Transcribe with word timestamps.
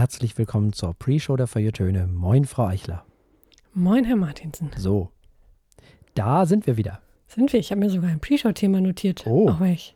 herzlich 0.00 0.38
willkommen 0.38 0.72
zur 0.72 0.94
Pre-Show 0.94 1.36
der 1.36 1.46
Feuilletöne. 1.46 2.06
Moin, 2.06 2.46
Frau 2.46 2.64
Eichler. 2.66 3.04
Moin, 3.74 4.06
Herr 4.06 4.16
Martinsen. 4.16 4.70
So, 4.74 5.10
da 6.14 6.46
sind 6.46 6.66
wir 6.66 6.78
wieder. 6.78 7.02
Sind 7.28 7.52
wir? 7.52 7.60
Ich 7.60 7.70
habe 7.70 7.80
mir 7.80 7.90
sogar 7.90 8.08
ein 8.08 8.18
Pre-Show-Thema 8.18 8.80
notiert. 8.80 9.26
Oh. 9.26 9.50
Auch 9.50 9.60
weil 9.60 9.74
ich 9.74 9.94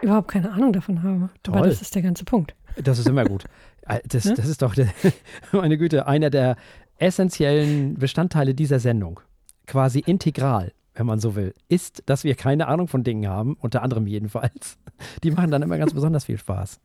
überhaupt 0.00 0.28
keine 0.28 0.52
Ahnung 0.52 0.72
davon 0.72 1.02
habe. 1.02 1.28
Toll. 1.42 1.58
Aber 1.58 1.66
das 1.66 1.82
ist 1.82 1.94
der 1.94 2.00
ganze 2.00 2.24
Punkt. 2.24 2.54
Das 2.82 2.98
ist 2.98 3.06
immer 3.06 3.24
gut. 3.24 3.44
Äh, 3.86 4.00
Das, 4.08 4.24
Ne? 4.24 4.34
das 4.36 4.46
ist 4.46 4.62
doch, 4.62 4.74
meine 5.52 5.76
Güte, 5.76 6.06
einer 6.06 6.30
der 6.30 6.56
essentiellen 6.98 7.96
Bestandteile 7.96 8.54
dieser 8.54 8.78
Sendung. 8.78 9.20
Quasi 9.66 9.98
integral, 9.98 10.72
wenn 10.94 11.04
man 11.04 11.18
so 11.18 11.34
will, 11.34 11.52
ist, 11.68 12.04
dass 12.06 12.24
wir 12.24 12.36
keine 12.36 12.68
Ahnung 12.68 12.88
von 12.88 13.02
Dingen 13.04 13.28
haben, 13.28 13.54
unter 13.60 13.82
anderem 13.82 14.06
jedenfalls. 14.06 14.78
Die 15.24 15.30
machen 15.30 15.50
dann 15.50 15.60
immer 15.60 15.76
ganz 15.76 15.92
besonders 15.92 16.24
viel 16.24 16.38
Spaß. 16.38 16.80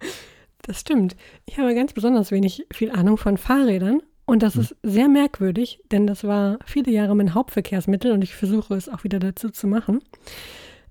Das 0.70 0.78
stimmt. 0.82 1.16
Ich 1.46 1.58
habe 1.58 1.74
ganz 1.74 1.92
besonders 1.94 2.30
wenig 2.30 2.64
viel 2.72 2.92
Ahnung 2.92 3.16
von 3.16 3.36
Fahrrädern. 3.38 4.02
Und 4.24 4.44
das 4.44 4.54
ist 4.54 4.76
sehr 4.84 5.08
merkwürdig, 5.08 5.80
denn 5.90 6.06
das 6.06 6.22
war 6.22 6.60
viele 6.64 6.92
Jahre 6.92 7.16
mein 7.16 7.34
Hauptverkehrsmittel 7.34 8.12
und 8.12 8.22
ich 8.22 8.36
versuche 8.36 8.76
es 8.76 8.88
auch 8.88 9.02
wieder 9.02 9.18
dazu 9.18 9.50
zu 9.50 9.66
machen. 9.66 9.98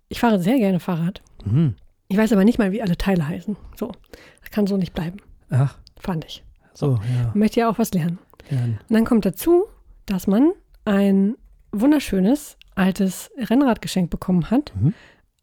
Ich 0.09 0.19
fahre 0.19 0.41
sehr 0.41 0.57
gerne 0.57 0.81
Fahrrad. 0.81 1.21
Mhm. 1.45 1.75
Ich 2.09 2.17
weiß 2.17 2.33
aber 2.33 2.43
nicht 2.43 2.59
mal, 2.59 2.73
wie 2.73 2.81
alle 2.81 2.97
Teile 2.97 3.25
heißen. 3.25 3.55
So, 3.77 3.93
das 4.41 4.49
kann 4.51 4.67
so 4.67 4.75
nicht 4.75 4.93
bleiben, 4.93 5.21
Ach, 5.49 5.77
fand 5.97 6.25
ich. 6.25 6.43
so, 6.73 6.95
ja. 6.95 7.29
Ich 7.29 7.35
möchte 7.35 7.61
ja 7.61 7.69
auch 7.69 7.79
was 7.79 7.93
lernen. 7.93 8.19
gern. 8.49 8.81
Und 8.89 8.93
dann 8.93 9.05
kommt 9.05 9.25
dazu, 9.25 9.63
dass 10.07 10.27
man 10.27 10.51
ein 10.83 11.37
wunderschönes 11.71 12.57
altes 12.75 13.31
Rennrad 13.37 13.81
geschenkt 13.81 14.09
bekommen 14.09 14.51
hat. 14.51 14.73
Mhm. 14.75 14.93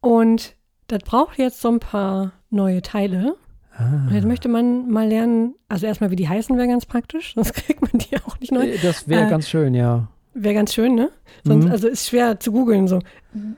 Und 0.02 0.56
das 0.88 0.98
braucht 1.04 1.38
jetzt 1.38 1.62
so 1.62 1.70
ein 1.70 1.80
paar 1.80 2.32
neue 2.50 2.82
Teile. 2.82 3.36
Ah. 3.78 4.06
Und 4.08 4.14
jetzt 4.14 4.26
möchte 4.26 4.48
man 4.48 4.90
mal 4.90 5.06
lernen, 5.08 5.54
also 5.68 5.86
erstmal, 5.86 6.10
wie 6.10 6.16
die 6.16 6.28
heißen, 6.28 6.56
wäre 6.56 6.68
ganz 6.68 6.86
praktisch. 6.86 7.32
Sonst 7.34 7.52
kriegt 7.54 7.80
man 7.82 7.90
die 8.00 8.16
auch 8.24 8.38
nicht 8.40 8.52
neu. 8.52 8.66
Äh, 8.68 8.78
Das 8.82 9.08
wäre 9.08 9.26
Äh, 9.26 9.30
ganz 9.30 9.48
schön, 9.48 9.74
ja. 9.74 10.08
Wäre 10.34 10.54
ganz 10.54 10.74
schön, 10.74 10.94
ne? 10.94 11.10
Sonst, 11.44 11.64
Mhm. 11.66 11.70
also 11.70 11.88
ist 11.88 12.08
schwer 12.08 12.38
zu 12.40 12.52
googeln. 12.52 12.88
So. 12.88 13.00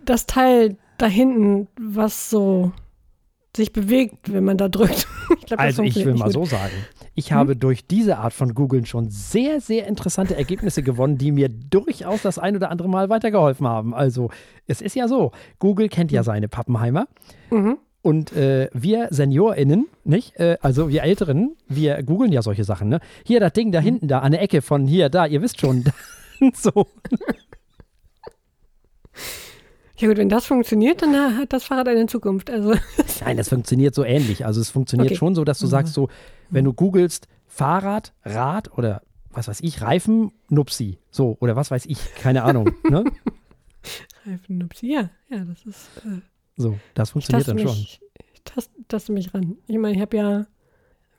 Das 0.05 0.27
Teil 0.27 0.77
da 0.97 1.07
hinten, 1.07 1.67
was 1.81 2.31
so 2.31 2.73
sich 3.57 3.73
bewegt, 3.73 4.33
wenn 4.33 4.45
man 4.45 4.57
da 4.57 4.69
drückt. 4.69 5.07
Ich 5.41 5.45
glaub, 5.47 5.61
Also 5.61 5.83
ich 5.83 5.97
will 6.05 6.15
mal 6.15 6.25
gut. 6.27 6.33
so 6.35 6.45
sagen. 6.47 6.73
Ich 7.15 7.33
habe 7.33 7.55
durch 7.57 7.87
diese 7.87 8.19
Art 8.19 8.33
von 8.35 8.55
Googeln 8.55 8.85
schon 8.87 9.11
sehr, 9.11 9.61
sehr 9.61 9.87
interessante 9.87 10.37
Ergebnisse 10.37 10.83
gewonnen, 10.83 11.17
die 11.19 11.33
mir 11.33 11.49
durchaus 11.49 12.23
das 12.23 12.39
ein 12.39 12.55
oder 12.57 12.71
andere 12.71 12.89
Mal 12.89 13.09
weitergeholfen 13.11 13.67
haben. 13.67 13.95
Also 13.95 14.31
es 14.67 14.81
ist 14.83 14.95
ja 14.95 15.09
so, 15.09 15.33
Google 15.59 15.89
kennt 15.89 16.13
ja 16.13 16.23
seine 16.23 16.49
Pappenheimer. 16.49 17.09
Mhm. 17.51 17.79
Und 18.01 18.33
äh, 18.33 18.71
wir 18.73 19.09
SeniorInnen, 19.11 19.89
nicht? 20.05 20.37
Äh, 20.39 20.57
also 20.63 20.89
wir 20.89 21.03
Älteren, 21.03 21.57
wir 21.67 22.03
googeln 22.03 22.33
ja 22.33 22.43
solche 22.43 22.65
Sachen, 22.65 22.89
ne? 22.89 23.01
Hier 23.25 23.41
das 23.41 23.53
Ding 23.53 23.73
da 23.73 23.81
hinten, 23.81 24.09
da 24.09 24.21
an 24.21 24.33
der 24.33 24.41
Ecke 24.43 24.63
von 24.63 24.87
hier, 24.87 25.09
da, 25.09 25.27
ihr 25.27 25.43
wisst 25.43 25.61
schon. 25.61 25.85
so. 26.55 26.87
Ja 29.97 30.07
gut, 30.09 30.17
wenn 30.17 30.29
das 30.29 30.47
funktioniert, 30.47 31.03
dann 31.03 31.13
äh, 31.13 31.35
hat 31.39 31.53
das 31.53 31.65
Fahrrad 31.65 31.89
eine 31.89 32.07
Zukunft. 32.07 32.51
Also 32.51 32.75
Nein, 33.25 33.37
das 33.37 33.49
funktioniert 33.49 33.95
so 33.97 34.05
ähnlich. 34.05 34.47
Also 34.47 34.61
es 34.61 34.71
funktioniert 34.71 35.09
Okay. 35.11 35.17
schon 35.17 35.35
so, 35.35 35.45
dass 35.45 35.59
du 35.59 35.67
sagst 35.67 35.93
so, 35.95 36.09
wenn 36.51 36.65
du 36.65 36.73
googelst 36.73 37.27
Fahrrad, 37.49 38.13
Rad 38.25 38.77
oder 38.79 39.03
was 39.31 39.49
weiß 39.49 39.61
ich, 39.61 39.83
Reifen, 39.83 40.31
Nupsi. 40.49 40.99
So, 41.11 41.37
oder 41.41 41.57
was 41.57 41.71
weiß 41.73 41.87
ich, 41.87 41.99
keine 42.15 42.45
Ahnung. 42.45 42.71
ne? 42.89 43.05
Reifennupsi, 44.27 44.93
ja, 44.93 45.11
ja, 45.31 45.45
das 45.45 45.65
ist. 45.67 45.89
Äh, 46.05 46.21
So, 46.59 46.77
das 46.95 47.11
funktioniert 47.11 47.49
dann 47.49 47.59
schon. 47.59 47.69
mich, 47.69 48.01
ich 48.35 48.43
taste, 48.43 48.73
taste 48.89 49.13
mich 49.13 49.33
ran. 49.33 49.57
Ich 49.69 49.79
meine, 49.79 49.95
ich 49.95 50.01
habe 50.01 50.17
ja, 50.17 50.47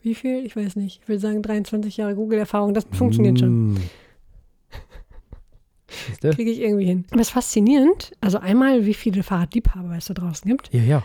wie 0.01 0.13
viel? 0.13 0.45
Ich 0.45 0.55
weiß 0.55 0.75
nicht. 0.75 1.01
Ich 1.01 1.07
will 1.07 1.17
sagen 1.17 1.41
23 1.41 1.95
Jahre 1.97 2.15
Google-Erfahrung. 2.15 2.73
Das 2.73 2.85
funktioniert 2.91 3.39
schon. 3.39 3.73
Mm. 3.73 3.77
Siehste? 6.07 6.31
Kriege 6.31 6.51
ich 6.51 6.59
irgendwie 6.59 6.85
hin. 6.85 7.05
Aber 7.11 7.21
es 7.21 7.27
ist 7.27 7.33
faszinierend. 7.33 8.11
Also 8.19 8.39
einmal, 8.39 8.85
wie 8.85 8.93
viele 8.93 9.23
Fahrradliebhaber 9.23 9.95
es 9.95 10.05
da 10.05 10.13
draußen 10.13 10.49
gibt. 10.49 10.73
Ja, 10.73 10.81
ja. 10.81 11.03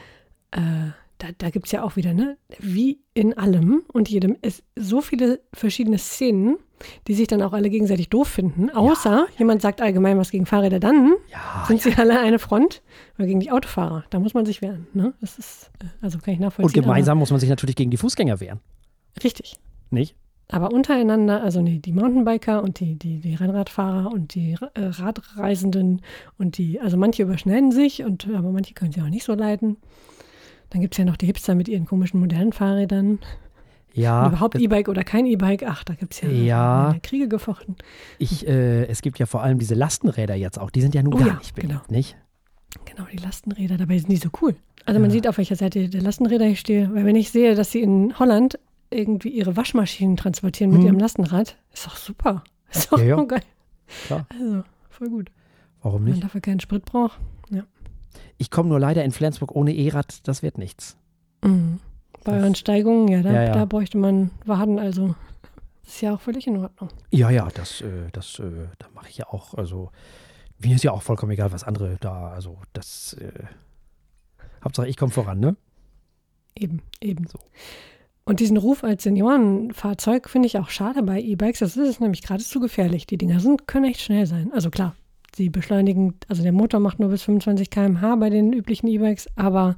Äh, 0.50 0.91
da 1.19 1.28
da 1.39 1.50
gibt 1.50 1.67
es 1.67 1.73
ja 1.73 1.84
auch 1.84 1.94
wieder, 1.94 2.12
ne? 2.12 2.37
Wie 2.59 2.99
in 3.15 3.39
allem 3.39 3.84
und 3.93 4.09
jedem 4.09 4.37
ist 4.43 4.65
so 4.75 5.00
viele 5.00 5.41
verschiedene 5.53 5.99
Szenen, 5.99 6.59
die 7.07 7.15
sich 7.15 7.27
dann 7.27 7.43
auch 7.43 7.53
alle 7.53 7.71
gegenseitig 7.71 8.09
doof 8.09 8.29
finden. 8.29 8.71
Außer 8.71 9.27
jemand 9.39 9.62
sagt 9.62 9.81
allgemein 9.81 10.19
was 10.19 10.31
gegen 10.31 10.47
Fahrräder, 10.47 10.81
dann 10.81 11.15
Ja, 11.33 11.65
sind 11.67 11.81
sie 11.81 11.95
alle 11.97 12.21
eine 12.21 12.39
Front 12.39 12.83
oder 13.19 13.27
gegen 13.27 13.41
die 13.41 13.51
Autofahrer. 13.51 14.05
Da 14.11 14.19
muss 14.19 14.35
man 14.35 14.47
sich 14.47 14.62
wehren. 14.62 14.87
Ne? 14.93 15.15
Das 15.21 15.39
ist, 15.39 15.71
äh, 15.81 15.87
also 16.03 16.19
kann 16.19 16.35
ich 16.35 16.41
nachvollziehen. 16.41 16.79
Und 16.79 16.85
gemeinsam 16.85 17.19
muss 17.19 17.31
man 17.31 17.41
sich 17.41 17.49
natürlich 17.49 17.77
gegen 17.77 17.91
die 17.91 17.97
Fußgänger 17.97 18.41
wehren. 18.41 18.61
Richtig. 19.23 19.57
Nicht? 19.91 20.17
Aber 20.49 20.73
untereinander, 20.73 21.43
also 21.43 21.62
nee, 21.62 21.79
die 21.79 21.93
Mountainbiker 21.93 22.62
und 22.62 22.79
die, 22.81 22.97
die, 22.97 23.21
die 23.21 23.35
Rennradfahrer 23.35 24.12
und 24.12 24.35
die 24.35 24.56
äh, 24.75 24.85
Radreisenden 24.85 26.03
und 26.39 26.59
die, 26.59 26.81
also 26.81 26.99
manche 26.99 27.23
überschneiden 27.23 27.73
sich 27.73 28.05
und 28.05 28.29
aber 28.29 28.51
manche 28.51 28.75
können 28.75 28.93
sie 28.93 29.01
auch 29.01 29.09
nicht 29.09 29.25
so 29.25 29.35
leiden. 29.35 29.79
Dann 30.71 30.81
gibt 30.83 30.95
es 30.95 30.99
ja 30.99 31.05
noch 31.05 31.17
die 31.17 31.27
Hipster 31.27 31.55
mit 31.55 31.69
ihren 31.69 31.87
komischen 31.87 32.21
modernen 32.21 32.53
Fahrrädern. 32.53 33.21
Ja. 33.94 34.22
und 34.27 34.32
überhaupt 34.32 34.55
E-Bike 34.56 34.88
oder 34.88 35.05
kein 35.05 35.25
E-Bike. 35.27 35.62
Ach, 35.66 35.84
da 35.84 35.94
gibt 35.94 36.15
es 36.15 36.21
ja, 36.21 36.28
Ja. 36.28 36.97
Kriege 37.03 37.28
gefochten. 37.28 37.77
Ich, 38.19 38.47
äh, 38.47 38.84
es 38.87 39.03
gibt 39.03 39.19
ja 39.19 39.27
vor 39.27 39.43
allem 39.43 39.59
diese 39.59 39.75
Lastenräder 39.75 40.34
jetzt 40.34 40.59
auch. 40.59 40.71
Die 40.71 40.81
sind 40.81 40.94
ja 40.94 41.03
nun 41.03 41.15
Oh 41.15 41.19
gar 41.19 41.27
ja, 41.28 41.34
nicht 41.34 41.55
beliebt, 41.55 41.72
genau. 41.72 41.84
nicht? 41.88 42.16
Genau, 42.87 43.06
die 43.12 43.19
Lastenräder, 43.19 43.77
dabei 43.77 43.99
sind 43.99 44.10
die 44.10 44.16
so 44.16 44.31
cool. 44.43 44.56
Also 44.84 45.00
man 45.00 45.10
sieht, 45.10 45.28
auf 45.28 45.38
welcher 45.38 45.56
Seite 45.56 45.88
der 45.88 46.03
Lastenräder 46.03 46.44
ich 46.47 46.60
stehe. 46.60 46.93
Weil 46.93 47.06
wenn 47.06 47.16
ich 47.16 47.31
sehe, 47.31 47.55
dass 47.55 47.71
sie 47.71 47.81
in 47.81 48.19
Holland 48.19 48.59
irgendwie 48.91 49.31
ihre 49.31 49.56
Waschmaschinen 49.56 50.16
transportieren 50.16 50.71
mit 50.72 50.81
Hm. 50.81 50.87
ihrem 50.88 50.99
Lastenrad, 50.99 51.56
ist 51.72 51.87
doch 51.87 51.97
super. 51.97 52.43
Ist 52.71 52.91
doch 52.93 52.99
Ja, 52.99 53.05
ja. 53.05 53.22
geil. 53.25 53.41
Klar. 54.06 54.26
Also, 54.28 54.65
voll 54.91 55.09
gut. 55.09 55.31
Warum 55.82 56.00
Wenn 56.00 56.05
man 56.05 56.12
nicht? 56.15 56.25
dafür 56.25 56.41
keinen 56.41 56.61
Sprit 56.61 56.84
braucht. 56.84 57.19
Ich 58.38 58.50
komme 58.50 58.69
nur 58.69 58.81
leider 58.81 59.05
in 59.05 59.12
Flensburg 59.12 59.55
ohne 59.55 59.72
E-Rad, 59.75 60.26
das 60.26 60.43
wird 60.43 60.59
nichts. 60.59 60.97
Mhm. 61.44 61.78
Bei 62.25 62.33
Das- 62.33 62.43
euren 62.43 62.55
Steigungen, 62.55 63.09
ja 63.09 63.23
da, 63.23 63.33
Ja, 63.33 63.43
ja. 63.45 63.53
da 63.53 63.65
bräuchte 63.67 63.99
man 63.99 64.31
Waden, 64.47 64.79
also 64.79 65.15
ist 65.87 66.01
ja 66.01 66.15
auch 66.15 66.21
völlig 66.21 66.47
in 66.47 66.57
Ordnung. 66.57 66.89
Ja, 67.11 67.31
ja, 67.31 67.49
das, 67.55 67.81
äh, 67.83 68.11
das, 68.12 68.39
äh, 68.39 68.69
da 68.79 68.87
mache 68.95 69.09
ich 69.11 69.19
ja 69.19 69.27
auch, 69.29 69.55
also 69.55 69.91
mir 70.59 70.75
ist 70.75 70.85
ja 70.85 70.93
auch 70.93 71.03
vollkommen 71.03 71.33
egal, 71.33 71.53
was 71.53 71.65
andere 71.65 71.97
da, 72.01 72.29
also 72.29 72.59
das, 72.73 73.15
äh, 73.21 73.31
Hauptsache 74.65 74.89
ich 74.89 74.97
komme 74.97 75.12
voran, 75.12 75.41
ne? 75.41 75.57
Eben, 76.57 76.81
eben. 77.03 77.27
So. 77.27 77.39
Und 78.25 78.41
diesen 78.41 78.56
Ruf 78.56 78.83
als 78.85 79.03
Seniorenfahrzeug 79.03 80.31
finde 80.31 80.47
ich 80.47 80.56
auch 80.59 80.71
schade 80.71 81.03
bei 81.03 81.21
E-Bikes. 81.21 81.59
Das 81.59 81.77
ist 81.77 82.01
nämlich 82.01 82.23
gerade 82.23 82.43
zu 82.43 82.61
gefährlich. 82.61 83.06
Die 83.06 83.19
Dinger 83.19 83.41
sind, 83.41 83.67
können 83.67 83.85
echt 83.87 84.01
schnell 84.01 84.25
sein. 84.25 84.51
Also 84.55 84.71
klar, 84.71 84.95
sie 85.37 85.51
beschleunigen, 85.51 86.15
also 86.29 86.43
der 86.43 86.53
Motor 86.53 86.81
macht 86.81 86.99
nur 87.01 87.11
bis 87.11 87.23
25 87.25 87.69
km/h 87.69 88.17
bei 88.17 88.31
den 88.31 88.55
üblichen 88.55 88.87
E-Bikes, 88.89 89.27
aber 89.37 89.77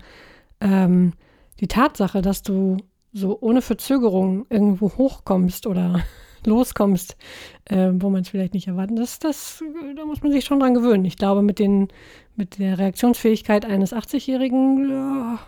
ähm, 0.60 1.14
die 1.60 1.68
Tatsache, 1.68 2.22
dass 2.22 2.42
du 2.42 2.76
so 3.12 3.38
ohne 3.40 3.62
Verzögerung 3.62 4.46
irgendwo 4.50 4.90
hochkommst 4.96 5.66
oder 5.66 6.02
loskommst, 6.44 7.16
äh, 7.64 7.90
wo 7.94 8.10
man 8.10 8.22
es 8.22 8.28
vielleicht 8.28 8.54
nicht 8.54 8.68
erwartet, 8.68 8.98
das, 8.98 9.18
das, 9.18 9.62
da 9.96 10.04
muss 10.04 10.22
man 10.22 10.32
sich 10.32 10.44
schon 10.44 10.60
dran 10.60 10.74
gewöhnen. 10.74 11.04
Ich 11.04 11.16
glaube, 11.16 11.42
mit, 11.42 11.58
den, 11.58 11.88
mit 12.36 12.58
der 12.58 12.78
Reaktionsfähigkeit 12.78 13.64
eines 13.64 13.92
80-Jährigen 13.92 14.90
ja, 14.90 15.38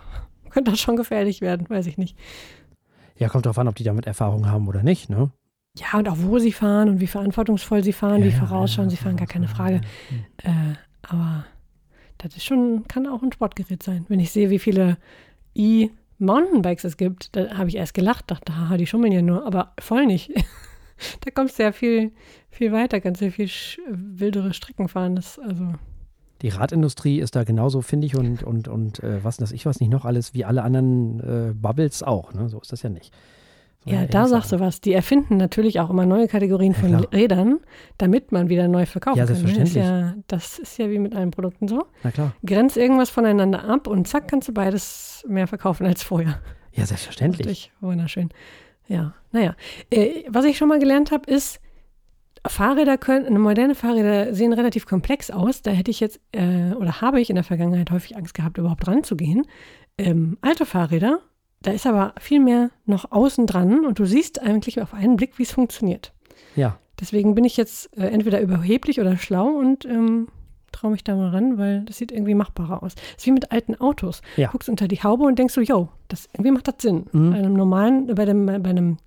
könnte 0.51 0.71
das 0.73 0.81
schon 0.81 0.97
gefährlich 0.97 1.41
werden, 1.41 1.69
weiß 1.69 1.87
ich 1.87 1.99
nicht. 1.99 2.17
Ja, 3.17 3.29
kommt 3.29 3.47
drauf 3.47 3.59
an, 3.59 3.69
ob 3.69 3.75
die 3.75 3.85
damit 3.85 4.07
Erfahrung 4.07 4.49
haben 4.49 4.69
oder 4.69 4.83
nicht, 4.83 5.11
ne? 5.11 5.31
Ja, 5.77 5.99
und 5.99 6.09
auch 6.09 6.17
wo 6.19 6.39
sie 6.39 6.53
fahren 6.53 6.89
und 6.89 7.01
wie 7.01 7.07
verantwortungsvoll 7.07 7.85
sie 7.85 7.93
fahren, 7.93 8.25
wie 8.25 8.33
vorausschauen 8.33 8.91
sie 8.91 8.97
fahren, 8.97 9.17
gar 9.17 9.27
keine 9.27 9.49
Frage. 9.49 9.81
Äh, 10.43 10.75
aber 11.03 11.45
das 12.17 12.37
ist 12.37 12.45
schon, 12.45 12.85
kann 12.89 13.07
auch 13.07 13.23
ein 13.23 13.33
Sportgerät 13.33 13.83
sein. 13.83 14.05
Wenn 14.09 14.19
ich 14.19 14.33
sehe, 14.33 14.51
wie 14.51 14.59
viele 14.59 14.97
E-Mountainbikes 16.21 16.85
es 16.85 16.97
gibt, 16.97 17.35
da 17.37 17.57
habe 17.57 17.69
ich 17.69 17.77
erst 17.77 17.95
gelacht, 17.95 18.31
dachte, 18.31 18.57
haha, 18.57 18.77
die 18.77 18.87
schummeln 18.87 19.13
ja 19.13 19.23
nur, 19.23 19.47
aber 19.47 19.73
voll 19.79 20.07
nicht. 20.07 20.31
da 21.25 21.31
kommst 21.31 21.59
du 21.59 21.63
ja 21.63 21.73
viel, 21.73 22.13
viel 22.51 22.73
weiter, 22.73 23.01
kannst 23.01 23.21
ja 23.21 23.31
viel 23.31 23.49
wildere 23.89 24.53
Strecken 24.53 24.89
fahren. 24.89 25.17
Das, 25.17 25.39
also, 25.39 25.73
Die 26.43 26.49
Radindustrie 26.49 27.21
ist 27.21 27.37
da 27.37 27.45
genauso 27.45 27.83
findig 27.83 28.17
und, 28.17 28.43
und, 28.43 28.69
und 28.69 29.03
äh, 29.03 29.23
was 29.23 29.37
das 29.37 29.53
ich 29.53 29.67
was 29.67 29.81
nicht 29.81 29.91
noch 29.91 30.05
alles, 30.05 30.35
wie 30.35 30.45
alle 30.45 30.63
anderen 30.63 31.21
äh, 31.21 31.55
Bubbles 31.55 32.03
auch, 32.03 32.33
ne? 32.35 32.49
So 32.49 32.61
ist 32.61 32.73
das 32.73 32.83
ja 32.83 32.91
nicht. 32.91 33.13
Ja, 33.85 34.07
da 34.07 34.27
sagst 34.27 34.53
du 34.53 34.61
was. 34.61 34.81
Die 34.81 34.93
erfinden 34.93 35.37
natürlich 35.39 35.81
auch 35.81 35.89
immer 35.89 36.05
neue 36.05 36.29
Kategorien 36.29 36.73
Ja, 36.73 36.79
von 36.79 36.89
klar. 36.91 37.07
Rädern, 37.13 37.61
damit 37.97 38.33
man 38.33 38.49
wieder 38.49 38.69
neu 38.69 38.85
verkaufen 38.87 39.19
Ja, 39.19 39.25
kann. 39.27 39.35
ne? 39.35 39.41
Ist 39.41 39.49
selbstverständlich. 39.73 39.85
ja, 39.85 40.15
das 40.27 40.59
ist 40.59 40.79
ja 40.79 40.91
wie 40.91 40.99
mit 40.99 41.15
allen 41.15 41.31
Produkten 41.31 41.69
so. 41.69 41.87
Na 42.03 42.11
klar. 42.11 42.35
Grenz 42.45 42.77
irgendwas 42.77 43.09
voneinander 43.11 43.65
ab 43.65 43.87
und 43.87 44.07
zack, 44.07 44.29
kannst 44.29 44.49
du 44.49 44.53
beides 44.53 45.25
mehr 45.29 45.47
verkaufen 45.47 45.87
als 45.87 46.03
vorher. 46.03 46.41
Ja, 46.73 46.85
selbstverständlich. 46.87 47.47
Richtig, 47.47 47.73
wunderschön. 47.81 48.29
Ja, 48.89 49.15
naja. 49.33 49.55
Äh, 49.91 50.25
was 50.29 50.45
ich 50.45 50.59
schon 50.59 50.69
mal 50.69 50.79
gelernt 50.79 51.11
habe, 51.11 51.31
ist, 51.31 51.61
Fahrräder 52.47 52.99
können, 52.99 53.39
moderne 53.41 53.75
Fahrräder 53.75 54.33
sehen 54.35 54.53
relativ 54.53 54.87
komplex 54.87 55.31
aus. 55.31 55.63
Da 55.63 55.71
hätte 55.73 55.91
ich 55.91 56.01
jetzt, 56.01 56.21
äh, 56.33 56.73
oder 56.75 57.01
habe 57.01 57.21
ich 57.21 57.31
in 57.31 57.35
der 57.37 57.45
Vergangenheit 57.45 57.91
häufig 57.91 58.17
Angst 58.17 58.35
gehabt, 58.35 58.59
überhaupt 58.59 58.87
ranzugehen. 58.87 59.45
Ähm, 59.99 60.39
alte 60.41 60.65
Fahrräder 60.65 61.21
Da 61.63 61.73
ist 61.73 61.87
aber 61.87 62.15
viel 62.21 62.41
mehr 62.41 62.71
noch 62.87 63.11
außen 63.11 63.47
dran 63.47 63.85
und 63.85 63.99
du 63.99 64.05
siehst 64.05 64.41
eigentlich 64.41 64.81
auf 64.81 64.95
einen 64.95 65.17
Blick, 65.17 65.39
wie 65.39 65.43
es 65.43 65.53
funktioniert. 65.53 66.13
Ja. 66.55 66.79
Deswegen 67.01 67.35
bin 67.35 67.45
ich 67.45 67.57
jetzt 67.57 67.97
äh, 67.97 68.07
entweder 68.07 68.41
überheblich 68.41 69.01
oder 69.01 69.17
schlau 69.17 69.49
und 69.49 69.85
ähm, 69.85 70.29
traue 70.73 70.91
mich 70.93 71.03
da 71.05 71.17
mal 71.17 71.31
ran, 71.31 71.59
weil 71.59 71.83
das 71.85 71.99
sieht 71.99 72.13
irgendwie 72.13 72.35
machbarer 72.35 72.83
aus. 72.83 72.95
Das 72.95 73.05
ist 73.19 73.27
wie 73.27 73.33
mit 73.33 73.51
alten 73.53 73.75
Autos. 73.81 74.21
Ja. 74.37 74.47
Du 74.49 74.53
guckst 74.53 74.69
unter 74.69 74.87
die 74.89 75.03
Haube 75.03 75.25
und 75.25 75.39
denkst 75.39 75.55
so, 75.55 75.61
yo, 75.61 75.89
das 76.09 76.29
irgendwie 76.33 76.51
macht 76.53 76.69
das 76.69 76.77
Sinn. 76.81 77.07
Mhm. 77.13 77.31
Bei 77.31 77.39
einem 77.39 77.55
normalen, 77.55 78.15
bei 78.15 78.25
dem, 78.25 78.47
bei 78.47 78.55
einem 78.71 78.99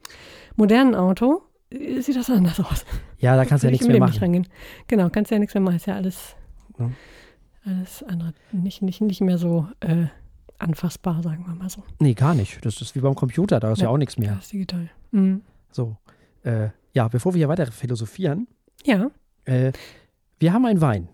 modernen 0.56 0.95
Auto 0.95 1.44
äh, 1.69 2.01
sieht 2.01 2.15
das 2.18 2.30
anders 2.30 2.59
aus. 2.59 2.86
Ja, 3.19 3.36
da 3.36 3.45
kannst 3.45 3.63
du 3.63 3.68
ja 3.68 3.71
nichts 3.71 3.88
mehr 3.88 4.00
machen. 4.00 4.19
rangehen. 4.19 4.48
Genau, 4.88 5.09
kannst 5.09 5.31
ja 5.31 5.39
nichts 5.39 5.53
mehr 5.53 5.62
machen. 5.62 5.75
Ist 5.77 5.86
ja 5.88 5.95
alles, 5.95 6.36
Ja. 6.80 6.89
alles 7.65 8.03
andere. 8.03 8.33
Nicht, 8.51 8.81
nicht, 8.81 9.00
nicht 9.01 9.21
mehr 9.21 9.38
so 9.38 9.68
äh, 9.81 10.06
anfassbar, 10.62 11.22
sagen 11.24 11.46
wir 11.48 11.56
mal 11.56 11.69
so. 11.69 11.84
Nee, 12.00 12.13
gar 12.13 12.34
nicht. 12.34 12.63
Das 12.66 12.81
ist 12.81 12.96
wie 12.96 13.00
beim 13.00 13.16
Computer, 13.16 13.60
da 13.60 13.72
ist 13.74 13.80
ja, 13.80 13.86
Ja. 13.86 13.90
auch 13.92 13.98
nichts 13.98 14.18
mehr. 14.18 14.36
Das 14.36 14.46
ist 14.46 14.54
digital. 14.54 14.90
Mhm. 15.12 15.42
So. 15.72 15.98
Äh, 16.44 16.69
ja, 16.94 17.08
bevor 17.08 17.34
wir 17.34 17.38
hier 17.40 17.50
weiter 17.50 17.68
philosophieren, 17.72 18.48
Ja. 18.84 19.10
äh, 19.46 19.72
wir 20.40 20.54
haben 20.54 20.66
einen 20.66 20.81
Wein. 20.81 21.08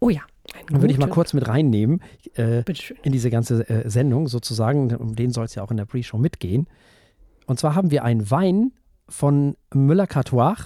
Oh 0.00 0.10
ja. 0.10 0.22
Ein 0.58 0.66
Den 0.66 0.80
würde 0.82 0.92
ich 0.92 0.98
mal 0.98 1.08
kurz 1.08 1.32
mit 1.34 1.46
reinnehmen 1.46 2.00
äh, 2.36 2.64
in 3.02 3.12
diese 3.12 3.30
ganze 3.30 3.68
äh, 3.68 3.88
Sendung 3.88 4.26
sozusagen. 4.28 4.94
Um 4.96 5.14
den 5.14 5.30
soll 5.30 5.44
es 5.44 5.54
ja 5.54 5.62
auch 5.62 5.70
in 5.70 5.76
der 5.76 5.84
Pre-Show 5.84 6.18
mitgehen. 6.18 6.66
Und 7.46 7.60
zwar 7.60 7.74
haben 7.74 7.90
wir 7.90 8.02
einen 8.04 8.30
Wein 8.30 8.72
von 9.08 9.56
Müller-Cartoir 9.72 10.56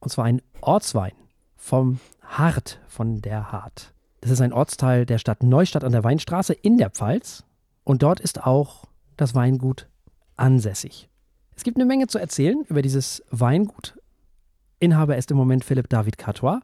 und 0.00 0.10
zwar 0.10 0.24
einen 0.24 0.40
Ortswein 0.62 1.12
vom 1.56 2.00
Hart, 2.22 2.80
von 2.88 3.20
der 3.20 3.52
Hart. 3.52 3.92
Das 4.22 4.30
ist 4.30 4.40
ein 4.40 4.52
Ortsteil 4.52 5.04
der 5.06 5.18
Stadt 5.18 5.42
Neustadt 5.42 5.84
an 5.84 5.92
der 5.92 6.02
Weinstraße 6.02 6.52
in 6.54 6.78
der 6.78 6.90
Pfalz. 6.90 7.44
Und 7.86 8.02
dort 8.02 8.18
ist 8.18 8.42
auch 8.42 8.82
das 9.16 9.36
Weingut 9.36 9.86
ansässig. 10.36 11.08
Es 11.54 11.62
gibt 11.62 11.76
eine 11.76 11.86
Menge 11.86 12.08
zu 12.08 12.18
erzählen 12.18 12.64
über 12.68 12.82
dieses 12.82 13.22
Weingut. 13.30 13.96
Inhaber 14.80 15.16
ist 15.16 15.30
im 15.30 15.36
Moment 15.36 15.64
Philipp 15.64 15.88
David 15.88 16.18
Cartois. 16.18 16.58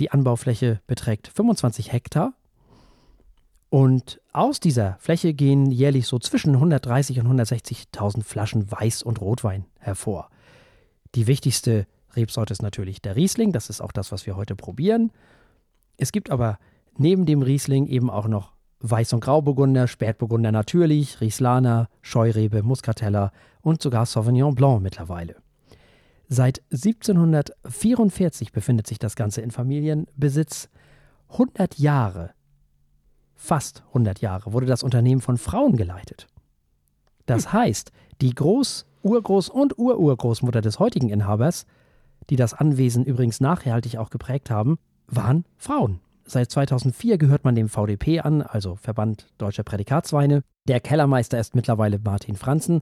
Die 0.00 0.10
Anbaufläche 0.10 0.80
beträgt 0.86 1.28
25 1.28 1.92
Hektar. 1.92 2.32
Und 3.68 4.22
aus 4.32 4.58
dieser 4.58 4.96
Fläche 5.00 5.34
gehen 5.34 5.70
jährlich 5.70 6.06
so 6.06 6.18
zwischen 6.18 6.54
130 6.54 7.20
und 7.20 7.26
160.000 7.28 8.22
Flaschen 8.24 8.66
Weiß- 8.68 9.04
und 9.04 9.20
Rotwein 9.20 9.66
hervor. 9.80 10.30
Die 11.14 11.26
wichtigste 11.26 11.86
Rebsorte 12.16 12.54
ist 12.54 12.62
natürlich 12.62 13.02
der 13.02 13.16
Riesling. 13.16 13.52
Das 13.52 13.68
ist 13.68 13.82
auch 13.82 13.92
das, 13.92 14.12
was 14.12 14.24
wir 14.24 14.34
heute 14.34 14.56
probieren. 14.56 15.12
Es 15.98 16.10
gibt 16.10 16.30
aber 16.30 16.58
neben 16.96 17.26
dem 17.26 17.42
Riesling 17.42 17.86
eben 17.86 18.08
auch 18.08 18.28
noch 18.28 18.53
Weiß- 18.82 19.14
und 19.14 19.20
Grauburgunder, 19.20 19.88
Spätburgunder 19.88 20.52
natürlich, 20.52 21.20
Rieslaner, 21.20 21.88
Scheurebe, 22.02 22.62
Muscatella 22.62 23.32
und 23.62 23.80
sogar 23.80 24.06
Sauvignon 24.06 24.54
Blanc 24.54 24.82
mittlerweile. 24.82 25.36
Seit 26.28 26.62
1744 26.72 28.52
befindet 28.52 28.86
sich 28.86 28.98
das 28.98 29.16
Ganze 29.16 29.40
in 29.40 29.50
Familienbesitz. 29.50 30.68
100 31.30 31.78
Jahre, 31.78 32.30
fast 33.34 33.82
100 33.88 34.20
Jahre, 34.20 34.52
wurde 34.52 34.66
das 34.66 34.82
Unternehmen 34.82 35.20
von 35.20 35.36
Frauen 35.36 35.76
geleitet. 35.76 36.26
Das 37.26 37.52
heißt, 37.52 37.92
die 38.20 38.34
Groß-, 38.34 38.84
Urgroß- 39.02 39.50
und 39.50 39.78
Ururgroßmutter 39.78 40.60
des 40.60 40.78
heutigen 40.78 41.08
Inhabers, 41.08 41.66
die 42.30 42.36
das 42.36 42.54
Anwesen 42.54 43.04
übrigens 43.04 43.40
nachhaltig 43.40 43.98
auch 43.98 44.10
geprägt 44.10 44.50
haben, 44.50 44.78
waren 45.06 45.44
Frauen. 45.56 46.00
Seit 46.26 46.50
2004 46.50 47.18
gehört 47.18 47.44
man 47.44 47.54
dem 47.54 47.68
VDP 47.68 48.20
an, 48.20 48.42
also 48.42 48.76
Verband 48.76 49.26
Deutscher 49.36 49.62
Prädikatsweine. 49.62 50.42
Der 50.66 50.80
Kellermeister 50.80 51.38
ist 51.38 51.54
mittlerweile 51.54 51.98
Martin 51.98 52.36
Franzen. 52.36 52.80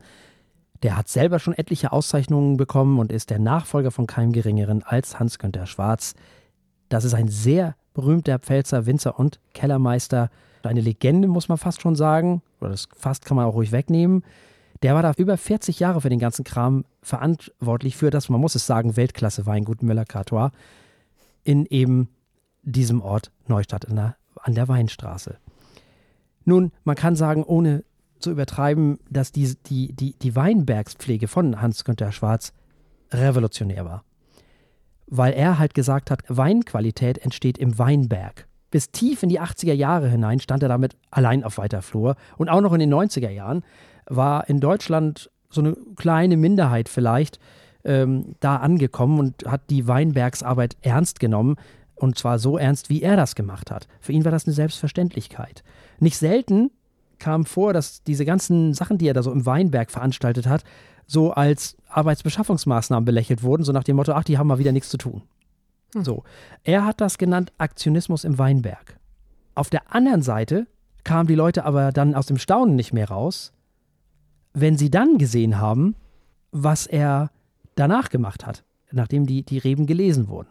Der 0.82 0.96
hat 0.96 1.08
selber 1.08 1.38
schon 1.38 1.54
etliche 1.54 1.92
Auszeichnungen 1.92 2.56
bekommen 2.56 2.98
und 2.98 3.10
ist 3.10 3.30
der 3.30 3.40
Nachfolger 3.40 3.90
von 3.90 4.06
keinem 4.06 4.32
Geringeren 4.32 4.82
als 4.84 5.18
Hans-Günther 5.18 5.66
Schwarz. 5.66 6.14
Das 6.88 7.04
ist 7.04 7.14
ein 7.14 7.28
sehr 7.28 7.74
berühmter 7.94 8.38
Pfälzer 8.38 8.86
Winzer 8.86 9.18
und 9.18 9.40
Kellermeister. 9.54 10.30
Eine 10.62 10.80
Legende, 10.80 11.26
muss 11.26 11.48
man 11.48 11.58
fast 11.58 11.82
schon 11.82 11.96
sagen. 11.96 12.42
Oder 12.60 12.70
das 12.70 12.88
fast 12.96 13.24
kann 13.24 13.36
man 13.36 13.46
auch 13.46 13.54
ruhig 13.54 13.72
wegnehmen. 13.72 14.22
Der 14.82 14.94
war 14.94 15.02
da 15.02 15.12
über 15.16 15.36
40 15.36 15.80
Jahre 15.80 16.00
für 16.00 16.08
den 16.08 16.18
ganzen 16.18 16.44
Kram 16.44 16.84
verantwortlich 17.02 17.96
für 17.96 18.10
das, 18.10 18.28
man 18.28 18.40
muss 18.40 18.54
es 18.54 18.66
sagen, 18.66 18.96
Weltklasse-Weingut 18.96 19.82
Müller-Cartois 19.82 20.50
in 21.44 21.66
eben 21.66 22.08
diesem 22.62 23.02
Ort 23.02 23.30
Neustadt 23.46 23.88
an 23.88 23.96
der, 23.96 24.16
an 24.40 24.54
der 24.54 24.68
Weinstraße. 24.68 25.36
Nun, 26.44 26.72
man 26.84 26.96
kann 26.96 27.16
sagen, 27.16 27.44
ohne 27.44 27.84
zu 28.18 28.30
übertreiben, 28.30 28.98
dass 29.10 29.32
die, 29.32 29.56
die, 29.66 29.92
die, 29.92 30.14
die 30.18 30.36
Weinbergspflege 30.36 31.28
von 31.28 31.60
Hans-Günther 31.60 32.12
Schwarz 32.12 32.52
revolutionär 33.12 33.84
war. 33.84 34.04
Weil 35.06 35.34
er 35.34 35.58
halt 35.58 35.74
gesagt 35.74 36.10
hat, 36.10 36.22
Weinqualität 36.28 37.18
entsteht 37.18 37.58
im 37.58 37.78
Weinberg. 37.78 38.46
Bis 38.70 38.90
tief 38.90 39.22
in 39.22 39.28
die 39.28 39.40
80er 39.40 39.74
Jahre 39.74 40.08
hinein 40.08 40.40
stand 40.40 40.62
er 40.62 40.68
damit 40.68 40.96
allein 41.10 41.44
auf 41.44 41.58
weiter 41.58 41.82
Flur. 41.82 42.16
Und 42.38 42.48
auch 42.48 42.62
noch 42.62 42.72
in 42.72 42.80
den 42.80 42.92
90er 42.92 43.28
Jahren 43.28 43.62
war 44.06 44.48
in 44.48 44.60
Deutschland 44.60 45.30
so 45.50 45.60
eine 45.60 45.76
kleine 45.96 46.38
Minderheit 46.38 46.88
vielleicht 46.88 47.38
ähm, 47.84 48.36
da 48.40 48.56
angekommen 48.56 49.18
und 49.18 49.44
hat 49.46 49.68
die 49.68 49.86
Weinbergsarbeit 49.86 50.76
ernst 50.80 51.20
genommen. 51.20 51.56
Und 52.02 52.18
zwar 52.18 52.40
so 52.40 52.58
ernst, 52.58 52.90
wie 52.90 53.00
er 53.00 53.14
das 53.14 53.36
gemacht 53.36 53.70
hat. 53.70 53.86
Für 54.00 54.10
ihn 54.10 54.24
war 54.24 54.32
das 54.32 54.44
eine 54.44 54.54
Selbstverständlichkeit. 54.54 55.62
Nicht 56.00 56.16
selten 56.16 56.72
kam 57.20 57.44
vor, 57.44 57.72
dass 57.72 58.02
diese 58.02 58.24
ganzen 58.24 58.74
Sachen, 58.74 58.98
die 58.98 59.06
er 59.06 59.14
da 59.14 59.22
so 59.22 59.30
im 59.30 59.46
Weinberg 59.46 59.88
veranstaltet 59.88 60.48
hat, 60.48 60.64
so 61.06 61.30
als 61.30 61.76
Arbeitsbeschaffungsmaßnahmen 61.86 63.04
belächelt 63.04 63.44
wurden, 63.44 63.62
so 63.62 63.70
nach 63.70 63.84
dem 63.84 63.94
Motto, 63.94 64.14
ach, 64.14 64.24
die 64.24 64.36
haben 64.36 64.48
mal 64.48 64.58
wieder 64.58 64.72
nichts 64.72 64.88
zu 64.88 64.96
tun. 64.96 65.22
So. 65.94 66.24
Er 66.64 66.84
hat 66.84 67.00
das 67.00 67.18
genannt 67.18 67.52
Aktionismus 67.58 68.24
im 68.24 68.36
Weinberg. 68.36 68.98
Auf 69.54 69.70
der 69.70 69.94
anderen 69.94 70.22
Seite 70.22 70.66
kamen 71.04 71.28
die 71.28 71.36
Leute 71.36 71.64
aber 71.64 71.92
dann 71.92 72.16
aus 72.16 72.26
dem 72.26 72.38
Staunen 72.38 72.74
nicht 72.74 72.92
mehr 72.92 73.10
raus, 73.10 73.52
wenn 74.54 74.76
sie 74.76 74.90
dann 74.90 75.18
gesehen 75.18 75.60
haben, 75.60 75.94
was 76.50 76.88
er 76.88 77.30
danach 77.76 78.08
gemacht 78.08 78.44
hat, 78.44 78.64
nachdem 78.90 79.24
die, 79.24 79.44
die 79.44 79.58
Reben 79.58 79.86
gelesen 79.86 80.26
wurden. 80.26 80.48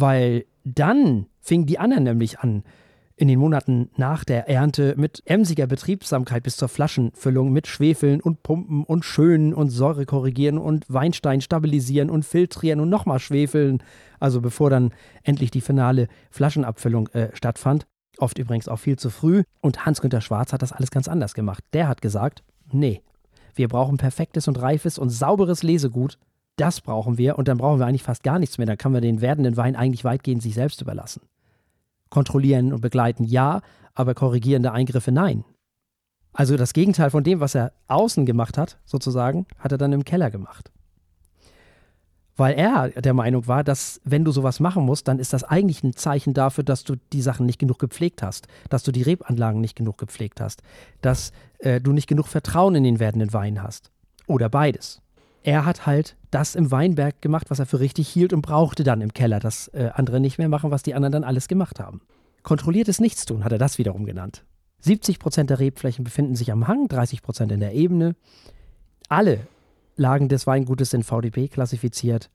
Weil 0.00 0.44
dann 0.64 1.26
fingen 1.40 1.66
die 1.66 1.78
anderen 1.78 2.04
nämlich 2.04 2.38
an, 2.40 2.62
in 3.16 3.26
den 3.26 3.40
Monaten 3.40 3.90
nach 3.96 4.22
der 4.22 4.48
Ernte 4.48 4.94
mit 4.96 5.22
emsiger 5.24 5.66
Betriebsamkeit 5.66 6.44
bis 6.44 6.56
zur 6.56 6.68
Flaschenfüllung 6.68 7.52
mit 7.52 7.66
Schwefeln 7.66 8.20
und 8.20 8.44
Pumpen 8.44 8.84
und 8.84 9.04
Schönen 9.04 9.54
und 9.54 9.70
Säure 9.70 10.06
korrigieren 10.06 10.56
und 10.56 10.84
Weinstein 10.88 11.40
stabilisieren 11.40 12.10
und 12.10 12.24
filtrieren 12.24 12.78
und 12.78 12.90
nochmal 12.90 13.18
schwefeln. 13.18 13.82
Also 14.20 14.40
bevor 14.40 14.70
dann 14.70 14.92
endlich 15.24 15.50
die 15.50 15.60
finale 15.60 16.06
Flaschenabfüllung 16.30 17.08
äh, 17.08 17.34
stattfand. 17.34 17.86
Oft 18.18 18.38
übrigens 18.38 18.68
auch 18.68 18.78
viel 18.78 18.98
zu 18.98 19.10
früh. 19.10 19.42
Und 19.60 19.84
Hans-Günther 19.84 20.20
Schwarz 20.20 20.52
hat 20.52 20.62
das 20.62 20.72
alles 20.72 20.92
ganz 20.92 21.08
anders 21.08 21.34
gemacht. 21.34 21.64
Der 21.72 21.88
hat 21.88 22.02
gesagt, 22.02 22.44
nee, 22.70 23.02
wir 23.56 23.66
brauchen 23.66 23.96
perfektes 23.96 24.46
und 24.46 24.62
reifes 24.62 24.96
und 24.96 25.10
sauberes 25.10 25.64
Lesegut. 25.64 26.18
Das 26.58 26.80
brauchen 26.80 27.18
wir 27.18 27.38
und 27.38 27.48
dann 27.48 27.58
brauchen 27.58 27.78
wir 27.78 27.86
eigentlich 27.86 28.02
fast 28.02 28.24
gar 28.24 28.38
nichts 28.38 28.58
mehr. 28.58 28.66
Dann 28.66 28.76
kann 28.76 28.92
man 28.92 29.00
den 29.00 29.20
werdenden 29.20 29.56
Wein 29.56 29.76
eigentlich 29.76 30.04
weitgehend 30.04 30.42
sich 30.42 30.54
selbst 30.54 30.82
überlassen. 30.82 31.22
Kontrollieren 32.10 32.72
und 32.72 32.80
begleiten 32.80 33.22
ja, 33.24 33.60
aber 33.94 34.14
korrigierende 34.14 34.72
Eingriffe 34.72 35.12
nein. 35.12 35.44
Also 36.32 36.56
das 36.56 36.72
Gegenteil 36.72 37.10
von 37.10 37.22
dem, 37.22 37.40
was 37.40 37.54
er 37.54 37.72
außen 37.86 38.26
gemacht 38.26 38.58
hat, 38.58 38.78
sozusagen, 38.84 39.46
hat 39.58 39.72
er 39.72 39.78
dann 39.78 39.92
im 39.92 40.04
Keller 40.04 40.30
gemacht. 40.30 40.72
Weil 42.36 42.54
er 42.54 42.90
der 42.90 43.14
Meinung 43.14 43.46
war, 43.46 43.62
dass 43.62 44.00
wenn 44.04 44.24
du 44.24 44.32
sowas 44.32 44.58
machen 44.58 44.84
musst, 44.84 45.06
dann 45.08 45.20
ist 45.20 45.32
das 45.32 45.44
eigentlich 45.44 45.82
ein 45.84 45.94
Zeichen 45.94 46.34
dafür, 46.34 46.64
dass 46.64 46.82
du 46.82 46.96
die 47.12 47.22
Sachen 47.22 47.46
nicht 47.46 47.58
genug 47.58 47.78
gepflegt 47.78 48.22
hast, 48.22 48.48
dass 48.68 48.82
du 48.82 48.90
die 48.90 49.02
Rebanlagen 49.02 49.60
nicht 49.60 49.76
genug 49.76 49.98
gepflegt 49.98 50.40
hast, 50.40 50.62
dass 51.02 51.32
äh, 51.58 51.80
du 51.80 51.92
nicht 51.92 52.08
genug 52.08 52.26
Vertrauen 52.26 52.74
in 52.74 52.84
den 52.84 53.00
werdenden 53.00 53.32
Wein 53.32 53.62
hast. 53.62 53.92
Oder 54.26 54.48
beides. 54.48 55.00
Er 55.48 55.64
hat 55.64 55.86
halt 55.86 56.14
das 56.30 56.54
im 56.54 56.70
Weinberg 56.70 57.22
gemacht, 57.22 57.48
was 57.48 57.58
er 57.58 57.64
für 57.64 57.80
richtig 57.80 58.06
hielt 58.06 58.34
und 58.34 58.42
brauchte 58.42 58.84
dann 58.84 59.00
im 59.00 59.14
Keller, 59.14 59.40
dass 59.40 59.68
äh, 59.68 59.88
andere 59.94 60.20
nicht 60.20 60.36
mehr 60.36 60.50
machen, 60.50 60.70
was 60.70 60.82
die 60.82 60.92
anderen 60.92 61.12
dann 61.12 61.24
alles 61.24 61.48
gemacht 61.48 61.80
haben. 61.80 62.02
Kontrolliertes 62.42 63.00
Nichtstun 63.00 63.44
hat 63.44 63.52
er 63.52 63.56
das 63.56 63.78
wiederum 63.78 64.04
genannt. 64.04 64.44
70 64.80 65.18
Prozent 65.18 65.48
der 65.48 65.58
Rebflächen 65.58 66.04
befinden 66.04 66.36
sich 66.36 66.52
am 66.52 66.68
Hang, 66.68 66.86
30 66.88 67.22
Prozent 67.22 67.50
in 67.50 67.60
der 67.60 67.72
Ebene. 67.72 68.14
Alle 69.08 69.46
Lagen 69.96 70.28
des 70.28 70.46
Weingutes 70.46 70.90
sind 70.90 71.06
VDP 71.06 71.48
klassifiziert. 71.48 72.28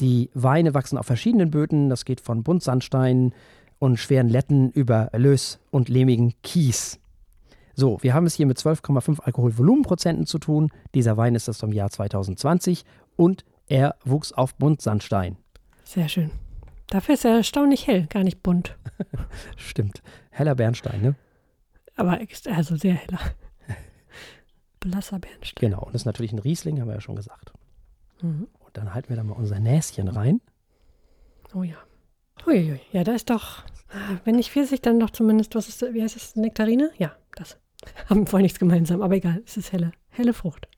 Die 0.00 0.28
Weine 0.34 0.74
wachsen 0.74 0.98
auf 0.98 1.06
verschiedenen 1.06 1.52
Böden. 1.52 1.90
Das 1.90 2.04
geht 2.04 2.20
von 2.20 2.42
Buntsandstein 2.42 3.34
und 3.78 4.00
schweren 4.00 4.28
Letten 4.28 4.70
über 4.72 5.10
Lös 5.14 5.60
und 5.70 5.88
lehmigen 5.88 6.34
Kies. 6.42 6.98
So, 7.78 8.02
wir 8.02 8.14
haben 8.14 8.24
es 8.24 8.34
hier 8.34 8.46
mit 8.46 8.56
12,5 8.56 9.20
Alkoholvolumenprozenten 9.20 10.24
zu 10.24 10.38
tun. 10.38 10.70
Dieser 10.94 11.18
Wein 11.18 11.34
ist 11.34 11.46
aus 11.46 11.58
dem 11.58 11.72
Jahr 11.72 11.90
2020 11.90 12.86
und 13.16 13.44
er 13.66 13.96
wuchs 14.02 14.32
auf 14.32 14.54
Buntsandstein. 14.54 15.36
Sehr 15.84 16.08
schön. 16.08 16.30
Dafür 16.86 17.14
ist 17.14 17.26
er 17.26 17.36
erstaunlich 17.36 17.86
hell, 17.86 18.06
gar 18.06 18.24
nicht 18.24 18.42
bunt. 18.42 18.78
Stimmt. 19.56 20.02
Heller 20.30 20.54
Bernstein, 20.54 21.02
ne? 21.02 21.16
Aber 21.96 22.18
also 22.46 22.76
sehr 22.76 22.94
heller. 22.94 23.20
Blasser 24.80 25.18
Bernstein. 25.18 25.70
Genau, 25.70 25.82
und 25.82 25.94
das 25.94 26.02
ist 26.02 26.06
natürlich 26.06 26.32
ein 26.32 26.38
Riesling, 26.38 26.80
haben 26.80 26.88
wir 26.88 26.94
ja 26.94 27.00
schon 27.02 27.16
gesagt. 27.16 27.52
Mhm. 28.22 28.48
Und 28.58 28.74
dann 28.74 28.94
halten 28.94 29.10
wir 29.10 29.16
da 29.16 29.22
mal 29.22 29.34
unser 29.34 29.60
Näschen 29.60 30.08
rein. 30.08 30.40
Oh 31.54 31.62
ja. 31.62 31.76
Uiui, 32.46 32.80
ja, 32.92 33.04
da 33.04 33.12
ist 33.12 33.28
doch, 33.28 33.64
ah, 33.90 34.16
wenn 34.24 34.36
nicht 34.36 34.50
Pfirsich, 34.50 34.80
dann 34.80 34.98
doch 34.98 35.10
zumindest, 35.10 35.54
was 35.54 35.68
ist, 35.68 35.82
wie 35.92 36.02
heißt 36.02 36.16
das, 36.16 36.36
Nektarine? 36.36 36.90
Ja, 36.96 37.14
das. 37.34 37.58
Haben 38.08 38.26
voll 38.26 38.42
nichts 38.42 38.58
gemeinsam, 38.58 39.02
aber 39.02 39.14
egal, 39.14 39.42
es 39.44 39.56
ist 39.56 39.72
helle, 39.72 39.92
helle 40.08 40.32
Frucht. 40.32 40.68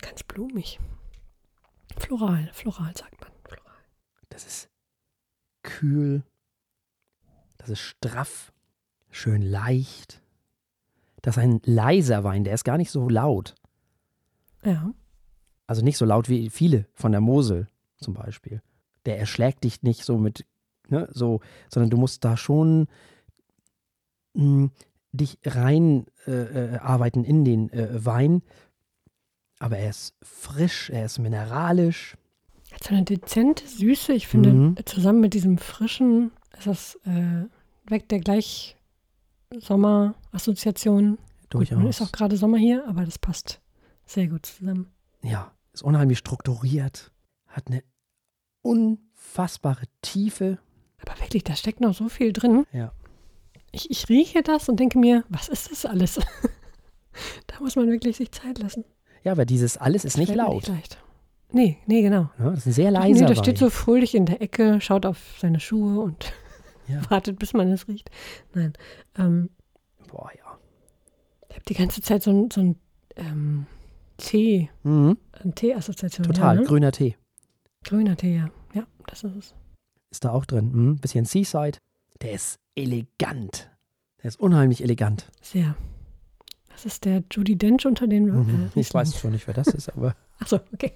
Ganz 0.00 0.22
blumig. 0.22 0.80
Floral, 1.98 2.50
floral 2.52 2.96
sagt 2.96 3.20
man. 3.20 3.30
Floral. 3.44 3.78
Das 4.28 4.46
ist 4.46 4.70
kühl. 5.62 6.22
Das 7.58 7.68
ist 7.68 7.80
straff. 7.80 8.52
Schön 9.10 9.42
leicht. 9.42 10.22
Das 11.20 11.36
ist 11.36 11.42
ein 11.42 11.60
leiser 11.64 12.24
Wein, 12.24 12.44
der 12.44 12.54
ist 12.54 12.64
gar 12.64 12.78
nicht 12.78 12.90
so 12.90 13.08
laut. 13.08 13.54
Ja. 14.64 14.92
Also 15.66 15.82
nicht 15.82 15.96
so 15.96 16.04
laut 16.04 16.28
wie 16.28 16.50
viele 16.50 16.88
von 16.94 17.12
der 17.12 17.20
Mosel 17.20 17.68
zum 17.98 18.14
Beispiel. 18.14 18.62
Der 19.06 19.18
erschlägt 19.18 19.64
dich 19.64 19.82
nicht 19.82 20.04
so 20.04 20.18
mit, 20.18 20.44
ne, 20.88 21.08
so, 21.12 21.40
sondern 21.70 21.90
du 21.90 21.96
musst 21.96 22.24
da 22.24 22.36
schon 22.36 22.88
mh, 24.34 24.70
dich 25.12 25.38
rein 25.44 26.06
äh, 26.26 26.30
äh, 26.74 26.78
arbeiten 26.78 27.24
in 27.24 27.44
den 27.44 27.70
äh, 27.72 28.04
Wein. 28.04 28.42
Aber 29.58 29.76
er 29.78 29.90
ist 29.90 30.14
frisch, 30.22 30.90
er 30.90 31.04
ist 31.06 31.18
mineralisch. 31.18 32.16
Hat 32.72 32.84
so 32.84 32.94
eine 32.94 33.04
dezente 33.04 33.66
Süße. 33.66 34.12
Ich 34.14 34.26
finde, 34.26 34.50
Mhm. 34.52 34.76
zusammen 34.86 35.20
mit 35.20 35.34
diesem 35.34 35.58
frischen, 35.58 36.32
ist 36.58 36.66
das, 36.66 36.94
äh, 37.04 37.44
weckt 37.84 38.10
der 38.10 38.20
gleich 38.20 38.76
Sommerassoziation. 39.60 41.18
Gut, 41.50 41.70
nun 41.70 41.86
ist 41.86 41.98
Durchaus. 42.00 42.00
auch 42.02 42.12
gerade 42.12 42.36
Sommer 42.36 42.56
hier, 42.58 42.86
aber 42.88 43.04
das 43.04 43.18
passt 43.18 43.60
sehr 44.06 44.26
gut 44.28 44.46
zusammen. 44.46 44.90
Ja, 45.22 45.52
ist 45.72 45.82
unheimlich 45.82 46.18
strukturiert. 46.18 47.12
Hat 47.46 47.66
eine 47.68 47.82
unfassbare 48.62 49.84
Tiefe. 50.00 50.58
Aber 51.04 51.18
wirklich, 51.20 51.44
da 51.44 51.54
steckt 51.56 51.80
noch 51.80 51.94
so 51.94 52.08
viel 52.08 52.32
drin. 52.32 52.64
Ja. 52.72 52.92
Ich, 53.72 53.90
ich 53.90 54.08
rieche 54.08 54.42
das 54.42 54.68
und 54.68 54.78
denke 54.78 54.98
mir, 54.98 55.24
was 55.28 55.48
ist 55.48 55.70
das 55.70 55.86
alles? 55.86 56.20
da 57.46 57.60
muss 57.60 57.76
man 57.76 57.88
wirklich 57.90 58.16
sich 58.18 58.30
Zeit 58.32 58.58
lassen. 58.58 58.84
Ja, 59.24 59.32
aber 59.32 59.44
dieses 59.46 59.76
alles 59.76 60.04
ist 60.04 60.18
nicht 60.18 60.28
Fällt 60.28 60.38
mir 60.40 60.44
laut. 60.46 60.66
leicht. 60.68 60.98
Nee, 61.52 61.78
nee, 61.86 62.02
genau. 62.02 62.30
Ja, 62.38 62.50
das 62.50 62.60
ist 62.60 62.66
ein 62.66 62.72
sehr 62.72 62.90
Nee, 62.90 62.98
leiser 62.98 63.26
der 63.26 63.34
steht 63.34 63.60
Wein. 63.60 63.68
so 63.68 63.70
fröhlich 63.70 64.14
in 64.14 64.26
der 64.26 64.40
Ecke, 64.40 64.80
schaut 64.80 65.04
auf 65.06 65.18
seine 65.38 65.60
Schuhe 65.60 66.00
und 66.00 66.32
Ja. 66.88 67.00
wartet, 67.10 67.38
bis 67.38 67.52
man 67.52 67.70
es 67.70 67.86
riecht. 67.88 68.10
Nein. 68.54 68.72
Ähm, 69.16 69.50
Boah, 70.08 70.30
ja. 70.36 70.58
ich 71.48 71.54
habe 71.56 71.64
die 71.68 71.74
ganze 71.74 72.00
Zeit 72.02 72.22
so 72.22 72.30
ein, 72.30 72.50
so 72.50 72.60
ein 72.60 72.76
ähm, 73.16 73.66
Tee, 74.16 74.70
Mhm. 74.82 75.16
eine 75.32 75.54
Tee-Assoziation. 75.54 76.26
Total, 76.26 76.56
Ja, 76.56 76.60
ne? 76.62 76.66
grüner 76.66 76.92
Tee. 76.92 77.16
Grüner 77.84 78.16
Tee, 78.16 78.36
ja. 78.36 78.50
Ja, 78.74 78.86
das 79.06 79.22
ist 79.24 79.36
es. 79.36 79.54
Ist 80.10 80.24
da 80.24 80.30
auch 80.32 80.44
drin. 80.44 80.70
Mhm. 80.72 80.96
Bisschen 80.98 81.24
Seaside. 81.24 81.78
Der 82.20 82.32
ist 82.32 82.56
elegant. 82.74 83.70
Der 84.22 84.28
ist 84.28 84.40
unheimlich 84.40 84.82
elegant. 84.82 85.30
Sehr. 85.40 85.76
Das 86.68 86.84
ist 86.86 87.04
der 87.04 87.22
Judy 87.30 87.56
Dench 87.56 87.86
unter 87.86 88.06
den. 88.06 88.26
Mhm. 88.26 88.70
Äh, 88.74 88.80
Ich 88.80 88.92
weiß 88.92 89.18
schon 89.18 89.32
nicht, 89.32 89.46
wer 89.46 89.54
das 89.54 89.68
ist, 89.68 89.88
aber 89.90 90.14
Achso, 90.38 90.60
okay. 90.72 90.92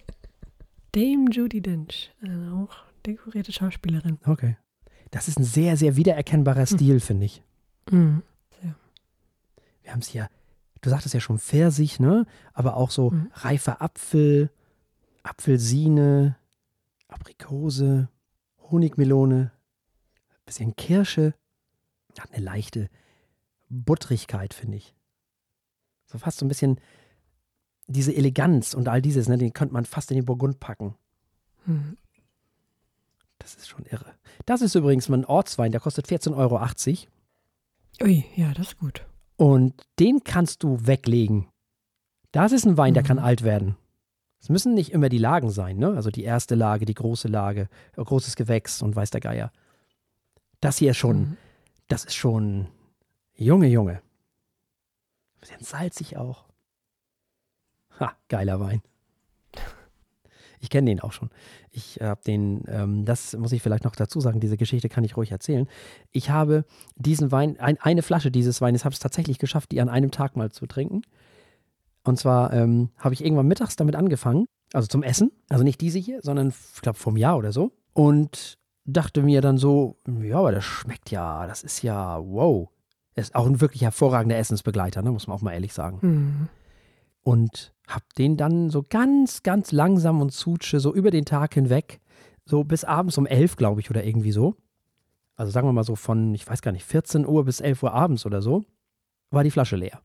Dame 0.92 1.30
Judy 1.30 1.61
Dench, 1.61 2.12
äh, 2.23 2.50
auch 2.50 2.75
dekorierte 3.04 3.52
Schauspielerin. 3.52 4.18
okay. 4.26 4.56
Das 5.12 5.28
ist 5.28 5.38
ein 5.38 5.45
sehr, 5.45 5.76
sehr 5.76 5.95
wiedererkennbarer 5.97 6.66
Stil, 6.66 6.99
finde 7.00 7.26
ich. 7.26 7.40
Mhm. 7.90 8.23
Wir 9.83 9.92
haben 9.92 10.00
es 10.00 10.09
hier, 10.09 10.28
du 10.80 10.90
sagtest 10.90 11.14
ja 11.14 11.21
schon 11.21 11.38
Pfirsich, 11.38 12.00
ne? 12.00 12.26
Aber 12.54 12.76
auch 12.76 12.90
so 12.90 13.11
Mhm. 13.11 13.30
reifer 13.35 13.80
Apfel, 13.80 14.50
Apfelsine, 15.23 16.35
Aprikose, 17.06 18.09
Honigmelone, 18.71 19.52
bisschen 20.45 20.75
Kirsche. 20.75 21.35
Hat 22.20 22.32
eine 22.32 22.44
leichte 22.44 22.88
Buttrigkeit, 23.68 24.54
finde 24.54 24.76
ich. 24.78 24.94
So 26.06 26.18
fast 26.18 26.38
so 26.38 26.44
ein 26.44 26.49
bisschen 26.49 26.80
diese 27.88 28.14
Eleganz 28.14 28.75
und 28.75 28.88
all 28.88 29.02
dieses, 29.02 29.28
ne, 29.28 29.38
den 29.38 29.52
könnte 29.52 29.75
man 29.75 29.85
fast 29.85 30.11
in 30.11 30.16
den 30.16 30.25
Burgund 30.25 30.61
packen. 30.61 30.94
Mhm. 31.66 31.96
Das 33.38 33.54
ist 33.54 33.68
schon 33.68 33.85
irre. 33.87 34.14
Das 34.44 34.61
ist 34.62 34.75
übrigens 34.75 35.08
mein 35.08 35.25
Ortswein, 35.25 35.73
der 35.73 35.80
kostet 35.80 36.06
14,80 36.06 36.37
Euro. 36.37 36.61
Ui, 38.02 38.25
ja, 38.37 38.52
das 38.54 38.68
ist 38.68 38.78
gut. 38.78 39.06
Und 39.37 39.87
den 39.99 40.25
kannst 40.25 40.62
du 40.62 40.87
weglegen. 40.87 41.49
Das 42.32 42.52
ist 42.52 42.66
ein 42.66 42.76
Wein, 42.76 42.94
der 42.94 43.02
Mhm. 43.02 43.06
kann 43.06 43.18
alt 43.18 43.42
werden. 43.42 43.76
Es 44.40 44.49
müssen 44.49 44.75
nicht 44.75 44.92
immer 44.92 45.08
die 45.08 45.18
Lagen 45.18 45.50
sein, 45.50 45.76
ne? 45.78 45.88
Also 45.94 46.11
die 46.11 46.23
erste 46.25 46.54
Lage, 46.54 46.85
die 46.87 46.94
große 46.94 47.28
Lage, 47.28 47.68
äh, 47.96 48.02
großes 48.04 48.37
Gewächs 48.37 48.82
und 48.82 48.94
weiß 48.94 49.11
der 49.11 49.20
Geier. 49.20 49.52
Das 50.61 50.78
hier 50.78 50.90
ist 50.92 50.96
schon, 50.99 51.18
Mhm. 51.20 51.37
Das 51.88 52.05
ist 52.05 52.14
schon 52.14 52.69
Junge, 53.35 53.66
Junge. 53.66 54.02
Bisschen 55.40 55.62
salzig 55.62 56.16
auch. 56.16 56.47
Ha, 58.00 58.16
geiler 58.28 58.61
Wein. 58.61 58.83
Ich 60.61 60.71
kenne 60.71 60.90
den 60.90 61.00
auch 61.00 61.12
schon. 61.12 61.31
Ich 61.71 61.99
habe 62.00 62.21
den, 62.26 62.64
ähm, 62.66 63.05
das 63.05 63.37
muss 63.37 63.52
ich 63.52 63.62
vielleicht 63.62 63.85
noch 63.85 63.95
dazu 63.95 64.21
sagen, 64.21 64.40
diese 64.40 64.57
Geschichte 64.57 64.88
kann 64.88 65.05
ich 65.05 65.16
ruhig 65.16 65.31
erzählen. 65.31 65.69
Ich 66.12 66.31
habe 66.31 66.64
diesen 66.97 67.31
Wein, 67.31 67.61
ein, 67.61 67.78
eine 67.81 68.02
Flasche 68.02 68.31
dieses 68.31 68.61
Weines, 68.61 68.85
habe 68.85 68.95
es 68.95 68.99
tatsächlich 68.99 69.38
geschafft, 69.38 69.71
die 69.73 69.81
an 69.81 69.88
einem 69.88 70.11
Tag 70.11 70.35
mal 70.35 70.50
zu 70.50 70.66
trinken. 70.66 71.02
Und 72.05 72.19
zwar 72.19 72.52
ähm, 72.52 72.90
habe 72.97 73.14
ich 73.14 73.25
irgendwann 73.25 73.47
mittags 73.47 73.76
damit 73.76 73.97
angefangen, 73.97 74.47
also 74.73 74.88
zum 74.88 75.02
Essen, 75.02 75.31
also 75.49 75.62
nicht 75.62 75.81
diese 75.81 75.99
hier, 75.99 76.21
sondern 76.23 76.49
ich 76.49 76.81
glaube 76.81 76.99
vom 76.99 77.16
Jahr 77.16 77.37
oder 77.37 77.52
so. 77.52 77.73
Und 77.93 78.59
dachte 78.87 79.23
mir 79.23 79.40
dann 79.40 79.59
so, 79.59 79.97
ja, 80.23 80.38
aber 80.38 80.52
das 80.52 80.64
schmeckt 80.64 81.11
ja, 81.11 81.47
das 81.47 81.62
ist 81.62 81.83
ja, 81.83 82.21
wow. 82.21 82.69
Ist 83.14 83.35
auch 83.35 83.47
ein 83.47 83.61
wirklich 83.61 83.83
hervorragender 83.83 84.37
Essensbegleiter, 84.37 85.02
ne, 85.02 85.11
muss 85.11 85.26
man 85.26 85.37
auch 85.37 85.43
mal 85.43 85.52
ehrlich 85.52 85.73
sagen. 85.73 85.99
Mhm. 86.02 86.49
Und 87.23 87.75
hab 87.88 88.02
den 88.14 88.37
dann 88.37 88.71
so 88.71 88.85
ganz, 88.88 89.43
ganz 89.43 89.73
langsam 89.73 90.21
und 90.21 90.31
zutsche, 90.33 90.81
so 90.81 90.95
über 90.95 91.11
den 91.11 91.25
Tag 91.25 91.55
hinweg, 91.55 92.00
so 92.45 92.62
bis 92.62 92.85
abends 92.85 93.19
um 93.19 93.26
elf, 93.26 93.57
glaube 93.57 93.81
ich, 93.81 93.90
oder 93.90 94.05
irgendwie 94.05 94.33
so. 94.33 94.55
Also 95.35 95.50
sagen 95.50 95.66
wir 95.66 95.73
mal 95.73 95.85
so 95.85 95.97
von, 95.97 96.35
ich 96.35 96.47
weiß 96.49 96.62
gar 96.62 96.73
nicht, 96.73 96.85
14 96.85 97.26
Uhr 97.26 97.45
bis 97.45 97.61
11 97.61 97.83
Uhr 97.83 97.93
abends 97.93 98.26
oder 98.26 98.43
so, 98.43 98.64
war 99.31 99.45
die 99.45 99.50
Flasche 99.50 99.76
leer. 99.76 100.00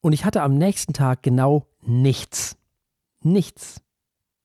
Und 0.00 0.12
ich 0.12 0.24
hatte 0.24 0.42
am 0.42 0.56
nächsten 0.56 0.92
Tag 0.92 1.22
genau 1.22 1.66
nichts. 1.80 2.56
Nichts. 3.22 3.80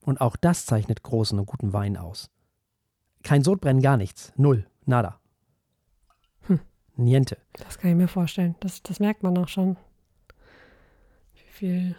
Und 0.02 0.22
auch 0.22 0.38
das 0.38 0.66
zeichnet 0.66 1.04
großen 1.04 1.38
und 1.38 1.46
guten 1.46 1.74
Wein 1.74 1.98
aus. 1.98 2.30
Kein 3.24 3.44
Sodbrennen, 3.44 3.82
gar 3.82 3.98
nichts. 3.98 4.34
Null. 4.38 4.66
Nada. 4.86 5.20
Hm. 6.48 6.60
Niente. 6.96 7.38
Das 7.54 7.78
kann 7.78 7.92
ich 7.92 7.98
mir 7.98 8.08
vorstellen. 8.08 8.56
Das, 8.60 8.82
das 8.82 9.00
merkt 9.00 9.24
man 9.24 9.38
auch 9.38 9.48
schon. 9.48 9.78
Wie 11.34 11.52
viel 11.52 11.96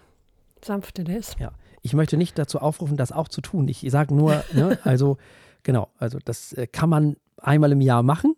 sanfter 0.65 1.05
der 1.05 1.19
ist. 1.19 1.37
Ich 1.83 1.95
möchte 1.95 2.17
nicht 2.17 2.39
dazu 2.39 2.59
aufrufen, 2.59 2.97
das 2.97 3.13
auch 3.13 3.29
zu 3.29 3.41
tun. 3.41 3.69
Ich 3.69 3.85
sage 3.89 4.15
nur, 4.15 4.45
ne, 4.53 4.79
also, 4.85 5.19
genau, 5.63 5.89
also 5.99 6.19
das 6.25 6.53
äh, 6.53 6.67
kann 6.67 6.91
man 6.91 7.17
einmal 7.37 7.73
im 7.73 7.81
Jahr 7.81 8.03
machen, 8.03 8.35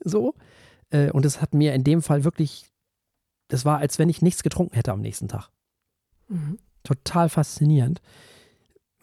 so. 0.00 0.34
Äh, 0.90 1.10
und 1.10 1.24
es 1.24 1.40
hat 1.40 1.54
mir 1.54 1.74
in 1.74 1.84
dem 1.84 2.02
Fall 2.02 2.24
wirklich, 2.24 2.70
das 3.48 3.64
war, 3.64 3.78
als 3.78 3.98
wenn 3.98 4.08
ich 4.08 4.22
nichts 4.22 4.42
getrunken 4.42 4.74
hätte 4.74 4.92
am 4.92 5.00
nächsten 5.00 5.28
Tag. 5.28 5.50
Mhm. 6.28 6.58
Total 6.82 7.28
faszinierend. 7.28 8.00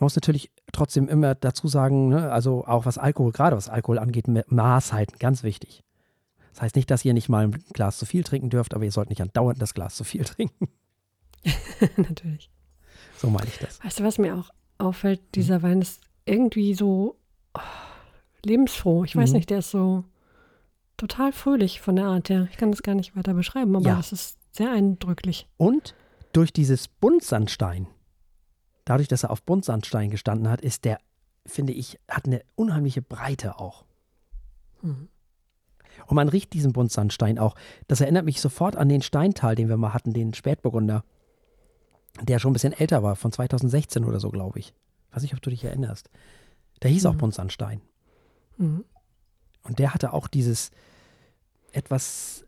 Man 0.01 0.05
muss 0.05 0.15
natürlich 0.15 0.50
trotzdem 0.74 1.08
immer 1.08 1.36
dazu 1.36 1.67
sagen, 1.67 2.10
ne, 2.10 2.31
also 2.31 2.65
auch 2.65 2.86
was 2.88 2.98
Alkohol, 2.98 3.31
gerade 3.31 3.55
was 3.55 3.70
Alkohol 3.70 4.00
angeht, 4.00 4.27
Ma- 4.27 4.41
Maß 4.48 4.93
halten, 4.93 5.17
ganz 5.20 5.43
wichtig. 5.43 5.84
Das 6.53 6.63
heißt 6.63 6.75
nicht, 6.75 6.89
dass 6.89 7.05
ihr 7.05 7.13
nicht 7.13 7.29
mal 7.29 7.46
ein 7.46 7.51
Glas 7.74 8.00
zu 8.00 8.05
viel 8.08 8.24
trinken 8.24 8.50
dürft, 8.50 8.74
aber 8.74 8.84
ihr 8.84 8.91
sollt 8.91 9.10
nicht 9.10 9.22
andauernd 9.22 9.62
das 9.62 9.74
Glas 9.75 9.96
zu 9.96 10.03
viel 10.03 10.24
trinken. 10.25 10.67
Natürlich. 11.98 12.50
So 13.17 13.29
meine 13.29 13.48
ich 13.48 13.60
das. 13.60 13.84
Weißt 13.84 14.00
du, 14.00 14.03
was 14.03 14.17
mir 14.17 14.36
auch 14.38 14.50
auffällt? 14.79 15.22
Dieser 15.36 15.62
Wein 15.62 15.81
ist 15.81 16.01
irgendwie 16.25 16.74
so 16.74 17.17
oh, 17.53 17.60
lebensfroh. 18.43 19.03
Ich 19.03 19.15
weiß 19.15 19.29
Mhm. 19.31 19.36
nicht, 19.38 19.50
der 19.51 19.60
ist 19.60 19.72
so 19.72 20.03
total 20.98 21.31
fröhlich 21.31 21.79
von 21.79 21.96
der 21.96 22.05
Art 22.05 22.29
her. 22.29 22.48
Ich 22.51 22.58
kann 22.58 22.72
das 22.72 22.81
gar 22.84 22.96
nicht 22.96 23.15
weiter 23.15 23.34
beschreiben, 23.36 23.75
aber 23.75 23.86
Ja. 23.88 24.00
es 24.00 24.12
ist 24.12 24.38
sehr 24.51 24.72
eindrücklich. 24.72 25.48
Und 25.58 25.93
durch 26.34 26.51
dieses 26.53 26.88
Buntsandstein, 26.88 27.88
dadurch, 28.85 29.07
dass 29.07 29.23
er 29.23 29.31
auf 29.31 29.43
Buntsandstein 29.43 30.09
gestanden 30.09 30.50
hat, 30.50 30.61
ist 30.61 30.85
der, 30.85 31.00
finde 31.45 31.73
ich, 31.73 32.00
hat 32.09 32.25
eine 32.25 32.41
unheimliche 32.55 33.01
Breite 33.01 33.59
auch. 33.59 33.85
Mhm. 34.81 35.09
Und 36.07 36.15
man 36.15 36.29
riecht 36.29 36.53
diesen 36.53 36.73
Buntsandstein 36.73 37.38
auch. 37.38 37.55
Das 37.88 38.01
erinnert 38.01 38.25
mich 38.25 38.41
sofort 38.41 38.75
an 38.75 38.89
den 38.89 39.01
Steintal, 39.01 39.55
den 39.55 39.69
wir 39.69 39.77
mal 39.77 39.93
hatten, 39.93 40.13
den 40.13 40.33
Spätburgunder, 40.33 41.03
der 42.21 42.39
schon 42.39 42.51
ein 42.51 42.53
bisschen 42.53 42.73
älter 42.73 43.03
war, 43.03 43.15
von 43.15 43.31
2016 43.31 44.03
oder 44.05 44.19
so, 44.19 44.29
glaube 44.29 44.59
ich. 44.59 44.73
Weiß 45.11 45.21
nicht, 45.21 45.33
ob 45.33 45.41
du 45.41 45.50
dich 45.50 45.63
erinnerst. 45.63 46.09
Der 46.81 46.89
hieß 46.89 47.05
auch 47.05 47.13
Mhm. 47.13 47.19
Buntsandstein. 47.19 47.81
Mhm. 48.57 48.85
Und 49.63 49.79
der 49.79 49.93
hatte 49.93 50.13
auch 50.13 50.27
dieses 50.27 50.71
etwas, 51.71 52.45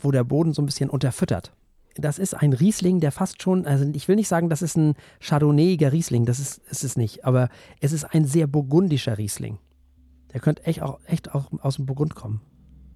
wo 0.00 0.10
der 0.10 0.24
Boden 0.24 0.52
so 0.52 0.62
ein 0.62 0.66
bisschen 0.66 0.90
unterfüttert. 0.90 1.52
Das 1.98 2.18
ist 2.18 2.34
ein 2.34 2.52
Riesling, 2.52 3.00
der 3.00 3.12
fast 3.12 3.42
schon, 3.42 3.66
also 3.66 3.84
ich 3.92 4.08
will 4.08 4.16
nicht 4.16 4.28
sagen, 4.28 4.48
das 4.48 4.62
ist 4.62 4.76
ein 4.76 4.94
Chardonnayiger 5.20 5.92
Riesling, 5.92 6.26
das 6.26 6.38
ist, 6.38 6.58
ist 6.70 6.84
es 6.84 6.96
nicht, 6.96 7.24
aber 7.24 7.48
es 7.80 7.92
ist 7.92 8.04
ein 8.04 8.24
sehr 8.24 8.46
burgundischer 8.46 9.18
Riesling. 9.18 9.58
Der 10.32 10.40
könnte 10.40 10.64
echt 10.64 10.82
auch, 10.82 11.00
echt 11.06 11.34
auch 11.34 11.50
aus 11.62 11.76
dem 11.76 11.86
Burgund 11.86 12.14
kommen. 12.14 12.40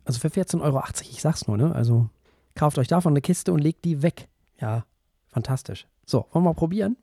Also 0.05 0.21
für 0.21 0.29
14,80 0.29 0.61
Euro, 0.63 0.83
ich 1.03 1.21
sag's 1.21 1.47
nur, 1.47 1.57
ne? 1.57 1.75
Also 1.75 2.09
kauft 2.55 2.79
euch 2.79 2.89
davon 2.89 3.13
eine 3.13 3.21
Kiste 3.21 3.53
und 3.53 3.61
legt 3.61 3.85
die 3.85 4.03
weg. 4.03 4.29
Ja, 4.61 4.85
fantastisch. 5.29 5.87
So, 6.05 6.27
wollen 6.33 6.45
wir 6.45 6.51
mal 6.51 6.55
probieren? 6.55 6.97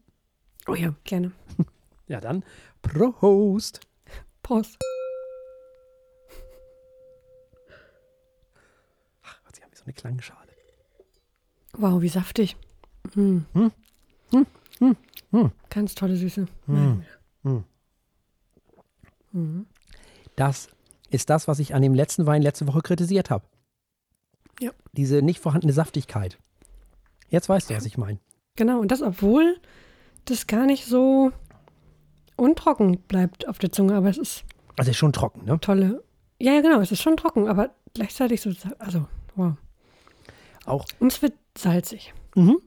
Oh 0.67 0.75
ja, 0.75 0.93
gerne. 1.03 1.31
Ja, 2.09 2.21
dann 2.21 2.45
Prost. 2.81 3.81
Prost. 4.41 4.77
Ach, 9.23 9.41
sie 9.53 9.61
haben 9.61 9.71
wie 9.73 9.75
so 9.75 9.83
eine 9.83 9.91
Klangschale. 9.93 10.46
Wow, 11.77 12.01
wie 12.01 12.09
saftig. 12.09 12.55
Hm. 13.13 13.45
Hm. 13.53 13.71
Hm. 14.31 14.45
Hm. 14.79 14.95
Hm. 15.31 15.51
Ganz 15.69 15.95
tolle 15.95 16.15
Süße. 16.15 16.47
Hm. 16.65 17.03
Hm. 17.43 17.63
Mhm. 19.31 19.65
Das 20.35 20.69
ist 21.09 21.29
das, 21.29 21.47
was 21.47 21.59
ich 21.59 21.73
an 21.73 21.81
dem 21.81 21.93
letzten 21.93 22.25
Wein 22.25 22.41
letzte 22.41 22.67
Woche 22.67 22.81
kritisiert 22.81 23.29
habe. 23.29 23.45
Ja. 24.59 24.71
Diese 24.93 25.21
nicht 25.21 25.39
vorhandene 25.39 25.73
Saftigkeit. 25.73 26.37
Jetzt 27.29 27.49
weißt 27.49 27.69
du, 27.69 27.75
was 27.75 27.85
ich 27.85 27.97
meine. 27.97 28.19
Genau, 28.55 28.79
und 28.79 28.91
das, 28.91 29.01
obwohl 29.01 29.57
das 30.25 30.47
gar 30.47 30.65
nicht 30.65 30.85
so 30.85 31.31
untrocken 32.35 32.99
bleibt 33.07 33.47
auf 33.47 33.59
der 33.59 33.71
Zunge, 33.71 33.95
aber 33.95 34.09
es 34.09 34.17
ist 34.17 34.43
Also 34.77 34.91
ist 34.91 34.97
schon 34.97 35.13
trocken, 35.13 35.45
ne? 35.45 35.59
tolle. 35.59 36.03
Ja, 36.39 36.53
ja, 36.53 36.61
genau, 36.61 36.79
es 36.81 36.91
ist 36.91 37.01
schon 37.01 37.17
trocken, 37.17 37.47
aber 37.47 37.71
gleichzeitig 37.93 38.41
so, 38.41 38.51
also, 38.79 39.07
wow. 39.35 39.53
Auch, 40.67 40.85
Und 40.99 41.11
es 41.13 41.21
wird 41.21 41.33
salzig. 41.57 42.13
mhm. 42.35 42.57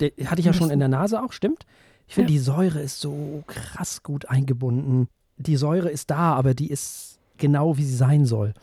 Der, 0.00 0.12
hatte 0.26 0.38
ich 0.40 0.46
ja 0.46 0.52
schon 0.52 0.70
in 0.70 0.78
der 0.78 0.86
Nase 0.88 1.20
auch, 1.20 1.32
stimmt? 1.32 1.66
Ich 2.06 2.14
finde, 2.14 2.30
Ja. 2.32 2.38
die 2.38 2.42
Säure 2.44 2.80
ist 2.80 3.00
so 3.00 3.42
krass 3.48 4.02
gut 4.04 4.26
eingebunden. 4.26 5.08
Die 5.36 5.56
Säure 5.56 5.90
ist 5.90 6.10
da, 6.10 6.34
aber 6.34 6.54
die 6.54 6.70
ist 6.70 7.18
genau 7.36 7.76
wie 7.76 7.84
sie 7.84 7.96
sein 7.96 8.24
soll. 8.24 8.54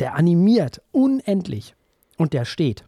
Der 0.00 0.14
animiert 0.16 0.82
unendlich. 0.92 1.74
Und 2.18 2.34
der 2.34 2.44
steht. 2.44 2.84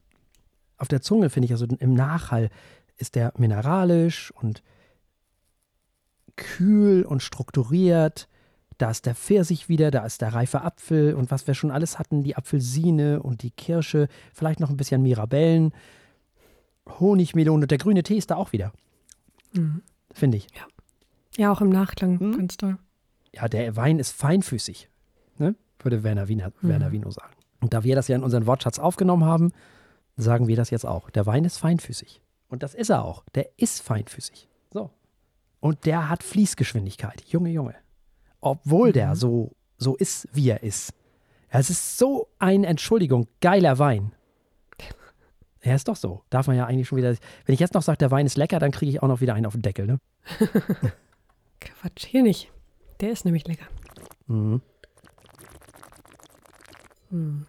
Auf 0.77 0.89
der 0.89 1.01
Zunge 1.01 1.31
finde 1.31 1.47
ich, 1.47 1.53
also 1.53 1.67
im 1.67 1.95
Nachhall 1.95 2.51
ist 2.99 3.15
der 3.15 3.33
mineralisch 3.39 4.33
und 4.33 4.63
kühl 6.37 7.05
und 7.05 7.23
strukturiert. 7.23 8.29
Da 8.79 8.91
ist 8.91 9.07
der 9.07 9.15
Pfirsich 9.15 9.69
wieder, 9.69 9.91
da 9.91 10.05
ist 10.05 10.21
der 10.21 10.35
reife 10.35 10.63
Apfel 10.63 11.15
und 11.15 11.31
was 11.31 11.47
wir 11.47 11.55
schon 11.55 11.71
alles 11.71 11.99
hatten, 11.99 12.23
die 12.23 12.37
Apfelsine 12.37 13.23
und 13.23 13.43
die 13.43 13.51
Kirsche, 13.53 14.09
vielleicht 14.33 14.59
noch 14.61 14.71
ein 14.71 14.77
bisschen 14.77 15.03
Mirabellen, 15.03 15.73
Honigmelone 17.01 17.63
und 17.65 17.71
der 17.71 17.79
grüne 17.79 18.03
Tee 18.03 18.17
ist 18.19 18.31
da 18.31 18.37
auch 18.37 18.53
wieder, 18.53 18.73
Mhm. 19.53 19.83
finde 20.13 20.37
ich. 20.39 20.49
Ja, 21.37 21.51
auch 21.53 21.61
im 21.61 21.71
Nachklang, 21.71 22.19
Hm? 22.21 22.37
ganz 22.37 22.57
toll. 22.57 22.79
Ja, 23.33 23.49
der 23.49 23.75
Wein 23.77 23.99
ist 23.99 24.13
feinfüßig, 24.13 24.89
ne? 25.39 25.55
würde 25.81 26.03
Werner, 26.03 26.29
Wiener, 26.29 26.53
Mhm. 26.61 26.69
Werner 26.69 26.93
Wino 26.93 27.11
sagen. 27.11 27.33
Und 27.61 27.73
da 27.75 27.83
wir 27.85 27.95
das 27.97 28.09
ja 28.09 28.17
in 28.17 28.23
unseren 28.23 28.47
Wortschatz 28.47 28.79
aufgenommen 28.79 29.25
haben, 29.25 29.53
sagen 30.17 30.47
wir 30.49 30.57
das 30.57 30.71
jetzt 30.71 30.85
auch. 30.87 31.11
Der 31.11 31.27
Wein 31.27 31.45
ist 31.45 31.59
feinfüßig. 31.59 32.21
Und 32.49 32.63
das 32.63 32.75
ist 32.75 32.91
er 32.91 33.05
auch. 33.05 33.25
Der 33.35 33.49
ist 33.59 33.83
feinfüßig. 33.83 34.49
So. 34.73 34.91
Und 35.61 35.87
der 35.87 36.09
hat 36.11 36.23
Fließgeschwindigkeit. 36.23 37.23
Junge, 37.27 37.51
Junge. 37.51 37.75
Obwohl 38.45 38.93
der 38.93 39.11
Mhm. 39.11 39.15
so, 39.15 39.53
so 39.79 39.97
ist, 39.97 40.29
wie 40.33 40.49
er 40.51 40.63
ist. 40.63 40.93
Es 41.49 41.71
ist 41.71 41.99
so 41.99 42.29
ein, 42.39 42.65
Entschuldigung, 42.65 43.27
geiler 43.41 43.79
Wein. 43.79 44.13
Er 45.61 45.77
ist 45.77 45.89
doch 45.89 45.97
so. 45.97 46.23
Darf 46.29 46.47
man 46.47 46.57
ja 46.57 46.67
eigentlich 46.67 46.87
schon 46.89 46.99
wieder. 46.99 47.15
Wenn 47.47 47.55
ich 47.55 47.61
jetzt 47.61 47.73
noch 47.73 47.81
sage, 47.83 47.97
der 47.97 48.11
Wein 48.11 48.27
ist 48.27 48.37
lecker, 48.37 48.59
dann 48.59 48.71
kriege 48.71 48.91
ich 48.91 49.03
auch 49.03 49.09
noch 49.09 49.23
wieder 49.23 49.33
einen 49.33 49.47
auf 49.47 49.55
den 49.55 49.63
Deckel, 49.63 49.87
ne? 49.87 49.99
Quatsch, 51.61 52.05
hier 52.05 52.23
nicht. 52.23 52.53
Der 53.01 53.11
ist 53.13 53.25
nämlich 53.25 53.47
lecker. 53.47 53.65
Mhm. 54.27 54.61
Mhm. 57.11 57.47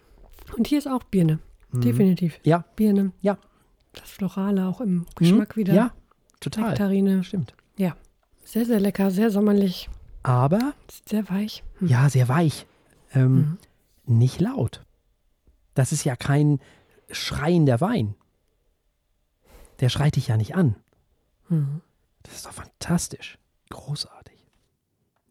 Und 0.58 0.67
hier 0.67 0.78
ist 0.78 0.88
auch 0.88 1.04
Birne. 1.04 1.39
Mhm. 1.72 1.82
Definitiv. 1.82 2.39
Ja. 2.43 2.63
Birne. 2.78 3.12
Ja. 3.22 3.38
Das 3.93 4.10
Florale 4.10 4.65
auch 4.67 4.80
im 4.80 5.06
Geschmack 5.15 5.58
wieder. 5.58 5.74
Ja, 5.74 5.91
total. 6.39 6.70
Nektarine. 6.70 7.24
Stimmt. 7.24 7.54
Sehr, 8.48 8.63
sehr 8.63 8.80
lecker, 8.80 9.10
sehr 9.10 9.32
sommerlich, 9.32 9.89
Aber, 10.26 10.74
sehr 11.08 11.30
weich. 11.30 11.64
Hm. 11.80 11.88
ja, 11.88 12.10
sehr 12.10 12.28
weich. 12.28 12.66
Ähm, 13.14 13.58
Mhm. 14.06 14.20
Nicht 14.20 14.40
laut. 14.42 14.84
Das 15.74 15.92
ist 15.92 16.04
ja 16.04 16.16
kein 16.16 16.60
schreiender 17.10 17.82
Wein. 17.82 18.16
Der 19.80 19.90
schreit 19.90 20.16
dich 20.16 20.28
ja 20.28 20.38
nicht 20.38 20.56
an. 20.56 20.76
Mhm. 21.50 21.82
Das 22.24 22.36
ist 22.36 22.46
doch 22.46 22.54
fantastisch. 22.54 23.38
Großartig. 23.70 24.46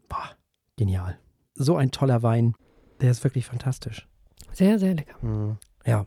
Boah, 0.09 0.31
genial. 0.77 1.19
So 1.55 1.77
ein 1.77 1.91
toller 1.93 2.23
Wein. 2.23 2.55
Der 3.01 3.11
ist 3.11 3.23
wirklich 3.25 3.47
fantastisch. 3.47 4.09
Sehr, 4.53 4.79
sehr 4.79 4.95
lecker. 4.95 5.57
Ja. 5.87 6.07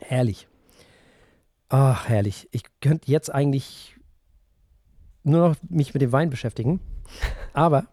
Herrlich. 0.00 0.48
Ach, 1.68 2.08
herrlich. 2.08 2.48
Ich 2.52 2.62
könnte 2.80 3.10
jetzt 3.10 3.32
eigentlich 3.32 3.96
nur 5.24 5.48
noch 5.48 5.56
mich 5.68 5.94
mit 5.94 6.00
dem 6.02 6.12
Wein 6.12 6.30
beschäftigen. 6.30 6.80
Aber 7.52 7.86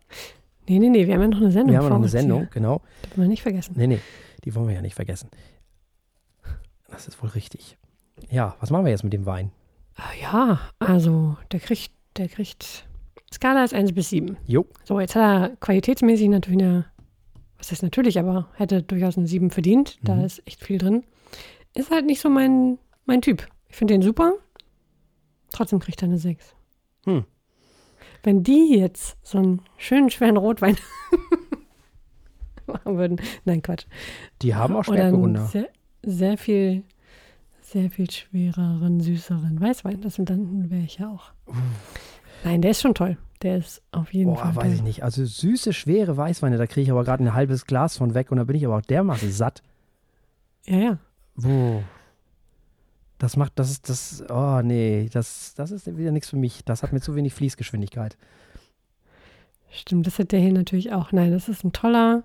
Nee, 0.67 0.80
nee, 0.80 0.89
nee, 0.89 1.06
wir 1.08 1.13
haben 1.15 1.21
ja 1.21 1.28
noch 1.28 1.38
eine 1.41 1.52
Sendung 1.52 1.71
wir 1.71 1.78
haben 1.78 1.84
ja 1.86 1.89
noch 1.89 1.97
eine 1.97 2.08
Sendung, 2.08 2.39
Hier. 2.41 2.49
genau. 2.52 2.82
Dürfen 3.06 3.21
wir 3.23 3.28
nicht 3.28 3.41
vergessen. 3.41 3.73
Nee, 3.78 3.88
nee, 3.88 3.99
die 4.45 4.56
wollen 4.56 4.67
wir 4.67 4.76
ja 4.76 4.82
nicht 4.82 4.95
vergessen. 4.95 5.30
Das 6.89 7.08
ist 7.08 7.21
wohl 7.21 7.30
richtig. 7.30 7.78
Ja, 8.30 8.56
was 8.60 8.69
machen 8.69 8.86
wir 8.86 8.91
jetzt 8.91 9.04
mit 9.04 9.12
dem 9.13 9.26
Wein? 9.26 9.52
Ah, 9.95 10.13
ja, 10.21 10.60
also 10.80 11.38
der 11.52 11.60
kriegt, 11.60 11.91
der 12.17 12.30
kriegt. 12.30 12.88
Skala 13.34 13.63
ist 13.63 13.73
1 13.73 13.93
bis 13.93 14.10
7. 14.10 14.38
Jo, 14.45 14.65
So, 14.86 14.99
jetzt 14.99 15.15
hat 15.15 15.21
er 15.52 15.56
qualitätsmäßig 15.58 16.30
natürlich 16.30 16.62
eine, 16.62 16.86
was 17.58 17.71
heißt 17.71 17.84
natürlich, 17.84 18.17
aber 18.19 18.47
hätte 18.56 18.84
durchaus 18.84 19.17
eine 19.17 19.28
7 19.28 19.49
verdient. 19.49 19.97
Da 20.04 20.15
Mhm. 20.15 20.23
ist 20.26 20.41
echt 20.47 20.63
viel 20.63 20.78
drin. 20.78 21.04
Ist 21.76 21.89
halt 21.91 22.06
nicht 22.06 22.21
so 22.21 22.30
mein, 22.30 22.78
mein 23.06 23.21
Typ. 23.21 23.47
Ich 23.69 23.76
finde 23.76 23.95
den 23.95 24.02
super. 24.04 24.34
Trotzdem 25.52 25.80
kriegt 25.80 26.02
er 26.02 26.08
eine 26.08 26.19
6. 26.19 26.56
Hm. 27.06 27.26
Wenn 28.23 28.41
die 28.43 28.77
jetzt 28.77 29.17
so 29.21 29.38
einen 29.38 29.62
schönen, 29.77 30.09
schweren 30.09 30.38
Rotwein 30.38 30.77
machen 32.65 32.97
würden. 32.97 33.21
Nein, 33.45 33.62
Quatsch. 33.62 33.86
die 34.41 34.55
haben 34.55 34.75
auch 34.75 34.86
Spätburgunder. 34.86 35.45
sehr, 35.45 35.67
sehr 36.03 36.38
viel, 36.38 36.83
sehr 37.62 37.89
viel 37.89 38.09
schwereren, 38.09 39.01
süßeren 39.01 39.59
Weißwein. 39.59 40.01
Das 40.01 40.17
und 40.19 40.29
dann 40.29 40.69
wäre 40.71 40.83
ich 40.83 40.97
ja 40.99 41.09
auch. 41.09 41.31
Nein, 42.43 42.62
der 42.62 42.71
ist 42.71 42.81
schon 42.81 42.95
toll. 42.95 43.17
Der 43.41 43.57
ist 43.57 43.81
auf 43.91 44.13
jeden 44.13 44.33
Boah, 44.33 44.38
Fall 44.38 44.55
weiß 44.55 44.73
ich 44.73 44.83
nicht. 44.83 45.03
Also 45.03 45.25
süße, 45.25 45.73
schwere 45.73 46.15
Weißweine, 46.15 46.57
da 46.57 46.65
kriege 46.65 46.83
ich 46.83 46.91
aber 46.91 47.03
gerade 47.03 47.23
ein 47.25 47.33
halbes 47.33 47.65
Glas 47.65 47.97
von 47.97 48.13
weg 48.13 48.31
und 48.31 48.38
da 48.38 48.45
bin 48.45 48.55
ich 48.55 48.65
aber 48.65 48.77
auch 48.77 48.81
dermaßen 48.81 49.31
satt. 49.31 49.62
Ja, 50.65 50.77
ja. 50.77 50.97
Boah. 51.36 51.83
Das 53.23 53.38
macht, 53.38 53.53
das 53.55 53.71
ist, 53.71 53.88
das, 53.88 54.21
oh 54.29 54.59
nee, 54.62 55.07
das, 55.13 55.53
das 55.55 55.71
ist 55.71 55.95
wieder 55.95 56.12
nichts 56.12 56.29
für 56.29 56.36
mich. 56.36 56.65
Das 56.65 56.83
hat 56.83 56.91
mir 56.91 56.99
zu 56.99 57.15
wenig 57.15 57.33
Fließgeschwindigkeit. 57.33 58.17
Stimmt, 59.71 60.05
das 60.07 60.19
hat 60.19 60.33
der 60.33 60.41
hier 60.41 60.51
natürlich 60.51 60.91
auch. 60.91 61.13
Nein, 61.13 61.31
das 61.31 61.47
ist 61.47 61.63
ein 61.63 61.71
toller 61.71 62.23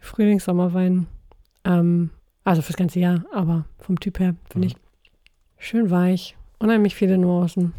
Frühlings-Sommerwein. 0.00 1.08
Ähm, 1.66 2.08
also 2.42 2.62
fürs 2.62 2.78
ganze 2.78 3.00
Jahr, 3.00 3.26
aber 3.34 3.66
vom 3.78 4.00
Typ 4.00 4.18
her 4.18 4.34
finde 4.50 4.68
Mhm. 4.68 4.72
ich 4.72 4.76
schön 5.58 5.90
weich, 5.90 6.38
unheimlich 6.58 6.94
viele 6.94 7.18
Nuancen. 7.18 7.74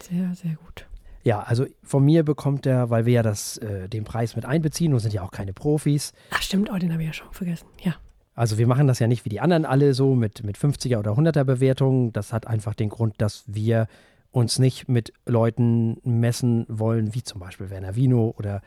Sehr, 0.00 0.34
sehr 0.34 0.54
gut. 0.64 0.86
Ja, 1.24 1.40
also 1.40 1.66
von 1.82 2.06
mir 2.06 2.24
bekommt 2.24 2.64
er, 2.64 2.88
weil 2.88 3.04
wir 3.04 3.12
ja 3.12 3.22
das, 3.22 3.58
äh, 3.58 3.86
den 3.86 4.04
Preis 4.04 4.34
mit 4.34 4.46
einbeziehen 4.46 4.94
und 4.94 5.00
sind 5.00 5.12
ja 5.12 5.20
auch 5.22 5.30
keine 5.30 5.52
Profis. 5.52 6.14
Ach 6.30 6.40
stimmt, 6.40 6.70
oh, 6.72 6.78
den 6.78 6.90
habe 6.90 7.02
ich 7.02 7.08
ja 7.08 7.12
schon 7.12 7.30
vergessen. 7.32 7.66
Ja. 7.82 7.96
Also 8.34 8.58
wir 8.58 8.66
machen 8.66 8.86
das 8.86 8.98
ja 8.98 9.06
nicht 9.06 9.24
wie 9.24 9.30
die 9.30 9.40
anderen 9.40 9.66
alle 9.66 9.94
so 9.94 10.14
mit, 10.14 10.42
mit 10.42 10.56
50er 10.56 10.98
oder 10.98 11.12
100er 11.12 11.44
Bewertungen. 11.44 12.12
Das 12.12 12.32
hat 12.32 12.46
einfach 12.46 12.74
den 12.74 12.88
Grund, 12.88 13.14
dass 13.18 13.44
wir 13.46 13.88
uns 14.30 14.58
nicht 14.58 14.88
mit 14.88 15.12
Leuten 15.26 15.98
messen 16.04 16.64
wollen, 16.68 17.14
wie 17.14 17.22
zum 17.22 17.40
Beispiel 17.40 17.68
Werner 17.68 17.94
Vino 17.94 18.34
oder 18.38 18.62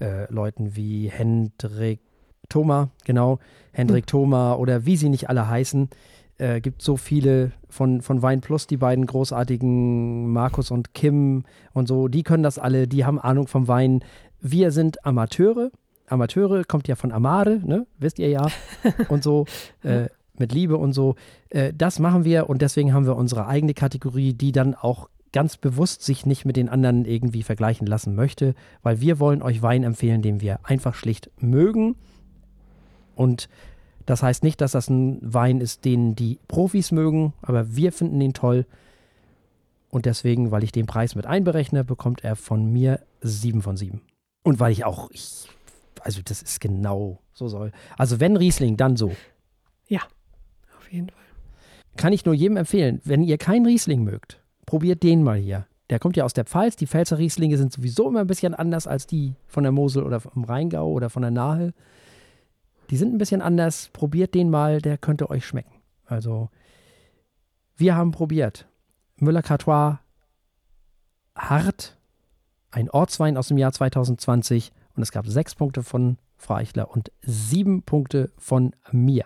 äh, 0.00 0.32
Leuten 0.32 0.74
wie 0.76 1.08
Hendrik 1.08 2.00
Thoma, 2.48 2.90
genau, 3.04 3.38
Hendrik 3.72 4.06
Thoma 4.06 4.54
oder 4.54 4.86
wie 4.86 4.96
sie 4.96 5.10
nicht 5.10 5.28
alle 5.28 5.48
heißen. 5.48 5.90
Äh, 6.38 6.62
gibt 6.62 6.80
so 6.80 6.96
viele 6.96 7.52
von, 7.68 8.00
von 8.00 8.22
Wein 8.22 8.40
Plus, 8.40 8.66
die 8.66 8.78
beiden 8.78 9.04
großartigen 9.04 10.32
Markus 10.32 10.70
und 10.70 10.94
Kim 10.94 11.44
und 11.74 11.86
so, 11.86 12.08
die 12.08 12.22
können 12.22 12.42
das 12.42 12.58
alle, 12.58 12.88
die 12.88 13.04
haben 13.04 13.20
Ahnung 13.20 13.46
vom 13.46 13.68
Wein. 13.68 14.02
Wir 14.40 14.70
sind 14.70 15.04
Amateure. 15.04 15.70
Amateure 16.10 16.64
kommt 16.64 16.88
ja 16.88 16.96
von 16.96 17.12
Amare, 17.12 17.60
ne? 17.64 17.86
Wisst 17.98 18.18
ihr 18.18 18.28
ja. 18.28 18.46
Und 19.08 19.22
so, 19.22 19.46
äh, 19.82 20.08
mit 20.40 20.52
Liebe 20.52 20.76
und 20.76 20.92
so. 20.92 21.14
Äh, 21.50 21.72
das 21.76 21.98
machen 22.00 22.24
wir 22.24 22.48
und 22.48 22.62
deswegen 22.62 22.92
haben 22.92 23.06
wir 23.06 23.14
unsere 23.14 23.46
eigene 23.46 23.74
Kategorie, 23.74 24.32
die 24.32 24.50
dann 24.50 24.74
auch 24.74 25.08
ganz 25.32 25.56
bewusst 25.56 26.02
sich 26.02 26.26
nicht 26.26 26.44
mit 26.44 26.56
den 26.56 26.68
anderen 26.68 27.04
irgendwie 27.04 27.44
vergleichen 27.44 27.86
lassen 27.86 28.16
möchte, 28.16 28.54
weil 28.82 29.00
wir 29.00 29.20
wollen 29.20 29.42
euch 29.42 29.62
Wein 29.62 29.84
empfehlen, 29.84 30.22
den 30.22 30.40
wir 30.40 30.58
einfach 30.64 30.94
schlicht 30.94 31.30
mögen. 31.38 31.94
Und 33.14 33.48
Das 34.06 34.24
heißt 34.24 34.42
nicht, 34.42 34.60
dass 34.60 34.72
das 34.72 34.88
ein 34.88 35.18
Wein 35.22 35.60
ist, 35.60 35.84
den 35.84 36.16
die 36.16 36.40
Profis 36.48 36.90
mögen, 36.90 37.32
aber 37.42 37.76
wir 37.76 37.92
finden 37.92 38.20
ihn 38.20 38.32
toll. 38.32 38.66
Und 39.90 40.04
deswegen, 40.06 40.50
weil 40.50 40.64
ich 40.64 40.72
den 40.72 40.86
Preis 40.86 41.14
mit 41.14 41.26
einberechne, 41.26 41.84
bekommt 41.84 42.24
er 42.24 42.34
von 42.34 42.72
mir 42.72 43.00
7 43.20 43.62
von 43.62 43.76
7. 43.76 44.00
Und 44.42 44.58
weil 44.58 44.72
ich 44.72 44.84
auch, 44.84 45.10
ich, 45.12 45.46
also 46.02 46.20
das 46.24 46.42
ist 46.42 46.60
genau 46.60 47.20
so 47.32 47.48
soll. 47.48 47.72
Also 47.96 48.20
wenn 48.20 48.36
Riesling, 48.36 48.76
dann 48.76 48.96
so. 48.96 49.12
Ja, 49.88 50.00
auf 50.78 50.90
jeden 50.90 51.08
Fall. 51.08 51.18
Kann 51.96 52.12
ich 52.12 52.24
nur 52.24 52.34
jedem 52.34 52.56
empfehlen, 52.56 53.00
wenn 53.04 53.22
ihr 53.22 53.38
keinen 53.38 53.66
Riesling 53.66 54.02
mögt, 54.04 54.40
probiert 54.66 55.02
den 55.02 55.22
mal 55.22 55.38
hier. 55.38 55.66
Der 55.90 55.98
kommt 55.98 56.16
ja 56.16 56.24
aus 56.24 56.32
der 56.32 56.44
Pfalz. 56.44 56.76
Die 56.76 56.86
Pfälzer 56.86 57.18
Rieslinge 57.18 57.58
sind 57.58 57.72
sowieso 57.72 58.08
immer 58.08 58.20
ein 58.20 58.28
bisschen 58.28 58.54
anders 58.54 58.86
als 58.86 59.06
die 59.06 59.34
von 59.48 59.64
der 59.64 59.72
Mosel 59.72 60.04
oder 60.04 60.20
vom 60.20 60.44
Rheingau 60.44 60.88
oder 60.88 61.10
von 61.10 61.22
der 61.22 61.32
Nahe. 61.32 61.74
Die 62.90 62.96
sind 62.96 63.12
ein 63.12 63.18
bisschen 63.18 63.42
anders. 63.42 63.90
Probiert 63.92 64.34
den 64.34 64.50
mal, 64.50 64.80
der 64.80 64.98
könnte 64.98 65.30
euch 65.30 65.44
schmecken. 65.44 65.74
Also, 66.06 66.48
wir 67.76 67.96
haben 67.96 68.12
probiert. 68.12 68.68
Müller-Cartois 69.16 69.98
Hart, 71.34 71.98
ein 72.70 72.90
Ortswein 72.90 73.36
aus 73.36 73.48
dem 73.48 73.58
Jahr 73.58 73.72
2020. 73.72 74.72
Und 75.00 75.04
es 75.04 75.12
gab 75.12 75.26
sechs 75.26 75.54
Punkte 75.54 75.82
von 75.82 76.18
Frau 76.36 76.56
Eichler 76.56 76.90
und 76.90 77.10
sieben 77.22 77.84
Punkte 77.84 78.30
von 78.36 78.76
mir. 78.92 79.24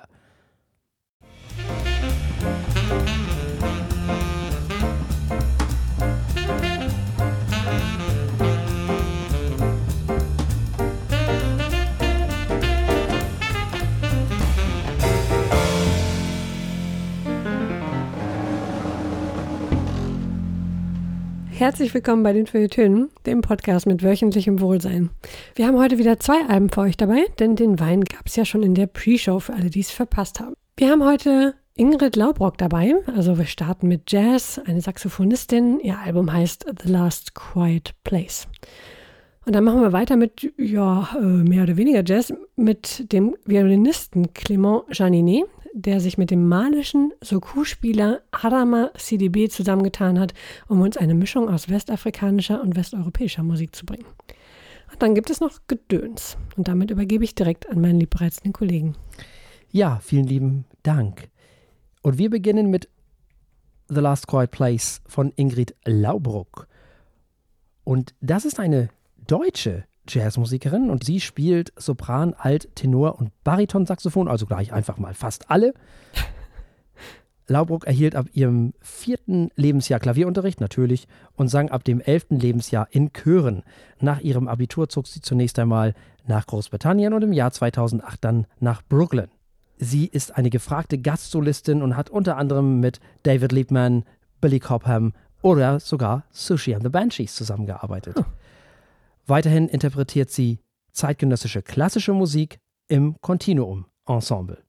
Herzlich 21.56 21.94
willkommen 21.94 22.24
bei 22.24 22.32
den 22.32 22.48
Feuilletönen, 22.48 23.10
dem 23.26 23.40
Podcast 23.40 23.86
mit 23.86 24.02
wöchentlichem 24.02 24.60
Wohlsein. 24.60 25.10
Wir 25.54 25.68
haben 25.68 25.78
heute 25.78 25.98
wieder 25.98 26.18
zwei 26.18 26.44
Alben 26.48 26.68
für 26.68 26.80
euch 26.80 26.96
dabei, 26.96 27.26
denn 27.38 27.54
den 27.54 27.78
Wein 27.78 28.02
gab 28.02 28.26
es 28.26 28.34
ja 28.34 28.44
schon 28.44 28.64
in 28.64 28.74
der 28.74 28.88
Pre-Show 28.88 29.38
für 29.38 29.54
alle, 29.54 29.70
die 29.70 29.78
es 29.78 29.92
verpasst 29.92 30.40
haben. 30.40 30.54
Wir 30.76 30.90
haben 30.90 31.04
heute 31.04 31.54
Ingrid 31.76 32.16
Laubrock 32.16 32.58
dabei, 32.58 32.96
also 33.06 33.38
wir 33.38 33.46
starten 33.46 33.86
mit 33.86 34.10
Jazz, 34.10 34.60
eine 34.66 34.80
Saxophonistin. 34.80 35.78
Ihr 35.78 35.96
Album 35.96 36.32
heißt 36.32 36.66
The 36.82 36.90
Last 36.90 37.36
Quiet 37.36 37.94
Place. 38.02 38.48
Und 39.46 39.54
dann 39.54 39.62
machen 39.62 39.80
wir 39.80 39.92
weiter 39.92 40.16
mit, 40.16 40.52
ja, 40.58 41.08
äh, 41.16 41.22
mehr 41.22 41.62
oder 41.62 41.76
weniger 41.76 42.02
Jazz, 42.04 42.34
mit 42.56 43.12
dem 43.12 43.36
Violinisten 43.44 44.32
Clément 44.32 44.82
Janinet, 44.90 45.44
der 45.76 46.00
sich 46.00 46.16
mit 46.16 46.30
dem 46.30 46.48
malischen 46.48 47.12
Soku-Spieler 47.20 48.20
Adama 48.30 48.92
CDB 48.96 49.48
zusammengetan 49.48 50.20
hat, 50.20 50.32
um 50.68 50.80
uns 50.80 50.96
eine 50.96 51.14
Mischung 51.14 51.48
aus 51.48 51.68
westafrikanischer 51.68 52.62
und 52.62 52.76
westeuropäischer 52.76 53.42
Musik 53.42 53.74
zu 53.74 53.84
bringen. 53.84 54.06
Und 54.92 55.02
dann 55.02 55.16
gibt 55.16 55.30
es 55.30 55.40
noch 55.40 55.58
Gedöns. 55.66 56.36
Und 56.56 56.68
damit 56.68 56.92
übergebe 56.92 57.24
ich 57.24 57.34
direkt 57.34 57.68
an 57.68 57.80
meinen 57.80 57.98
liebreizenden 57.98 58.52
Kollegen. 58.52 58.94
Ja, 59.72 59.98
vielen 60.00 60.28
lieben 60.28 60.64
Dank. 60.84 61.28
Und 62.02 62.18
wir 62.18 62.30
beginnen 62.30 62.70
mit 62.70 62.88
The 63.88 64.00
Last 64.00 64.28
Quiet 64.28 64.52
Place 64.52 65.02
von 65.08 65.32
Ingrid 65.34 65.74
Laubruck. 65.84 66.68
Und 67.82 68.14
das 68.20 68.44
ist 68.44 68.60
eine 68.60 68.90
deutsche 69.26 69.84
Jazzmusikerin 70.08 70.90
und 70.90 71.04
sie 71.04 71.20
spielt 71.20 71.72
Sopran, 71.76 72.34
Alt, 72.34 72.74
Tenor 72.74 73.18
und 73.18 73.30
Baritonsaxophon, 73.44 74.28
also 74.28 74.46
gleich 74.46 74.72
einfach 74.72 74.98
mal 74.98 75.14
fast 75.14 75.50
alle. 75.50 75.74
Laubruck 77.46 77.86
erhielt 77.86 78.16
ab 78.16 78.26
ihrem 78.32 78.72
vierten 78.80 79.50
Lebensjahr 79.54 80.00
Klavierunterricht, 80.00 80.60
natürlich, 80.60 81.08
und 81.36 81.48
sang 81.48 81.70
ab 81.70 81.84
dem 81.84 82.00
elften 82.00 82.38
Lebensjahr 82.38 82.88
in 82.90 83.12
Chören. 83.12 83.62
Nach 84.00 84.20
ihrem 84.20 84.48
Abitur 84.48 84.88
zog 84.88 85.06
sie 85.06 85.20
zunächst 85.20 85.58
einmal 85.58 85.94
nach 86.26 86.46
Großbritannien 86.46 87.12
und 87.12 87.22
im 87.22 87.32
Jahr 87.32 87.50
2008 87.50 88.24
dann 88.24 88.46
nach 88.60 88.82
Brooklyn. 88.82 89.28
Sie 89.76 90.06
ist 90.06 90.36
eine 90.36 90.50
gefragte 90.50 90.98
Gastsolistin 90.98 91.82
und 91.82 91.96
hat 91.96 92.08
unter 92.08 92.38
anderem 92.38 92.80
mit 92.80 93.00
David 93.24 93.52
Liebman, 93.52 94.04
Billy 94.40 94.60
Cobham 94.60 95.12
oder 95.42 95.80
sogar 95.80 96.24
Sushi 96.30 96.74
and 96.74 96.82
the 96.82 96.88
Banshees 96.88 97.34
zusammengearbeitet. 97.34 98.16
Oh. 98.18 98.24
Weiterhin 99.26 99.68
interpretiert 99.68 100.30
sie 100.30 100.60
zeitgenössische 100.92 101.62
klassische 101.62 102.12
Musik 102.12 102.58
im 102.88 103.16
Continuum-Ensemble. 103.20 104.62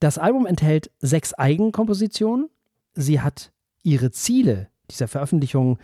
Das 0.00 0.18
Album 0.18 0.46
enthält 0.46 0.90
sechs 0.98 1.32
Eigenkompositionen. 1.32 2.50
Sie 2.94 3.20
hat 3.20 3.52
ihre 3.82 4.10
Ziele 4.10 4.68
dieser 4.90 5.08
Veröffentlichung 5.08 5.78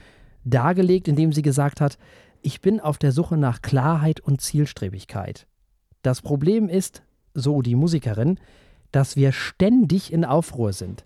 dargelegt, 0.45 1.09
indem 1.09 1.33
sie 1.33 1.43
gesagt 1.43 1.81
hat, 1.81 1.99
ich 2.43 2.61
bin 2.61 2.81
auf 2.81 2.99
der 2.99 3.12
Suche 3.12 3.37
nach 3.37 3.62
Klarheit 3.62 4.21
und 4.21 4.40
Zielstrebigkeit. 4.40 5.47
Das 6.03 6.23
Problem 6.23 6.69
ist, 6.69 7.03
so 7.35 7.62
die 7.62 7.77
Musikerin, 7.77 8.40
dass 8.93 9.16
wir 9.16 9.33
ständig 9.33 10.12
in 10.12 10.25
Aufruhr 10.25 10.73
sind. 10.73 11.05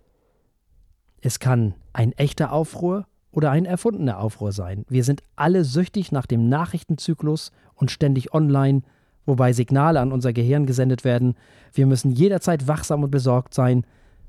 Es 1.21 1.39
kann 1.39 1.75
ein 1.93 2.13
echter 2.13 2.53
Aufruhr 2.53 3.07
oder 3.35 3.51
ein 3.51 3.65
erfundener 3.65 4.21
Aufruhr 4.21 4.53
sein. 4.53 4.85
Wir 4.89 5.03
sind 5.03 5.23
alle 5.35 5.65
süchtig 5.65 6.13
nach 6.13 6.27
dem 6.27 6.49
Nachrichtenzyklus 6.49 7.51
und 7.75 7.91
ständig 7.91 8.33
online, 8.33 8.83
wobei 9.27 9.53
Signale 9.53 10.01
an 10.01 10.13
unser 10.13 10.33
Gehirn 10.33 10.67
gesendet 10.67 11.05
werden. 11.05 11.35
Wir 11.73 11.87
müssen 11.87 12.13
jederzeit 12.13 12.69
wachsam 12.69 13.03
und 13.03 13.11
besorgt 13.11 13.53
sein, 13.53 13.85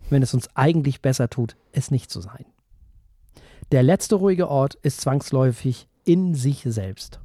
wenn 0.09 0.23
es 0.23 0.33
uns 0.33 0.49
eigentlich 0.55 1.01
besser 1.01 1.29
tut, 1.29 1.55
es 1.71 1.91
nicht 1.91 2.09
zu 2.09 2.19
sein. 2.19 2.45
Der 3.71 3.83
letzte 3.83 4.15
ruhige 4.15 4.49
Ort 4.49 4.75
ist 4.75 5.01
zwangsläufig 5.01 5.87
in 6.03 6.33
sich 6.33 6.63
selbst. 6.65 7.19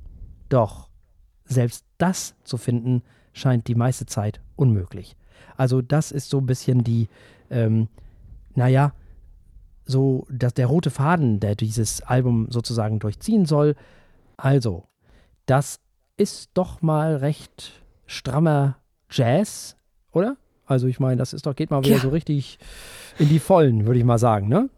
Doch 0.51 0.89
selbst 1.47 1.85
das 1.97 2.35
zu 2.45 2.59
finden, 2.59 3.03
scheint 3.33 3.69
die 3.69 3.75
meiste 3.75 4.05
Zeit 4.05 4.41
unmöglich. 4.57 5.17
Also 5.57 5.81
das 5.81 6.13
ist 6.13 6.29
so 6.29 6.39
ein 6.39 6.47
bisschen 6.47 6.85
die, 6.85 7.09
ähm, 7.51 7.89
naja, 8.55 8.93
so 9.91 10.27
dass 10.31 10.55
der 10.55 10.67
rote 10.67 10.91
Faden, 10.91 11.41
der 11.41 11.55
dieses 11.55 12.03
Album 12.03 12.47
sozusagen 12.51 12.99
durchziehen 12.99 13.45
soll. 13.45 13.75
Also, 14.37 14.85
das 15.47 15.81
ist 16.17 16.51
doch 16.55 16.83
mal 16.83 17.17
recht 17.17 17.83
strammer 18.07 18.77
Jazz, 19.11 19.77
oder? 20.13 20.37
Also 20.67 20.87
ich 20.87 21.01
meine, 21.01 21.17
das 21.17 21.33
ist 21.33 21.47
doch, 21.47 21.57
geht 21.57 21.71
mal 21.71 21.83
wieder 21.83 21.97
ja. 21.97 22.01
so 22.01 22.11
richtig 22.11 22.59
in 23.19 23.29
die 23.29 23.41
Vollen, 23.41 23.87
würde 23.87 23.99
ich 23.99 24.05
mal 24.05 24.19
sagen, 24.19 24.49
ne? 24.49 24.71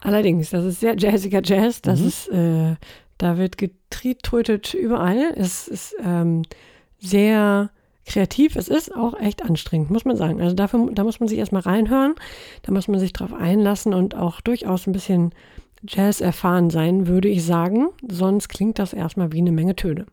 Allerdings, 0.00 0.50
das 0.50 0.64
ist 0.64 0.80
sehr 0.80 0.96
jazziger 0.98 1.40
Jazz, 1.42 1.80
das 1.80 2.00
mhm. 2.00 2.06
ist, 2.06 2.28
äh, 2.28 2.76
da 3.18 3.38
wird 3.38 3.56
getrietrötet 3.56 4.74
überall. 4.74 5.32
Es 5.36 5.68
ist 5.68 5.94
ähm, 6.02 6.42
sehr 6.98 7.70
kreativ. 8.06 8.56
Es 8.56 8.68
ist 8.68 8.94
auch 8.94 9.18
echt 9.18 9.42
anstrengend, 9.42 9.90
muss 9.90 10.04
man 10.04 10.16
sagen. 10.16 10.40
Also 10.40 10.54
dafür, 10.54 10.90
da 10.92 11.04
muss 11.04 11.20
man 11.20 11.28
sich 11.28 11.38
erstmal 11.38 11.62
reinhören, 11.62 12.14
da 12.62 12.72
muss 12.72 12.88
man 12.88 13.00
sich 13.00 13.12
drauf 13.12 13.32
einlassen 13.32 13.94
und 13.94 14.14
auch 14.14 14.40
durchaus 14.40 14.86
ein 14.86 14.92
bisschen 14.92 15.34
Jazz 15.86 16.20
erfahren 16.20 16.70
sein, 16.70 17.06
würde 17.06 17.28
ich 17.28 17.44
sagen. 17.44 17.88
Sonst 18.08 18.48
klingt 18.48 18.78
das 18.78 18.92
erstmal 18.92 19.32
wie 19.32 19.38
eine 19.38 19.52
Menge 19.52 19.76
Töne. 19.76 20.06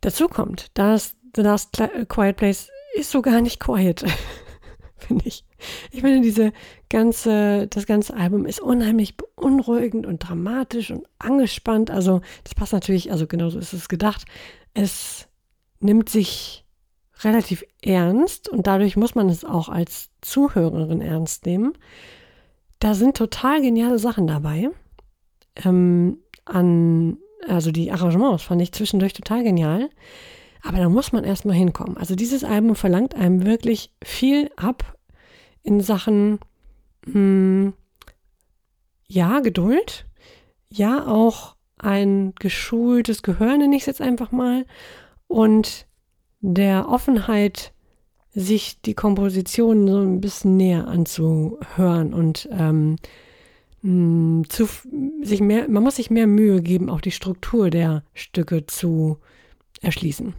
Dazu 0.00 0.28
kommt, 0.28 0.66
dass 0.74 1.16
The 1.34 1.42
Last 1.42 1.82
Quiet 2.08 2.36
Place 2.36 2.68
ist 2.94 3.10
so 3.10 3.22
gar 3.22 3.40
nicht 3.40 3.60
quiet, 3.60 4.04
finde 4.96 5.26
ich. 5.26 5.44
Ich 5.90 6.00
finde, 6.00 6.20
diese 6.20 6.52
ganze, 6.90 7.66
das 7.68 7.86
ganze 7.86 8.14
Album 8.14 8.46
ist 8.46 8.60
unheimlich 8.60 9.16
beunruhigend 9.16 10.06
und 10.06 10.18
dramatisch 10.18 10.90
und 10.90 11.06
angespannt. 11.18 11.90
Also, 11.90 12.20
das 12.44 12.54
passt 12.54 12.72
natürlich, 12.72 13.10
also 13.10 13.26
genauso 13.26 13.58
ist 13.58 13.72
es 13.72 13.88
gedacht. 13.88 14.24
Es 14.74 15.28
nimmt 15.80 16.08
sich 16.08 16.65
relativ 17.20 17.64
ernst 17.82 18.48
und 18.48 18.66
dadurch 18.66 18.96
muss 18.96 19.14
man 19.14 19.28
es 19.28 19.44
auch 19.44 19.68
als 19.68 20.10
Zuhörerin 20.20 21.00
ernst 21.00 21.46
nehmen. 21.46 21.72
Da 22.78 22.94
sind 22.94 23.16
total 23.16 23.62
geniale 23.62 23.98
Sachen 23.98 24.26
dabei. 24.26 24.68
Ähm, 25.64 26.18
an, 26.44 27.18
also 27.48 27.70
die 27.70 27.90
Arrangements 27.90 28.42
fand 28.42 28.60
ich 28.60 28.72
zwischendurch 28.72 29.14
total 29.14 29.42
genial. 29.42 29.88
Aber 30.62 30.78
da 30.78 30.88
muss 30.88 31.12
man 31.12 31.24
erstmal 31.24 31.56
hinkommen. 31.56 31.96
Also 31.96 32.14
dieses 32.14 32.44
Album 32.44 32.74
verlangt 32.74 33.14
einem 33.14 33.46
wirklich 33.46 33.92
viel 34.02 34.50
ab 34.56 34.96
in 35.62 35.80
Sachen, 35.80 36.38
mh, 37.06 37.12
hm, 37.12 37.72
ja, 39.08 39.40
Geduld, 39.40 40.06
ja, 40.68 41.06
auch 41.06 41.54
ein 41.78 42.34
geschultes 42.38 43.22
Gehör, 43.22 43.56
nenne 43.56 43.76
ich 43.76 43.82
es 43.82 43.86
jetzt 43.86 44.00
einfach 44.00 44.32
mal. 44.32 44.66
Und 45.28 45.86
der 46.40 46.88
Offenheit, 46.88 47.72
sich 48.32 48.80
die 48.82 48.94
Komposition 48.94 49.88
so 49.88 49.98
ein 49.98 50.20
bisschen 50.20 50.56
näher 50.56 50.86
anzuhören 50.88 52.12
und 52.12 52.48
ähm, 52.52 52.96
mm, 53.80 54.42
zu, 54.48 54.68
sich 55.22 55.40
mehr, 55.40 55.68
man 55.70 55.82
muss 55.82 55.96
sich 55.96 56.10
mehr 56.10 56.26
Mühe 56.26 56.60
geben, 56.60 56.90
auch 56.90 57.00
die 57.00 57.12
Struktur 57.12 57.70
der 57.70 58.04
Stücke 58.12 58.66
zu 58.66 59.18
erschließen. 59.80 60.34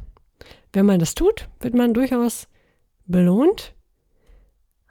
Wenn 0.74 0.86
man 0.86 1.00
das 1.00 1.16
tut, 1.16 1.50
wird 1.60 1.74
man 1.74 1.96
durchaus 1.96 2.48
belohnt, 3.08 3.74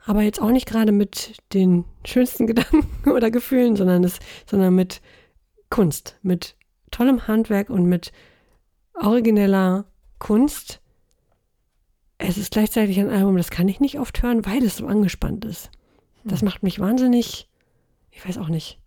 aber 0.04 0.22
jetzt 0.22 0.40
auch 0.40 0.50
nicht 0.50 0.66
gerade 0.66 0.92
mit 0.92 1.36
den 1.52 1.84
schönsten 2.04 2.46
Gedanken 2.48 3.10
oder 3.10 3.30
Gefühlen, 3.30 3.76
sondern, 3.76 4.02
es, 4.04 4.18
sondern 4.50 4.74
mit 4.74 5.00
Kunst, 5.70 6.18
mit 6.22 6.56
tollem 6.90 7.26
Handwerk 7.26 7.70
und 7.70 7.86
mit 7.86 8.12
origineller 8.94 9.84
Kunst. 10.18 10.80
Es 12.18 12.38
ist 12.38 12.52
gleichzeitig 12.52 12.98
ein 12.98 13.10
Album, 13.10 13.36
das 13.36 13.50
kann 13.50 13.68
ich 13.68 13.80
nicht 13.80 13.98
oft 13.98 14.22
hören, 14.22 14.46
weil 14.46 14.64
es 14.64 14.76
so 14.76 14.86
angespannt 14.86 15.44
ist. 15.44 15.70
Das 16.24 16.40
hm. 16.40 16.46
macht 16.46 16.62
mich 16.62 16.80
wahnsinnig, 16.80 17.48
ich 18.10 18.26
weiß 18.26 18.38
auch 18.38 18.48
nicht, 18.48 18.78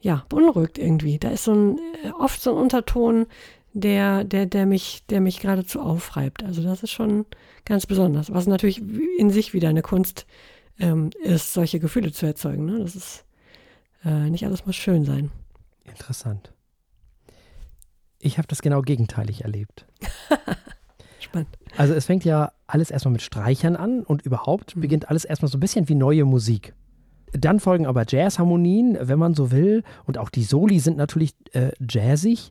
ja, 0.00 0.24
beunruhigt 0.28 0.78
irgendwie. 0.78 1.18
Da 1.18 1.30
ist 1.30 1.44
so 1.44 1.54
ein, 1.54 1.78
äh, 2.04 2.10
oft 2.18 2.40
so 2.40 2.52
ein 2.52 2.62
Unterton, 2.62 3.26
der, 3.72 4.24
der, 4.24 4.46
der 4.46 4.66
mich, 4.66 5.04
der 5.08 5.20
mich 5.20 5.40
geradezu 5.40 5.80
aufreibt. 5.80 6.42
Also 6.42 6.62
das 6.62 6.82
ist 6.82 6.90
schon 6.90 7.26
ganz 7.64 7.86
besonders. 7.86 8.32
Was 8.32 8.46
natürlich 8.46 8.80
in 9.18 9.30
sich 9.30 9.54
wieder 9.54 9.68
eine 9.68 9.82
Kunst 9.82 10.26
ähm, 10.78 11.10
ist, 11.22 11.52
solche 11.52 11.80
Gefühle 11.80 12.12
zu 12.12 12.26
erzeugen. 12.26 12.64
Ne? 12.66 12.78
Das 12.78 12.96
ist 12.96 13.24
äh, 14.04 14.30
nicht 14.30 14.44
alles 14.44 14.66
muss 14.66 14.76
schön 14.76 15.04
sein. 15.04 15.30
Interessant. 15.84 16.52
Ich 18.20 18.38
habe 18.38 18.48
das 18.48 18.62
genau 18.62 18.82
gegenteilig 18.82 19.42
erlebt. 19.42 19.86
Spannend. 21.28 21.48
Also 21.76 21.94
es 21.94 22.06
fängt 22.06 22.24
ja 22.24 22.52
alles 22.66 22.90
erstmal 22.90 23.12
mit 23.12 23.22
Streichern 23.22 23.76
an 23.76 24.02
und 24.02 24.22
überhaupt 24.22 24.76
mhm. 24.76 24.80
beginnt 24.80 25.08
alles 25.08 25.24
erstmal 25.24 25.50
so 25.50 25.58
ein 25.58 25.60
bisschen 25.60 25.88
wie 25.88 25.94
neue 25.94 26.24
Musik. 26.24 26.74
Dann 27.32 27.60
folgen 27.60 27.86
aber 27.86 28.04
Jazzharmonien, 28.08 28.96
wenn 29.00 29.18
man 29.18 29.34
so 29.34 29.50
will, 29.50 29.82
und 30.06 30.18
auch 30.18 30.30
die 30.30 30.44
Soli 30.44 30.80
sind 30.80 30.96
natürlich 30.96 31.34
äh, 31.52 31.72
jazzig. 31.86 32.50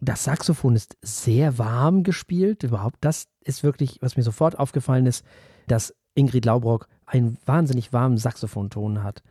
Das 0.00 0.24
Saxophon 0.24 0.74
ist 0.74 0.96
sehr 1.00 1.58
warm 1.58 2.02
gespielt. 2.02 2.64
Überhaupt, 2.64 2.96
das 3.00 3.28
ist 3.44 3.62
wirklich, 3.62 3.98
was 4.02 4.16
mir 4.16 4.24
sofort 4.24 4.58
aufgefallen 4.58 5.06
ist, 5.06 5.24
dass 5.68 5.94
Ingrid 6.14 6.44
Laubrock 6.44 6.88
einen 7.06 7.38
wahnsinnig 7.46 7.92
warmen 7.92 8.18
Saxophonton 8.18 9.02
hat. 9.02 9.22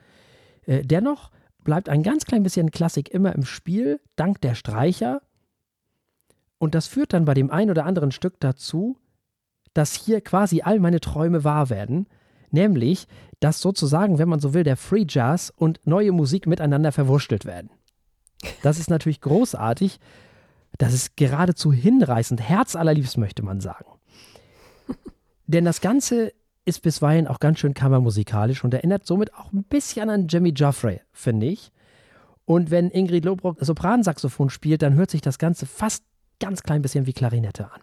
Äh, 0.65 0.83
dennoch 0.83 1.29
bleibt 1.63 1.89
ein 1.89 2.03
ganz 2.03 2.25
klein 2.25 2.43
bisschen 2.43 2.71
Klassik 2.71 3.09
immer 3.09 3.35
im 3.35 3.43
Spiel, 3.43 3.99
dank 4.15 4.41
der 4.41 4.55
Streicher. 4.55 5.21
Und 6.61 6.75
das 6.75 6.85
führt 6.85 7.13
dann 7.13 7.25
bei 7.25 7.33
dem 7.33 7.49
einen 7.49 7.71
oder 7.71 7.87
anderen 7.87 8.11
Stück 8.11 8.39
dazu, 8.39 8.95
dass 9.73 9.95
hier 9.95 10.21
quasi 10.21 10.61
all 10.61 10.79
meine 10.79 10.99
Träume 10.99 11.43
wahr 11.43 11.71
werden. 11.71 12.05
Nämlich, 12.51 13.07
dass 13.39 13.61
sozusagen, 13.61 14.19
wenn 14.19 14.29
man 14.29 14.39
so 14.39 14.53
will, 14.53 14.61
der 14.61 14.77
Free 14.77 15.05
Jazz 15.09 15.51
und 15.55 15.79
neue 15.85 16.11
Musik 16.11 16.45
miteinander 16.45 16.91
verwurschtelt 16.91 17.45
werden. 17.45 17.71
Das 18.61 18.77
ist 18.77 18.91
natürlich 18.91 19.21
großartig. 19.21 19.99
Das 20.77 20.93
ist 20.93 21.17
geradezu 21.17 21.73
hinreißend, 21.73 22.41
herzallerliebst 22.41 23.17
möchte 23.17 23.41
man 23.41 23.59
sagen. 23.59 23.87
Denn 25.47 25.65
das 25.65 25.81
Ganze 25.81 26.31
ist 26.65 26.83
bisweilen 26.83 27.27
auch 27.27 27.39
ganz 27.39 27.57
schön 27.57 27.73
kammermusikalisch 27.73 28.63
und 28.63 28.75
erinnert 28.75 29.07
somit 29.07 29.33
auch 29.33 29.51
ein 29.51 29.63
bisschen 29.63 30.11
an 30.11 30.27
Jimmy 30.27 30.49
Joffrey, 30.49 31.01
finde 31.11 31.47
ich. 31.47 31.71
Und 32.45 32.69
wenn 32.69 32.91
Ingrid 32.91 33.25
Lobrock 33.25 33.57
Sopransaxophon 33.61 34.51
spielt, 34.51 34.83
dann 34.83 34.93
hört 34.93 35.09
sich 35.09 35.21
das 35.21 35.39
Ganze 35.39 35.65
fast 35.65 36.03
ganz 36.41 36.63
klein 36.63 36.81
bisschen 36.81 37.05
wie 37.05 37.13
Klarinette 37.13 37.71
an. 37.71 37.81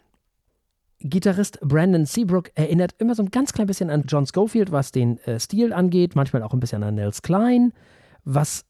Gitarrist 1.00 1.60
Brandon 1.60 2.04
Seabrook 2.04 2.50
erinnert 2.56 2.94
immer 2.98 3.14
so 3.14 3.22
ein 3.22 3.30
ganz 3.30 3.52
klein 3.52 3.68
bisschen 3.68 3.88
an 3.88 4.04
John 4.06 4.26
Schofield, 4.26 4.72
was 4.72 4.92
den 4.92 5.18
äh, 5.20 5.38
Stil 5.38 5.72
angeht, 5.72 6.16
manchmal 6.16 6.42
auch 6.42 6.52
ein 6.52 6.60
bisschen 6.60 6.82
an 6.82 6.96
Nels 6.96 7.22
Klein, 7.22 7.72
was 8.24 8.64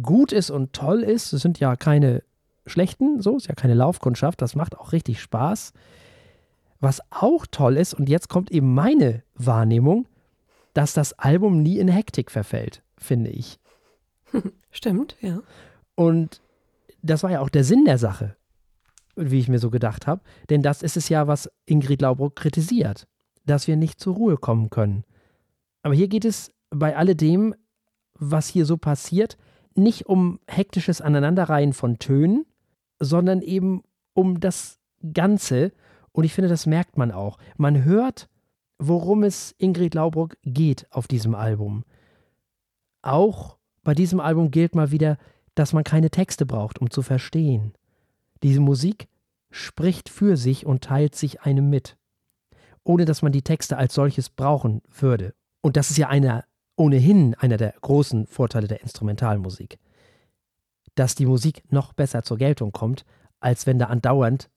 gut 0.00 0.32
ist 0.32 0.50
und 0.50 0.72
toll 0.72 1.02
ist. 1.02 1.32
Es 1.32 1.42
sind 1.42 1.60
ja 1.60 1.76
keine 1.76 2.22
schlechten, 2.66 3.20
so 3.20 3.36
ist 3.36 3.46
ja 3.46 3.54
keine 3.54 3.74
Laufkundschaft, 3.74 4.40
das 4.40 4.56
macht 4.56 4.76
auch 4.78 4.92
richtig 4.92 5.20
Spaß. 5.20 5.74
Was 6.80 7.00
auch 7.10 7.46
toll 7.50 7.76
ist, 7.76 7.94
und 7.94 8.08
jetzt 8.08 8.28
kommt 8.28 8.50
eben 8.50 8.74
meine 8.74 9.22
Wahrnehmung, 9.34 10.06
dass 10.72 10.94
das 10.94 11.12
Album 11.18 11.62
nie 11.62 11.78
in 11.78 11.88
Hektik 11.88 12.30
verfällt, 12.30 12.82
finde 12.96 13.30
ich. 13.30 13.58
Stimmt, 14.70 15.16
ja. 15.20 15.40
Und 15.94 16.40
das 17.02 17.22
war 17.22 17.30
ja 17.30 17.40
auch 17.40 17.50
der 17.50 17.64
Sinn 17.64 17.84
der 17.84 17.98
Sache, 17.98 18.34
wie 19.16 19.38
ich 19.38 19.48
mir 19.48 19.58
so 19.58 19.70
gedacht 19.70 20.06
habe. 20.06 20.22
Denn 20.50 20.62
das 20.62 20.82
ist 20.82 20.96
es 20.96 21.08
ja, 21.08 21.26
was 21.26 21.50
Ingrid 21.66 22.02
Laubruck 22.02 22.36
kritisiert, 22.36 23.06
dass 23.44 23.66
wir 23.66 23.76
nicht 23.76 24.00
zur 24.00 24.14
Ruhe 24.14 24.36
kommen 24.36 24.70
können. 24.70 25.04
Aber 25.82 25.94
hier 25.94 26.08
geht 26.08 26.24
es 26.24 26.50
bei 26.70 26.96
alledem, 26.96 27.54
was 28.14 28.48
hier 28.48 28.66
so 28.66 28.76
passiert, 28.76 29.36
nicht 29.74 30.06
um 30.06 30.40
hektisches 30.46 31.00
Aneinanderreihen 31.00 31.72
von 31.72 31.98
Tönen, 31.98 32.46
sondern 33.00 33.42
eben 33.42 33.82
um 34.14 34.40
das 34.40 34.78
Ganze. 35.12 35.72
Und 36.12 36.24
ich 36.24 36.32
finde, 36.32 36.48
das 36.48 36.66
merkt 36.66 36.96
man 36.96 37.10
auch. 37.10 37.38
Man 37.56 37.84
hört, 37.84 38.28
worum 38.78 39.24
es 39.24 39.54
Ingrid 39.58 39.94
Laubruck 39.94 40.36
geht 40.42 40.86
auf 40.90 41.08
diesem 41.08 41.34
Album. 41.34 41.84
Auch 43.02 43.58
bei 43.82 43.94
diesem 43.94 44.20
Album 44.20 44.50
gilt 44.50 44.74
mal 44.74 44.90
wieder, 44.90 45.18
dass 45.54 45.72
man 45.72 45.84
keine 45.84 46.10
Texte 46.10 46.46
braucht, 46.46 46.80
um 46.80 46.90
zu 46.90 47.02
verstehen. 47.02 47.74
Diese 48.44 48.60
Musik 48.60 49.08
spricht 49.50 50.08
für 50.08 50.36
sich 50.36 50.66
und 50.66 50.84
teilt 50.84 51.16
sich 51.16 51.42
einem 51.42 51.68
mit, 51.68 51.96
ohne 52.84 53.04
dass 53.04 53.22
man 53.22 53.32
die 53.32 53.42
Texte 53.42 53.76
als 53.76 53.94
solches 53.94 54.30
brauchen 54.30 54.82
würde. 54.88 55.34
Und 55.60 55.76
das 55.76 55.90
ist 55.90 55.96
ja 55.96 56.08
einer, 56.08 56.44
ohnehin 56.76 57.34
einer 57.34 57.56
der 57.56 57.74
großen 57.80 58.28
Vorteile 58.28 58.68
der 58.68 58.82
Instrumentalmusik 58.82 59.80
dass 60.94 61.14
die 61.14 61.26
Musik 61.26 61.64
noch 61.70 61.92
besser 61.92 62.22
zur 62.22 62.38
Geltung 62.38 62.72
kommt, 62.72 63.04
als 63.40 63.66
wenn 63.66 63.78
da 63.78 63.86
andauernd 63.86 64.50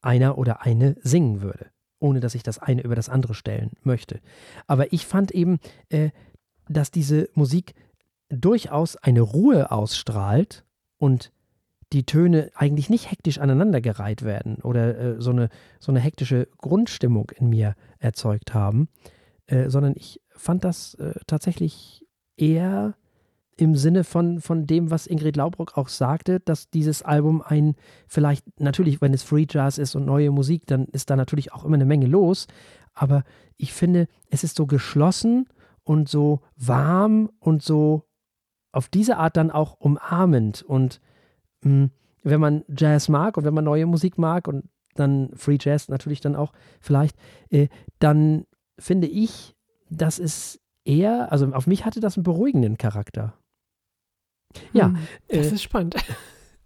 einer 0.00 0.38
oder 0.38 0.62
eine 0.62 0.96
singen 1.00 1.40
würde, 1.40 1.70
ohne 1.98 2.20
dass 2.20 2.34
ich 2.34 2.42
das 2.42 2.58
eine 2.58 2.82
über 2.82 2.94
das 2.94 3.08
andere 3.08 3.34
stellen 3.34 3.72
möchte. 3.82 4.20
Aber 4.66 4.92
ich 4.92 5.06
fand 5.06 5.30
eben, 5.30 5.58
äh, 5.88 6.10
dass 6.68 6.90
diese 6.90 7.28
Musik 7.34 7.74
durchaus 8.28 8.96
eine 8.96 9.20
Ruhe 9.20 9.70
ausstrahlt 9.70 10.64
und 10.98 11.32
die 11.92 12.04
Töne 12.04 12.50
eigentlich 12.54 12.90
nicht 12.90 13.10
hektisch 13.10 13.38
aneinandergereiht 13.38 14.22
werden 14.22 14.56
oder 14.62 14.98
äh, 14.98 15.20
so, 15.20 15.30
eine, 15.30 15.48
so 15.80 15.92
eine 15.92 16.00
hektische 16.00 16.48
Grundstimmung 16.58 17.30
in 17.36 17.48
mir 17.48 17.74
erzeugt 17.98 18.54
haben, 18.54 18.88
äh, 19.46 19.68
sondern 19.68 19.94
ich 19.96 20.20
fand 20.30 20.64
das 20.64 20.94
äh, 20.94 21.14
tatsächlich 21.26 22.04
eher 22.36 22.94
im 23.56 23.76
Sinne 23.76 24.04
von, 24.04 24.40
von 24.40 24.66
dem, 24.66 24.90
was 24.90 25.06
Ingrid 25.06 25.36
Laubrock 25.36 25.76
auch 25.76 25.88
sagte, 25.88 26.40
dass 26.40 26.70
dieses 26.70 27.02
Album 27.02 27.42
ein, 27.42 27.76
vielleicht, 28.08 28.44
natürlich, 28.60 29.00
wenn 29.00 29.14
es 29.14 29.22
Free 29.22 29.46
Jazz 29.48 29.78
ist 29.78 29.94
und 29.94 30.04
neue 30.04 30.30
Musik, 30.30 30.66
dann 30.66 30.86
ist 30.86 31.10
da 31.10 31.16
natürlich 31.16 31.52
auch 31.52 31.64
immer 31.64 31.74
eine 31.74 31.84
Menge 31.84 32.06
los. 32.06 32.46
Aber 32.94 33.22
ich 33.56 33.72
finde, 33.72 34.08
es 34.30 34.44
ist 34.44 34.56
so 34.56 34.66
geschlossen 34.66 35.48
und 35.84 36.08
so 36.08 36.40
warm 36.56 37.30
und 37.38 37.62
so 37.62 38.02
auf 38.72 38.88
diese 38.88 39.18
Art 39.18 39.36
dann 39.36 39.50
auch 39.50 39.74
umarmend. 39.74 40.62
Und 40.62 41.00
wenn 42.22 42.40
man 42.40 42.64
Jazz 42.68 43.08
mag 43.08 43.36
und 43.36 43.44
wenn 43.44 43.54
man 43.54 43.64
neue 43.64 43.86
Musik 43.86 44.18
mag 44.18 44.48
und 44.48 44.68
dann 44.94 45.30
Free 45.34 45.58
Jazz 45.60 45.88
natürlich 45.88 46.20
dann 46.20 46.36
auch 46.36 46.52
vielleicht, 46.80 47.16
äh, 47.50 47.68
dann 47.98 48.46
finde 48.78 49.06
ich, 49.06 49.54
das 49.90 50.18
ist 50.18 50.60
eher, 50.84 51.32
also 51.32 51.46
auf 51.52 51.66
mich 51.66 51.84
hatte 51.84 52.00
das 52.00 52.16
einen 52.16 52.24
beruhigenden 52.24 52.78
Charakter. 52.78 53.34
Ja. 54.72 54.86
Hm, 54.86 54.98
das 55.28 55.50
äh, 55.50 55.54
ist 55.54 55.62
spannend. 55.62 55.96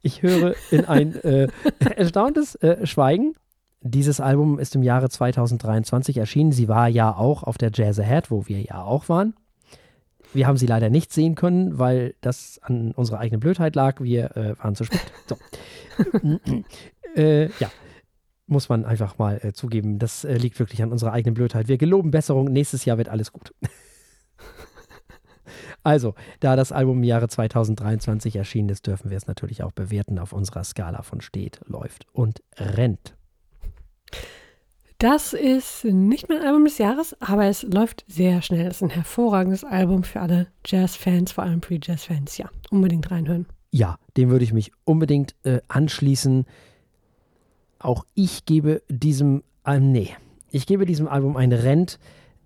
Ich 0.00 0.22
höre 0.22 0.54
in 0.70 0.84
ein 0.84 1.16
äh, 1.24 1.48
erstauntes 1.96 2.54
äh, 2.54 2.86
Schweigen. 2.86 3.34
Dieses 3.80 4.20
Album 4.20 4.60
ist 4.60 4.76
im 4.76 4.84
Jahre 4.84 5.10
2023 5.10 6.16
erschienen. 6.18 6.52
Sie 6.52 6.68
war 6.68 6.86
ja 6.86 7.14
auch 7.16 7.42
auf 7.42 7.58
der 7.58 7.72
Jazz 7.74 7.98
Ahead, 7.98 8.30
wo 8.30 8.46
wir 8.46 8.60
ja 8.62 8.84
auch 8.84 9.08
waren. 9.08 9.34
Wir 10.34 10.46
haben 10.46 10.56
sie 10.56 10.66
leider 10.66 10.90
nicht 10.90 11.12
sehen 11.12 11.34
können, 11.34 11.78
weil 11.78 12.14
das 12.20 12.60
an 12.62 12.92
unserer 12.92 13.18
eigenen 13.18 13.40
Blödheit 13.40 13.74
lag. 13.74 14.00
Wir 14.00 14.36
äh, 14.36 14.58
waren 14.58 14.74
zu 14.74 14.84
spät. 14.84 15.12
So. 15.26 15.36
Äh, 17.16 17.46
ja, 17.58 17.70
muss 18.46 18.68
man 18.68 18.84
einfach 18.84 19.16
mal 19.18 19.40
äh, 19.42 19.52
zugeben. 19.54 19.98
Das 19.98 20.24
liegt 20.24 20.58
wirklich 20.60 20.82
an 20.82 20.92
unserer 20.92 21.12
eigenen 21.12 21.34
Blödheit. 21.34 21.68
Wir 21.68 21.78
geloben 21.78 22.10
Besserung. 22.10 22.44
Nächstes 22.44 22.84
Jahr 22.84 22.98
wird 22.98 23.08
alles 23.08 23.32
gut. 23.32 23.54
Also, 25.82 26.14
da 26.40 26.56
das 26.56 26.72
Album 26.72 26.98
im 26.98 27.04
Jahre 27.04 27.28
2023 27.28 28.36
erschienen 28.36 28.68
ist, 28.68 28.86
dürfen 28.86 29.10
wir 29.10 29.16
es 29.16 29.26
natürlich 29.26 29.62
auch 29.62 29.72
bewerten 29.72 30.18
auf 30.18 30.32
unserer 30.32 30.64
Skala 30.64 31.02
von 31.02 31.20
steht, 31.20 31.60
läuft 31.66 32.06
und 32.12 32.42
rennt. 32.58 33.16
Das 34.98 35.32
ist 35.32 35.84
nicht 35.84 36.28
mein 36.28 36.42
Album 36.42 36.64
des 36.64 36.78
Jahres, 36.78 37.16
aber 37.20 37.44
es 37.44 37.62
läuft 37.62 38.04
sehr 38.08 38.42
schnell. 38.42 38.66
Es 38.66 38.78
ist 38.78 38.82
ein 38.82 38.90
hervorragendes 38.90 39.62
Album 39.62 40.02
für 40.02 40.18
alle 40.20 40.48
Jazz-Fans, 40.66 41.30
vor 41.30 41.44
allem 41.44 41.60
Pre-Jazz-Fans. 41.60 42.36
Ja, 42.36 42.50
unbedingt 42.72 43.08
reinhören. 43.08 43.46
Ja, 43.70 44.00
dem 44.16 44.30
würde 44.30 44.44
ich 44.44 44.52
mich 44.52 44.72
unbedingt 44.82 45.36
äh, 45.44 45.60
anschließen. 45.68 46.46
Auch 47.78 48.04
ich 48.14 48.44
gebe 48.44 48.82
diesem, 48.88 49.44
äh, 49.64 49.78
nee, 49.78 50.16
ich 50.50 50.66
gebe 50.66 50.84
diesem 50.84 51.06
Album 51.06 51.36
ein 51.36 51.52
Rent, 51.52 52.00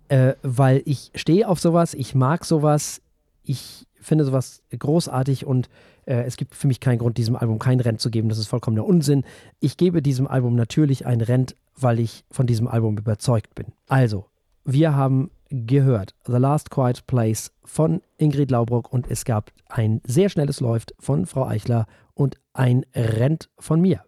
äh, 0.09 0.35
weil 0.43 0.83
ich 0.85 1.09
stehe 1.15 1.47
auf 1.47 1.59
sowas, 1.59 1.95
ich 1.95 2.13
mag 2.13 2.45
sowas, 2.45 3.01
ich 3.41 3.87
finde 4.05 4.25
sowas 4.25 4.61
großartig 4.77 5.45
und 5.45 5.69
äh, 6.05 6.23
es 6.23 6.37
gibt 6.37 6.55
für 6.55 6.67
mich 6.67 6.79
keinen 6.79 6.99
Grund, 6.99 7.17
diesem 7.17 7.35
Album 7.35 7.59
kein 7.59 7.79
Rent 7.79 8.01
zu 8.01 8.09
geben. 8.09 8.29
Das 8.29 8.37
ist 8.37 8.47
vollkommener 8.47 8.85
Unsinn. 8.85 9.23
Ich 9.59 9.77
gebe 9.77 10.01
diesem 10.01 10.27
Album 10.27 10.55
natürlich 10.55 11.05
ein 11.05 11.21
Rent, 11.21 11.55
weil 11.75 11.99
ich 11.99 12.25
von 12.31 12.47
diesem 12.47 12.67
Album 12.67 12.97
überzeugt 12.97 13.55
bin. 13.55 13.67
Also, 13.87 14.25
wir 14.65 14.95
haben 14.95 15.31
gehört 15.49 16.15
The 16.25 16.33
Last 16.37 16.71
Quiet 16.71 17.05
Place 17.05 17.51
von 17.63 18.01
Ingrid 18.17 18.49
Laubruck 18.49 18.91
und 18.91 19.09
es 19.09 19.23
gab 19.23 19.51
ein 19.69 20.01
sehr 20.05 20.29
schnelles 20.29 20.59
Läuft 20.59 20.95
von 20.99 21.25
Frau 21.25 21.45
Eichler 21.45 21.85
und 22.13 22.37
ein 22.53 22.85
Rent 22.95 23.49
von 23.59 23.79
mir. 23.81 24.03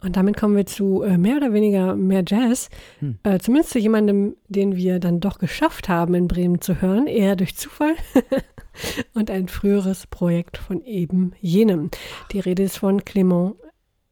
Und 0.00 0.16
damit 0.16 0.36
kommen 0.36 0.56
wir 0.56 0.66
zu 0.66 1.02
äh, 1.02 1.18
mehr 1.18 1.36
oder 1.36 1.52
weniger 1.52 1.96
mehr 1.96 2.22
Jazz. 2.26 2.68
Hm. 3.00 3.18
Äh, 3.24 3.38
zumindest 3.38 3.72
zu 3.72 3.78
jemandem, 3.78 4.36
den 4.48 4.76
wir 4.76 5.00
dann 5.00 5.20
doch 5.20 5.38
geschafft 5.38 5.88
haben, 5.88 6.14
in 6.14 6.28
Bremen 6.28 6.60
zu 6.60 6.80
hören, 6.80 7.06
eher 7.06 7.34
durch 7.34 7.56
Zufall. 7.56 7.94
und 9.14 9.30
ein 9.30 9.48
früheres 9.48 10.06
Projekt 10.06 10.56
von 10.56 10.82
eben 10.84 11.32
jenem. 11.40 11.90
Die 12.32 12.40
Rede 12.40 12.62
ist 12.62 12.78
von 12.78 13.00
Clément 13.00 13.56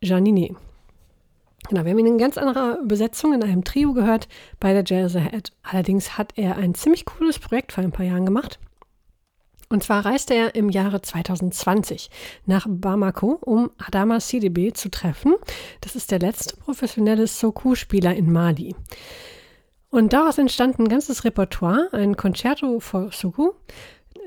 Janinet. 0.02 0.56
Genau, 1.68 1.84
wir 1.84 1.90
haben 1.90 1.98
ihn 1.98 2.06
in 2.06 2.18
ganz 2.18 2.38
anderer 2.38 2.78
Besetzung 2.84 3.32
in 3.32 3.42
einem 3.42 3.64
Trio 3.64 3.92
gehört 3.92 4.28
bei 4.60 4.72
der 4.72 4.84
Jazz 4.86 5.16
Ahead. 5.16 5.52
Allerdings 5.62 6.16
hat 6.16 6.32
er 6.36 6.56
ein 6.56 6.74
ziemlich 6.74 7.04
cooles 7.04 7.38
Projekt 7.38 7.72
vor 7.72 7.82
ein 7.82 7.92
paar 7.92 8.06
Jahren 8.06 8.24
gemacht. 8.24 8.60
Und 9.68 9.82
zwar 9.82 10.04
reiste 10.04 10.34
er 10.34 10.54
im 10.54 10.70
Jahre 10.70 11.02
2020 11.02 12.10
nach 12.46 12.66
Bamako, 12.68 13.38
um 13.40 13.70
Adama 13.78 14.20
CDB 14.20 14.72
zu 14.72 14.90
treffen. 14.90 15.34
Das 15.80 15.96
ist 15.96 16.10
der 16.10 16.20
letzte 16.20 16.56
professionelle 16.56 17.26
Soku-Spieler 17.26 18.14
in 18.14 18.30
Mali. 18.30 18.76
Und 19.90 20.12
daraus 20.12 20.38
entstand 20.38 20.78
ein 20.78 20.88
ganzes 20.88 21.24
Repertoire, 21.24 21.88
ein 21.92 22.16
Concerto 22.16 22.78
for 22.80 23.10
Soku. 23.12 23.52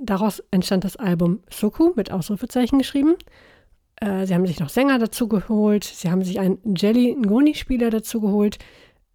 Daraus 0.01 0.43
entstand 0.51 0.83
das 0.83 0.97
Album 0.97 1.41
Soku 1.49 1.93
mit 1.95 2.11
Ausrufezeichen 2.11 2.79
geschrieben. 2.79 3.15
Äh, 3.97 4.25
sie 4.25 4.33
haben 4.33 4.45
sich 4.45 4.59
noch 4.59 4.69
Sänger 4.69 4.99
dazu 4.99 5.27
geholt. 5.27 5.83
Sie 5.83 6.09
haben 6.09 6.23
sich 6.23 6.39
einen 6.39 6.59
Jelly 6.75 7.15
Ngoni-Spieler 7.15 7.89
dazu 7.89 8.21
geholt. 8.21 8.57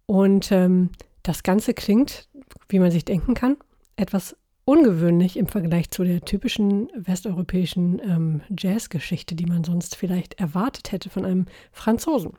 Und 0.05 0.51
ähm, 0.51 0.89
das 1.23 1.43
Ganze 1.43 1.73
klingt, 1.73 2.29
wie 2.69 2.79
man 2.79 2.91
sich 2.91 3.05
denken 3.05 3.33
kann, 3.33 3.57
etwas 3.95 4.35
ungewöhnlich 4.65 5.37
im 5.37 5.47
Vergleich 5.47 5.91
zu 5.91 6.03
der 6.03 6.21
typischen 6.21 6.89
westeuropäischen 6.95 8.01
ähm, 8.03 8.41
Jazzgeschichte, 8.49 9.35
die 9.35 9.45
man 9.45 9.63
sonst 9.63 9.95
vielleicht 9.95 10.39
erwartet 10.39 10.91
hätte 10.91 11.09
von 11.09 11.23
einem 11.23 11.45
Franzosen. 11.71 12.33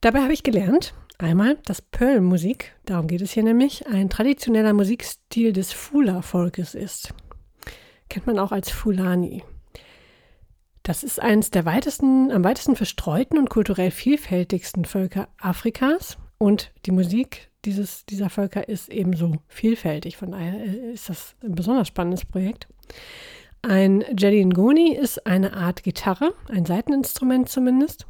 Dabei 0.00 0.22
habe 0.22 0.32
ich 0.32 0.42
gelernt, 0.42 0.94
einmal, 1.18 1.58
dass 1.64 1.82
Pearl-Musik, 1.82 2.74
darum 2.86 3.06
geht 3.06 3.22
es 3.22 3.32
hier 3.32 3.42
nämlich, 3.42 3.86
ein 3.86 4.08
traditioneller 4.08 4.72
Musikstil 4.72 5.52
des 5.52 5.72
Fula-Volkes 5.72 6.74
ist. 6.74 7.14
Kennt 8.08 8.26
man 8.26 8.38
auch 8.38 8.52
als 8.52 8.70
Fulani. 8.70 9.44
Das 10.82 11.04
ist 11.04 11.20
eines 11.20 11.50
der 11.50 11.64
weitesten, 11.64 12.32
am 12.32 12.42
weitesten 12.42 12.74
verstreuten 12.74 13.38
und 13.38 13.50
kulturell 13.50 13.92
vielfältigsten 13.92 14.84
Völker 14.84 15.28
Afrikas. 15.38 16.18
Und 16.38 16.72
die 16.86 16.90
Musik 16.90 17.51
dieses, 17.64 18.04
dieser 18.06 18.30
Völker 18.30 18.68
ist 18.68 18.88
ebenso 18.88 19.36
vielfältig. 19.48 20.16
Von 20.16 20.32
daher 20.32 20.64
ist 20.92 21.08
das 21.08 21.36
ein 21.42 21.54
besonders 21.54 21.88
spannendes 21.88 22.24
Projekt. 22.24 22.68
Ein 23.62 24.04
Jelly 24.18 24.44
Ngoni 24.44 24.96
ist 24.96 25.26
eine 25.26 25.52
Art 25.52 25.84
Gitarre, 25.84 26.34
ein 26.48 26.66
Seiteninstrument 26.66 27.48
zumindest, 27.48 28.06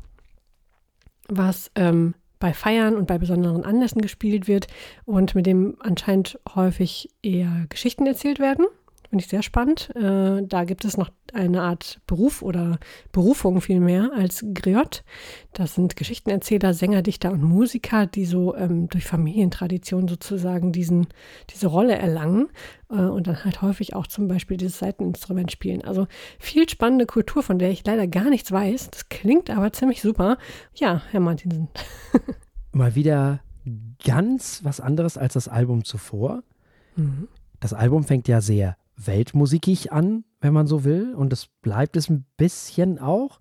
was 1.29 1.71
ähm, 1.75 2.15
bei 2.39 2.55
Feiern 2.55 2.97
und 2.97 3.07
bei 3.07 3.19
besonderen 3.19 3.65
Anlässen 3.65 4.01
gespielt 4.01 4.49
wird 4.49 4.67
und 5.05 5.35
mit 5.35 5.47
dem 5.47 5.77
anscheinend 5.81 6.41
häufig 6.55 7.11
eher 7.23 7.67
Geschichten 7.69 8.07
erzählt 8.07 8.39
werden. 8.39 8.67
Finde 9.13 9.25
ich 9.25 9.31
sehr 9.31 9.43
spannend. 9.43 9.95
Äh, 9.95 10.43
da 10.43 10.65
gibt 10.65 10.87
es 10.87 10.97
noch 10.97 11.11
eine 11.35 11.61
Art 11.61 12.01
Beruf 12.07 12.41
oder 12.41 12.79
Berufung 13.13 13.61
vielmehr 13.61 14.11
als 14.17 14.43
Griot. 14.55 15.05
Das 15.53 15.75
sind 15.75 15.97
Geschichtenerzähler, 15.97 16.73
Sänger, 16.73 17.03
Dichter 17.03 17.31
und 17.31 17.43
Musiker, 17.43 18.07
die 18.07 18.25
so 18.25 18.57
ähm, 18.57 18.89
durch 18.89 19.05
Familientradition 19.05 20.09
sozusagen 20.09 20.73
diesen, 20.73 21.09
diese 21.51 21.67
Rolle 21.67 21.95
erlangen 21.95 22.49
äh, 22.89 22.95
und 22.95 23.27
dann 23.27 23.45
halt 23.45 23.61
häufig 23.61 23.95
auch 23.95 24.07
zum 24.07 24.29
Beispiel 24.29 24.57
dieses 24.57 24.79
Seiteninstrument 24.79 25.53
spielen. 25.53 25.85
Also 25.85 26.07
viel 26.39 26.67
spannende 26.67 27.05
Kultur, 27.05 27.43
von 27.43 27.59
der 27.59 27.71
ich 27.71 27.85
leider 27.85 28.07
gar 28.07 28.31
nichts 28.31 28.51
weiß. 28.51 28.93
Das 28.93 29.11
klingt 29.11 29.51
aber 29.51 29.75
ziemlich 29.75 30.01
super. 30.01 30.39
Ja, 30.75 31.03
Herr 31.11 31.21
Martinsen. 31.21 31.69
Mal 32.73 32.95
wieder 32.95 33.41
ganz 34.03 34.65
was 34.65 34.81
anderes 34.81 35.19
als 35.19 35.35
das 35.35 35.49
Album 35.49 35.85
zuvor. 35.85 36.43
Mhm. 36.97 37.29
Das 37.61 37.75
Album 37.75 38.05
fängt 38.05 38.27
ja 38.27 38.41
sehr 38.41 38.79
weltmusikig 38.97 39.93
an, 39.93 40.25
wenn 40.41 40.53
man 40.53 40.67
so 40.67 40.85
will. 40.85 41.15
Und 41.15 41.31
das 41.31 41.49
bleibt 41.63 41.97
es 41.97 42.09
ein 42.09 42.25
bisschen 42.37 42.99
auch. 42.99 43.41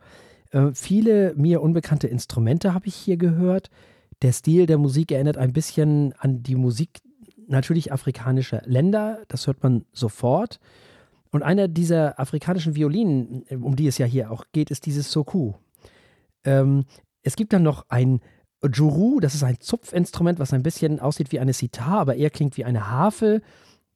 Äh, 0.52 0.72
viele 0.74 1.34
mir 1.36 1.62
unbekannte 1.62 2.08
Instrumente 2.08 2.74
habe 2.74 2.88
ich 2.88 2.96
hier 2.96 3.18
gehört. 3.18 3.70
Der 4.22 4.34
Stil 4.34 4.66
der 4.66 4.78
Musik 4.78 5.12
erinnert 5.12 5.38
ein 5.38 5.54
bisschen 5.54 6.14
an 6.18 6.44
die 6.44 6.56
Musik 6.56 7.02
natürlich 7.48 7.92
afrikanischer 7.92 8.62
Länder. 8.66 9.24
Das 9.28 9.48
hört 9.48 9.64
man 9.64 9.86
sofort. 9.94 10.60
Und 11.32 11.44
einer 11.44 11.68
dieser 11.68 12.20
afrikanischen 12.20 12.76
Violinen, 12.76 13.44
um 13.62 13.76
die 13.76 13.88
es 13.88 13.98
ja 13.98 14.06
hier 14.06 14.32
auch 14.32 14.46
geht, 14.52 14.70
ist 14.70 14.86
dieses 14.86 15.12
Soku. 15.12 15.54
Ähm, 16.44 16.86
es 17.24 17.36
gibt 17.36 17.54
dann 17.54 17.64
noch 17.64 17.86
ein 17.90 18.20
Juru, 18.64 19.20
das 19.20 19.34
ist 19.34 19.44
ein 19.44 19.60
Zupfinstrument, 19.60 20.40
was 20.40 20.54
ein 20.54 20.64
bisschen 20.64 21.00
aussieht 21.00 21.32
wie 21.32 21.40
eine 21.40 21.54
Sitar, 21.54 22.00
aber 22.00 22.16
eher 22.16 22.30
klingt 22.30 22.58
wie 22.58 22.66
eine 22.66 22.90
Harfe. 22.92 23.42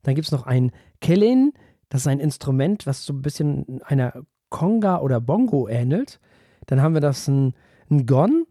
Dann 0.03 0.15
gibt 0.15 0.27
es 0.27 0.31
noch 0.31 0.43
ein 0.43 0.71
Kellen, 1.01 1.53
das 1.89 2.01
ist 2.01 2.07
ein 2.07 2.19
Instrument, 2.19 2.85
was 2.87 3.05
so 3.05 3.13
ein 3.13 3.21
bisschen 3.21 3.81
einer 3.83 4.23
Conga 4.49 4.99
oder 4.99 5.19
Bongo 5.21 5.67
ähnelt. 5.67 6.19
Dann 6.65 6.81
haben 6.81 6.93
wir 6.93 7.01
das 7.01 7.27
ein, 7.27 7.53
ein 7.89 8.05
Gon, 8.05 8.45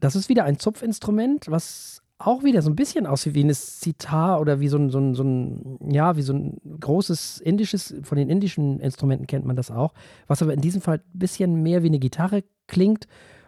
das 0.00 0.16
ist 0.16 0.28
wieder 0.28 0.44
ein 0.44 0.58
Zupfinstrument, 0.58 1.50
was 1.50 2.02
auch 2.18 2.44
wieder 2.44 2.62
so 2.62 2.70
ein 2.70 2.76
bisschen 2.76 3.06
aussieht 3.06 3.34
wie 3.34 3.42
ein 3.42 3.52
Sitar 3.52 4.40
oder 4.40 4.60
wie 4.60 4.68
so 4.68 4.76
ein, 4.76 4.90
so 4.90 4.98
ein, 4.98 5.14
so 5.14 5.24
ein, 5.24 5.78
ja, 5.90 6.16
wie 6.16 6.22
so 6.22 6.32
ein 6.32 6.60
großes 6.80 7.40
indisches, 7.40 7.94
von 8.02 8.16
den 8.16 8.30
indischen 8.30 8.80
Instrumenten 8.80 9.26
kennt 9.26 9.44
man 9.44 9.56
das 9.56 9.70
auch, 9.70 9.94
was 10.26 10.42
aber 10.42 10.52
in 10.52 10.60
diesem 10.60 10.80
Fall 10.80 10.98
ein 10.98 11.18
bisschen 11.18 11.62
mehr 11.62 11.82
wie 11.82 11.88
eine 11.88 11.98
Gitarre 11.98 12.44
klingt. 12.66 13.06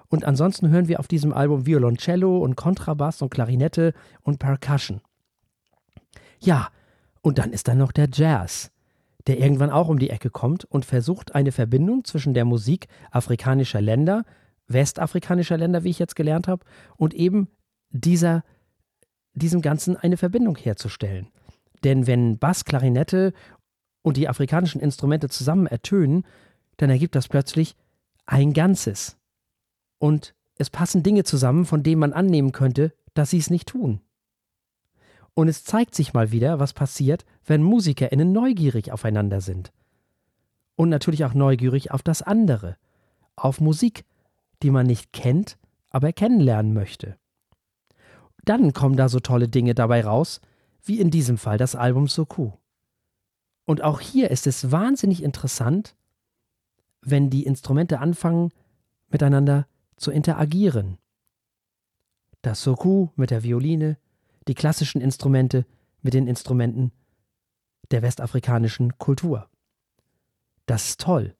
Und 0.08 0.24
ansonsten 0.24 0.68
hören 0.68 0.88
wir 0.88 1.00
auf 1.00 1.08
diesem 1.08 1.32
Album 1.32 1.66
Violoncello 1.66 2.38
und 2.38 2.56
Kontrabass 2.56 3.22
und 3.22 3.30
Klarinette 3.30 3.92
und 4.22 4.38
Percussion. 4.38 5.00
Ja, 6.40 6.68
und 7.26 7.38
dann 7.38 7.52
ist 7.52 7.66
da 7.66 7.74
noch 7.74 7.90
der 7.90 8.08
Jazz, 8.12 8.70
der 9.26 9.40
irgendwann 9.40 9.70
auch 9.70 9.88
um 9.88 9.98
die 9.98 10.10
Ecke 10.10 10.30
kommt 10.30 10.64
und 10.64 10.84
versucht, 10.84 11.34
eine 11.34 11.50
Verbindung 11.50 12.04
zwischen 12.04 12.34
der 12.34 12.44
Musik 12.44 12.86
afrikanischer 13.10 13.80
Länder, 13.80 14.24
westafrikanischer 14.68 15.58
Länder, 15.58 15.82
wie 15.82 15.90
ich 15.90 15.98
jetzt 15.98 16.14
gelernt 16.14 16.46
habe, 16.46 16.64
und 16.96 17.14
eben 17.14 17.48
dieser, 17.90 18.44
diesem 19.32 19.60
Ganzen 19.60 19.96
eine 19.96 20.16
Verbindung 20.16 20.54
herzustellen. 20.56 21.26
Denn 21.82 22.06
wenn 22.06 22.38
Bass, 22.38 22.64
Klarinette 22.64 23.32
und 24.02 24.16
die 24.16 24.28
afrikanischen 24.28 24.80
Instrumente 24.80 25.28
zusammen 25.28 25.66
ertönen, 25.66 26.24
dann 26.76 26.90
ergibt 26.90 27.16
das 27.16 27.26
plötzlich 27.26 27.74
ein 28.26 28.52
Ganzes. 28.52 29.16
Und 29.98 30.36
es 30.58 30.70
passen 30.70 31.02
Dinge 31.02 31.24
zusammen, 31.24 31.64
von 31.64 31.82
denen 31.82 31.98
man 31.98 32.12
annehmen 32.12 32.52
könnte, 32.52 32.92
dass 33.14 33.30
sie 33.30 33.38
es 33.38 33.50
nicht 33.50 33.66
tun. 33.66 34.00
Und 35.36 35.48
es 35.48 35.64
zeigt 35.64 35.94
sich 35.94 36.14
mal 36.14 36.32
wieder, 36.32 36.60
was 36.60 36.72
passiert, 36.72 37.26
wenn 37.44 37.62
MusikerInnen 37.62 38.32
neugierig 38.32 38.90
aufeinander 38.90 39.42
sind. 39.42 39.70
Und 40.76 40.88
natürlich 40.88 41.26
auch 41.26 41.34
neugierig 41.34 41.90
auf 41.90 42.02
das 42.02 42.22
andere, 42.22 42.78
auf 43.36 43.60
Musik, 43.60 44.06
die 44.62 44.70
man 44.70 44.86
nicht 44.86 45.12
kennt, 45.12 45.58
aber 45.90 46.14
kennenlernen 46.14 46.72
möchte. 46.72 47.18
Dann 48.44 48.72
kommen 48.72 48.96
da 48.96 49.10
so 49.10 49.20
tolle 49.20 49.46
Dinge 49.46 49.74
dabei 49.74 50.02
raus, 50.02 50.40
wie 50.82 51.00
in 51.00 51.10
diesem 51.10 51.36
Fall 51.36 51.58
das 51.58 51.74
Album 51.74 52.08
Soku. 52.08 52.52
Und 53.66 53.82
auch 53.82 54.00
hier 54.00 54.30
ist 54.30 54.46
es 54.46 54.72
wahnsinnig 54.72 55.22
interessant, 55.22 55.96
wenn 57.02 57.28
die 57.28 57.44
Instrumente 57.44 57.98
anfangen, 57.98 58.52
miteinander 59.08 59.66
zu 59.96 60.10
interagieren. 60.10 60.96
Das 62.40 62.62
Soku 62.62 63.08
mit 63.16 63.30
der 63.30 63.42
Violine, 63.42 63.98
die 64.48 64.54
klassischen 64.54 65.00
Instrumente 65.00 65.66
mit 66.02 66.14
den 66.14 66.26
Instrumenten 66.26 66.92
der 67.90 68.02
westafrikanischen 68.02 68.98
Kultur. 68.98 69.48
Das 70.66 70.90
ist 70.90 71.00
toll. 71.00 71.34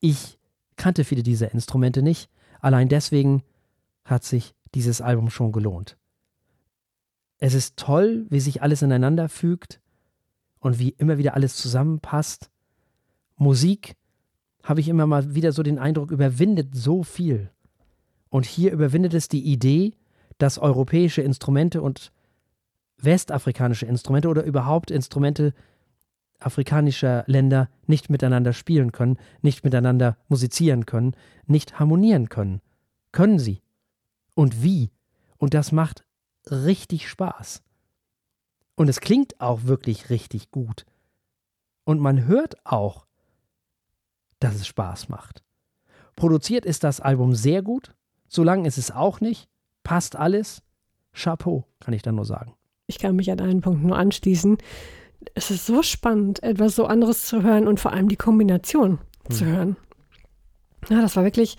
Ich 0.00 0.38
kannte 0.76 1.04
viele 1.04 1.22
dieser 1.22 1.52
Instrumente 1.52 2.02
nicht, 2.02 2.28
allein 2.60 2.88
deswegen 2.88 3.42
hat 4.04 4.24
sich 4.24 4.54
dieses 4.74 5.00
Album 5.00 5.30
schon 5.30 5.52
gelohnt. 5.52 5.96
Es 7.38 7.54
ist 7.54 7.76
toll, 7.76 8.26
wie 8.30 8.40
sich 8.40 8.62
alles 8.62 8.82
ineinander 8.82 9.28
fügt 9.28 9.80
und 10.60 10.78
wie 10.78 10.90
immer 10.90 11.18
wieder 11.18 11.34
alles 11.34 11.56
zusammenpasst. 11.56 12.50
Musik, 13.36 13.96
habe 14.62 14.80
ich 14.80 14.88
immer 14.88 15.06
mal 15.06 15.34
wieder 15.34 15.52
so 15.52 15.62
den 15.62 15.78
Eindruck, 15.78 16.10
überwindet 16.10 16.74
so 16.74 17.02
viel. 17.02 17.50
Und 18.30 18.46
hier 18.46 18.72
überwindet 18.72 19.14
es 19.14 19.28
die 19.28 19.44
Idee, 19.44 19.94
dass 20.38 20.58
europäische 20.58 21.22
Instrumente 21.22 21.82
und 21.82 22.12
westafrikanische 22.98 23.86
Instrumente 23.86 24.28
oder 24.28 24.44
überhaupt 24.44 24.90
Instrumente 24.90 25.52
afrikanischer 26.40 27.24
Länder 27.26 27.68
nicht 27.86 28.10
miteinander 28.10 28.52
spielen 28.52 28.92
können, 28.92 29.18
nicht 29.42 29.64
miteinander 29.64 30.16
musizieren 30.28 30.86
können, 30.86 31.14
nicht 31.46 31.78
harmonieren 31.78 32.28
können. 32.28 32.60
Können 33.12 33.38
sie. 33.38 33.62
Und 34.34 34.62
wie? 34.62 34.90
Und 35.38 35.54
das 35.54 35.72
macht 35.72 36.04
richtig 36.50 37.08
Spaß. 37.08 37.62
Und 38.76 38.88
es 38.88 39.00
klingt 39.00 39.40
auch 39.40 39.64
wirklich 39.64 40.10
richtig 40.10 40.50
gut. 40.50 40.84
Und 41.84 42.00
man 42.00 42.26
hört 42.26 42.66
auch, 42.66 43.06
dass 44.40 44.56
es 44.56 44.66
Spaß 44.66 45.08
macht. 45.08 45.42
Produziert 46.16 46.66
ist 46.66 46.84
das 46.84 47.00
Album 47.00 47.34
sehr 47.34 47.62
gut, 47.62 47.94
so 48.28 48.42
lang 48.42 48.64
ist 48.64 48.78
es 48.78 48.90
auch 48.90 49.20
nicht, 49.20 49.48
passt 49.84 50.16
alles. 50.16 50.62
Chapeau, 51.12 51.64
kann 51.78 51.94
ich 51.94 52.02
da 52.02 52.10
nur 52.10 52.24
sagen. 52.24 52.54
Ich 52.86 52.98
kann 52.98 53.14
mich 53.14 53.30
an 53.30 53.40
einen 53.40 53.60
Punkt 53.60 53.84
nur 53.84 53.96
anschließen. 53.96 54.58
Es 55.34 55.50
ist 55.50 55.66
so 55.66 55.82
spannend, 55.82 56.42
etwas 56.42 56.74
so 56.74 56.86
anderes 56.86 57.24
zu 57.24 57.42
hören 57.42 57.68
und 57.68 57.78
vor 57.78 57.92
allem 57.92 58.08
die 58.08 58.16
Kombination 58.16 58.98
hm. 59.28 59.34
zu 59.34 59.44
hören. 59.46 59.76
Ja, 60.90 61.00
das 61.00 61.16
war 61.16 61.24
wirklich, 61.24 61.56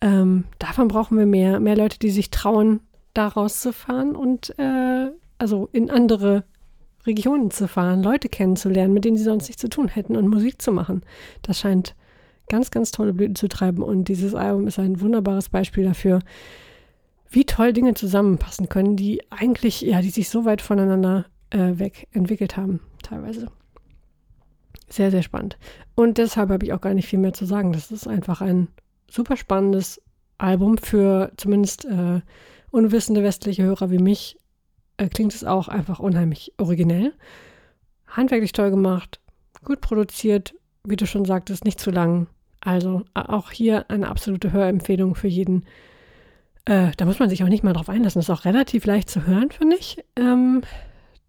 ähm, 0.00 0.44
davon 0.58 0.88
brauchen 0.88 1.16
wir 1.16 1.26
mehr, 1.26 1.60
mehr 1.60 1.76
Leute, 1.76 1.98
die 1.98 2.10
sich 2.10 2.30
trauen, 2.30 2.80
da 3.14 3.28
rauszufahren 3.28 4.14
und 4.14 4.58
äh, 4.58 5.10
also 5.38 5.68
in 5.72 5.90
andere 5.90 6.44
Regionen 7.06 7.50
zu 7.50 7.68
fahren, 7.68 8.02
Leute 8.02 8.28
kennenzulernen, 8.28 8.92
mit 8.92 9.04
denen 9.04 9.16
sie 9.16 9.24
sonst 9.24 9.46
nichts 9.46 9.60
zu 9.60 9.68
tun 9.68 9.88
hätten 9.88 10.16
und 10.16 10.28
Musik 10.28 10.60
zu 10.60 10.72
machen. 10.72 11.02
Das 11.42 11.60
scheint 11.60 11.94
ganz, 12.48 12.70
ganz 12.70 12.90
tolle 12.90 13.14
Blüten 13.14 13.36
zu 13.36 13.48
treiben 13.48 13.82
und 13.82 14.08
dieses 14.08 14.34
Album 14.34 14.66
ist 14.66 14.78
ein 14.78 15.00
wunderbares 15.00 15.48
Beispiel 15.48 15.84
dafür, 15.84 16.20
wie 17.36 17.44
toll 17.44 17.74
Dinge 17.74 17.92
zusammenpassen 17.92 18.70
können, 18.70 18.96
die 18.96 19.20
eigentlich, 19.30 19.82
ja, 19.82 20.00
die 20.00 20.08
sich 20.08 20.30
so 20.30 20.46
weit 20.46 20.62
voneinander 20.62 21.26
äh, 21.50 21.78
weg 21.78 22.08
entwickelt 22.12 22.56
haben, 22.56 22.80
teilweise. 23.02 23.48
Sehr, 24.88 25.10
sehr 25.10 25.22
spannend. 25.22 25.58
Und 25.94 26.16
deshalb 26.16 26.48
habe 26.48 26.64
ich 26.64 26.72
auch 26.72 26.80
gar 26.80 26.94
nicht 26.94 27.06
viel 27.06 27.18
mehr 27.18 27.34
zu 27.34 27.44
sagen. 27.44 27.74
Das 27.74 27.90
ist 27.90 28.08
einfach 28.08 28.40
ein 28.40 28.68
super 29.10 29.36
spannendes 29.36 30.00
Album 30.38 30.78
für 30.78 31.30
zumindest 31.36 31.84
äh, 31.84 32.22
unwissende 32.70 33.22
westliche 33.22 33.64
Hörer 33.64 33.90
wie 33.90 33.98
mich. 33.98 34.38
Äh, 34.96 35.10
klingt 35.10 35.34
es 35.34 35.44
auch 35.44 35.68
einfach 35.68 35.98
unheimlich 35.98 36.54
originell. 36.56 37.12
Handwerklich 38.06 38.52
toll 38.52 38.70
gemacht, 38.70 39.20
gut 39.62 39.82
produziert, 39.82 40.54
wie 40.84 40.96
du 40.96 41.06
schon 41.06 41.26
sagtest, 41.26 41.66
nicht 41.66 41.80
zu 41.80 41.90
lang. 41.90 42.28
Also 42.60 43.02
auch 43.12 43.50
hier 43.50 43.90
eine 43.90 44.08
absolute 44.08 44.52
Hörempfehlung 44.52 45.14
für 45.14 45.28
jeden. 45.28 45.66
Äh, 46.66 46.90
da 46.96 47.04
muss 47.04 47.18
man 47.18 47.30
sich 47.30 47.42
auch 47.42 47.48
nicht 47.48 47.64
mal 47.64 47.72
drauf 47.72 47.88
einlassen. 47.88 48.18
Das 48.18 48.28
ist 48.28 48.38
auch 48.38 48.44
relativ 48.44 48.84
leicht 48.84 49.08
zu 49.08 49.26
hören, 49.26 49.50
finde 49.50 49.76
ich. 49.76 50.04
Ähm, 50.16 50.62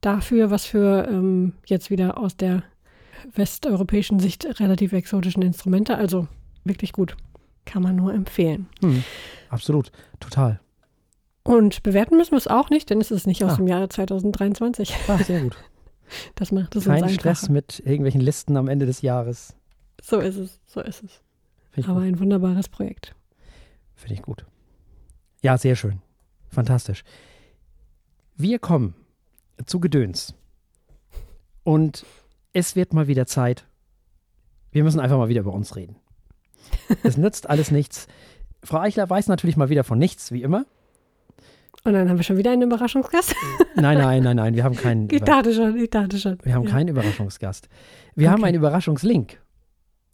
dafür, 0.02 0.52
was 0.52 0.66
für 0.66 1.08
ähm, 1.10 1.54
jetzt 1.66 1.90
wieder 1.90 2.18
aus 2.18 2.36
der 2.36 2.64
westeuropäischen 3.34 4.20
Sicht 4.20 4.60
relativ 4.60 4.94
exotischen 4.94 5.44
Instrumente. 5.44 5.98
Also 5.98 6.28
wirklich 6.64 6.92
gut. 6.92 7.16
Kann 7.66 7.84
man 7.84 7.96
nur 7.96 8.14
empfehlen. 8.14 8.68
Hm, 8.82 9.04
absolut, 9.50 9.92
total. 10.20 10.60
Und 11.44 11.84
bewerten 11.84 12.18
müssen 12.18 12.32
wir 12.32 12.38
es 12.38 12.48
auch 12.48 12.70
nicht, 12.70 12.90
denn 12.90 13.00
es 13.00 13.12
ist 13.12 13.28
nicht 13.28 13.44
aus 13.44 13.54
ah. 13.54 13.56
dem 13.58 13.68
Jahre 13.68 13.90
2023. 13.90 14.96
Ah, 15.08 15.18
sehr 15.20 15.42
gut. 15.42 15.56
Das 16.36 16.54
macht 16.54 16.74
es 16.78 16.86
Kein 16.86 17.10
Stress 17.10 17.50
mit 17.50 17.82
irgendwelchen 17.82 18.22
Listen 18.22 18.56
am 18.56 18.70
Ende 18.70 18.86
des 18.86 19.02
Jahres. 19.02 19.58
So 20.02 20.20
ist 20.20 20.38
es, 20.38 20.62
so 20.66 20.80
ist 20.80 21.04
es. 21.04 21.22
Aber 21.86 21.96
gut. 21.96 22.04
ein 22.04 22.20
wunderbares 22.22 22.70
Projekt. 22.70 23.14
Finde 23.94 24.14
ich 24.14 24.22
gut. 24.22 24.46
Ja, 25.42 25.58
sehr 25.58 25.76
schön. 25.76 26.02
Fantastisch. 26.50 27.04
Wir 28.36 28.60
kommen 28.60 28.96
zu 29.66 29.80
Gedöns. 29.80 30.34
Und 31.64 32.06
es 32.54 32.76
wird 32.76 32.94
mal 32.94 33.08
wieder 33.08 33.26
Zeit. 33.26 33.66
Wir 34.72 34.84
müssen 34.84 35.00
einfach 35.00 35.18
mal 35.18 35.30
wieder 35.30 35.42
über 35.42 35.54
uns 35.54 35.76
reden. 35.76 35.98
Es 37.04 37.18
nützt 37.18 37.50
alles 37.50 37.72
nichts. 37.72 38.08
Frau 38.64 38.80
Eichler 38.80 39.10
weiß 39.10 39.28
natürlich 39.28 39.58
mal 39.58 39.70
wieder 39.70 39.84
von 39.84 39.98
nichts, 39.98 40.32
wie 40.32 40.44
immer. 40.44 40.66
Und 41.84 41.94
dann 41.94 42.10
haben 42.10 42.18
wir 42.18 42.24
schon 42.24 42.38
wieder 42.38 42.52
einen 42.52 42.64
Überraschungsgast? 42.64 43.36
Nein, 43.76 43.98
nein, 43.98 44.24
nein, 44.24 44.36
nein, 44.36 44.56
wir 44.56 44.64
haben 44.64 44.76
keinen. 44.76 45.08
Ich 45.12 45.22
dachte 45.22 45.54
schon, 45.54 45.78
ich 45.78 45.90
dachte 45.90 46.18
schon. 46.18 46.38
Wir 46.44 46.56
haben 46.56 46.64
ja. 46.64 46.72
keinen 46.72 46.90
Überraschungsgast. 46.90 47.70
Wir 48.16 48.28
okay. 48.28 48.34
haben 48.34 48.44
einen 48.44 48.58
Überraschungslink. 48.58 49.40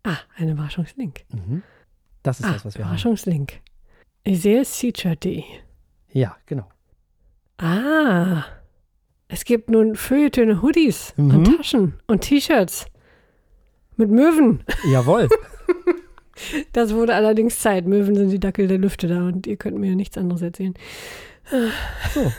Ah, 0.04 0.18
ein 0.36 0.50
Überraschungslink. 0.50 1.22
Mhm. 1.32 1.64
Das 2.22 2.40
ist 2.40 2.46
ah, 2.46 2.54
das, 2.54 2.66
was 2.66 2.76
wir 2.76 2.82
Überraschungslink. 2.82 3.52
haben. 3.52 3.58
Überraschungslink. 3.58 3.73
Ich 4.26 4.42
sehe 4.42 4.64
Feature.de. 4.64 5.44
Ja, 6.12 6.38
genau. 6.46 6.70
Ah, 7.58 8.46
es 9.28 9.44
gibt 9.44 9.70
nun 9.70 9.96
Feuilletöne 9.96 10.62
Hoodies 10.62 11.14
mhm. 11.18 11.36
und 11.36 11.58
Taschen 11.58 11.94
und 12.08 12.22
T-Shirts 12.22 12.86
mit 13.98 14.10
Möwen. 14.10 14.64
Jawohl. 14.92 15.28
das 16.72 16.94
wurde 16.94 17.16
allerdings 17.16 17.60
Zeit. 17.60 17.86
Möwen 17.86 18.16
sind 18.16 18.30
die 18.30 18.40
Dackel 18.40 18.68
der 18.68 18.78
Lüfte 18.78 19.08
da 19.08 19.28
und 19.28 19.46
ihr 19.46 19.58
könnt 19.58 19.78
mir 19.78 19.96
nichts 19.96 20.18
anderes 20.18 20.42
erzählen. 20.42 20.74
So. 22.14 22.32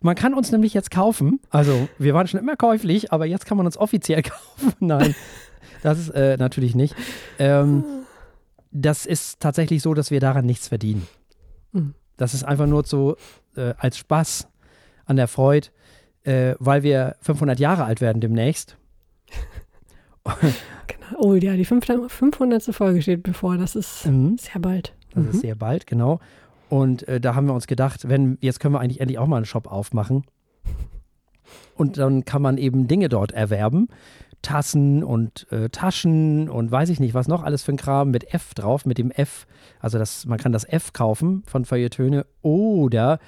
Man 0.00 0.14
kann 0.14 0.34
uns 0.34 0.50
nämlich 0.50 0.74
jetzt 0.74 0.90
kaufen. 0.90 1.40
Also, 1.50 1.88
wir 1.98 2.14
waren 2.14 2.26
schon 2.26 2.40
immer 2.40 2.56
käuflich, 2.56 3.12
aber 3.12 3.26
jetzt 3.26 3.46
kann 3.46 3.56
man 3.56 3.66
uns 3.66 3.76
offiziell 3.76 4.22
kaufen. 4.22 4.72
Nein, 4.80 5.14
das 5.82 5.98
ist 5.98 6.10
äh, 6.10 6.36
natürlich 6.36 6.74
nicht. 6.74 6.94
Ähm, 7.38 7.84
das 8.76 9.06
ist 9.06 9.40
tatsächlich 9.40 9.82
so, 9.82 9.94
dass 9.94 10.10
wir 10.10 10.20
daran 10.20 10.44
nichts 10.44 10.68
verdienen. 10.68 11.06
Mhm. 11.72 11.94
Das 12.16 12.34
ist 12.34 12.44
einfach 12.44 12.66
nur 12.66 12.84
so 12.84 13.16
äh, 13.56 13.74
als 13.78 13.98
Spaß 13.98 14.48
an 15.06 15.16
der 15.16 15.28
Freude, 15.28 15.68
äh, 16.24 16.54
weil 16.58 16.82
wir 16.82 17.16
500 17.20 17.58
Jahre 17.58 17.84
alt 17.84 18.00
werden 18.00 18.20
demnächst. 18.20 18.76
genau. 20.24 21.18
Oh 21.18 21.34
ja, 21.34 21.56
die 21.56 21.64
500. 21.64 22.64
Folge 22.74 23.02
steht 23.02 23.22
bevor. 23.22 23.56
Das 23.56 23.76
ist 23.76 24.06
mhm. 24.06 24.36
sehr 24.38 24.60
bald. 24.60 24.94
Das 25.14 25.24
mhm. 25.24 25.30
ist 25.30 25.40
sehr 25.40 25.54
bald, 25.54 25.86
genau. 25.86 26.20
Und 26.68 27.06
äh, 27.08 27.20
da 27.20 27.34
haben 27.34 27.46
wir 27.46 27.54
uns 27.54 27.66
gedacht, 27.66 28.08
wenn, 28.08 28.38
jetzt 28.40 28.60
können 28.60 28.74
wir 28.74 28.80
eigentlich 28.80 29.00
endlich 29.00 29.18
auch 29.18 29.26
mal 29.26 29.36
einen 29.36 29.46
Shop 29.46 29.70
aufmachen. 29.70 30.24
Und 31.76 31.96
dann 31.96 32.24
kann 32.24 32.42
man 32.42 32.58
eben 32.58 32.88
Dinge 32.88 33.08
dort 33.08 33.32
erwerben. 33.32 33.88
Tassen 34.46 35.02
und 35.02 35.50
äh, 35.50 35.70
Taschen 35.70 36.48
und 36.48 36.70
weiß 36.70 36.88
ich 36.90 37.00
nicht, 37.00 37.14
was 37.14 37.26
noch 37.26 37.42
alles 37.42 37.64
für 37.64 37.72
ein 37.72 37.76
Kram 37.76 38.12
mit 38.12 38.32
F 38.32 38.54
drauf, 38.54 38.86
mit 38.86 38.96
dem 38.96 39.10
F. 39.10 39.44
Also 39.80 39.98
das, 39.98 40.24
man 40.24 40.38
kann 40.38 40.52
das 40.52 40.62
F 40.62 40.92
kaufen 40.92 41.42
von 41.48 41.64
Feuilletöne 41.64 42.26
oder 42.42 43.18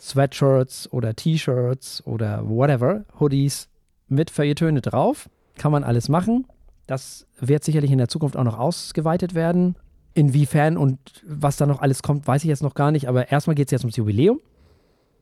Sweatshirts 0.00 0.90
oder 0.90 1.14
T-Shirts 1.14 2.06
oder 2.06 2.48
whatever, 2.48 3.04
Hoodies 3.20 3.68
mit 4.08 4.30
Feuilletöne 4.30 4.80
drauf. 4.80 5.28
Kann 5.58 5.72
man 5.72 5.84
alles 5.84 6.08
machen. 6.08 6.46
Das 6.86 7.26
wird 7.38 7.64
sicherlich 7.64 7.90
in 7.90 7.98
der 7.98 8.08
Zukunft 8.08 8.38
auch 8.38 8.44
noch 8.44 8.58
ausgeweitet 8.58 9.34
werden. 9.34 9.76
Inwiefern 10.14 10.78
und 10.78 10.98
was 11.26 11.58
da 11.58 11.66
noch 11.66 11.82
alles 11.82 12.02
kommt, 12.02 12.26
weiß 12.26 12.44
ich 12.44 12.48
jetzt 12.48 12.62
noch 12.62 12.74
gar 12.74 12.92
nicht. 12.92 13.10
Aber 13.10 13.30
erstmal 13.30 13.56
geht 13.56 13.68
es 13.68 13.72
jetzt 13.72 13.84
ums 13.84 13.96
Jubiläum. 13.96 14.40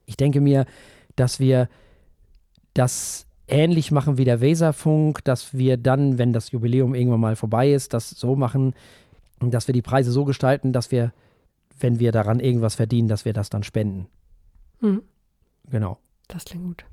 Ich 0.07 0.16
denke 0.16 0.40
mir, 0.40 0.64
dass 1.16 1.40
wir 1.40 1.68
das 2.72 3.26
ähnlich 3.51 3.90
machen 3.90 4.18
wie 4.18 4.24
der 4.24 4.40
Weserfunk, 4.40 5.24
dass 5.24 5.55
wir 5.55 5.76
dann, 5.76 6.18
wenn 6.18 6.32
das 6.32 6.51
Jubiläum 6.53 6.94
irgendwann 6.94 7.20
mal 7.20 7.36
vorbei 7.36 7.72
ist, 7.72 7.92
das 7.94 8.11
so 8.11 8.36
machen, 8.36 8.74
dass 9.40 9.66
wir 9.68 9.72
die 9.72 9.82
Preise 9.82 10.12
so 10.12 10.24
gestalten, 10.24 10.72
dass 10.72 10.90
wir, 10.90 11.12
wenn 11.78 11.98
wir 11.98 12.12
daran 12.12 12.40
irgendwas 12.40 12.74
verdienen, 12.74 13.09
dass 13.09 13.24
wir 13.24 13.32
das 13.32 13.51
dann 13.51 13.62
spenden. 13.62 14.07
Mhm. 14.80 15.03
Genau. 15.70 15.98
Das 16.28 16.44
klingt 16.44 16.64
gut. 16.64 16.84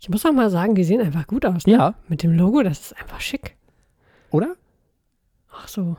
Ich 0.00 0.08
muss 0.08 0.24
auch 0.24 0.32
mal 0.32 0.50
sagen, 0.50 0.74
die 0.74 0.84
sehen 0.84 1.00
einfach 1.00 1.26
gut 1.26 1.44
aus. 1.44 1.66
Ne? 1.66 1.72
Ja. 1.74 1.94
Mit 2.08 2.22
dem 2.22 2.32
Logo, 2.32 2.62
das 2.62 2.80
ist 2.80 3.00
einfach 3.00 3.20
schick. 3.20 3.56
Oder? 4.30 4.54
Ach 5.50 5.68
so. 5.68 5.96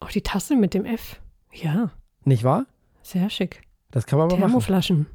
Auch 0.00 0.10
die 0.10 0.22
Tasse 0.22 0.56
mit 0.56 0.74
dem 0.74 0.84
F. 0.84 1.20
Ja. 1.52 1.90
Nicht 2.24 2.44
wahr? 2.44 2.66
Sehr 3.02 3.30
schick. 3.30 3.62
Das 3.90 4.06
kann 4.06 4.18
man 4.18 4.28
mal 4.28 4.36
Thermoflaschen. 4.36 5.06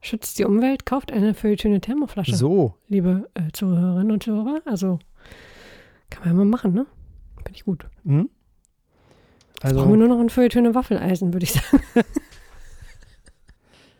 Schützt 0.00 0.38
die 0.38 0.44
Umwelt, 0.44 0.86
kauft 0.86 1.12
eine 1.12 1.34
schöne 1.34 1.80
Thermoflasche. 1.80 2.36
So. 2.36 2.74
Liebe 2.88 3.28
äh, 3.34 3.50
Zuhörerinnen 3.52 4.12
und 4.12 4.22
Zuhörer. 4.22 4.60
Also 4.64 4.98
kann 6.10 6.22
man 6.22 6.28
ja 6.28 6.34
mal 6.38 6.44
machen, 6.44 6.72
ne? 6.72 6.86
Finde 7.36 7.52
ich 7.52 7.64
gut. 7.64 7.86
Mhm. 8.04 8.30
Also, 9.60 9.80
brauchen 9.80 9.90
wir 9.90 9.96
nur 9.96 10.08
noch 10.08 10.20
ein 10.20 10.30
Feuilletöne 10.30 10.74
Waffeleisen, 10.74 11.32
würde 11.32 11.44
ich 11.44 11.52
sagen. 11.52 11.82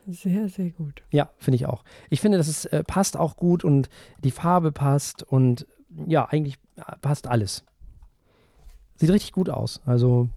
sehr, 0.07 0.49
sehr 0.49 0.71
gut. 0.71 1.03
Ja, 1.11 1.31
finde 1.39 1.57
ich 1.57 1.67
auch. 1.67 1.83
Ich 2.11 2.21
finde, 2.21 2.39
das 2.39 2.47
ist, 2.47 2.67
äh, 2.67 2.85
passt 2.85 3.17
auch 3.17 3.37
gut 3.37 3.65
und 3.65 3.89
die 4.23 4.31
Farbe 4.31 4.71
passt 4.71 5.25
und 5.25 5.67
ja, 6.07 6.27
eigentlich 6.27 6.59
passt 7.01 7.27
alles. 7.27 7.65
Sieht 8.97 9.11
richtig 9.11 9.33
gut 9.33 9.51
aus. 9.51 9.81
Also 9.85 10.29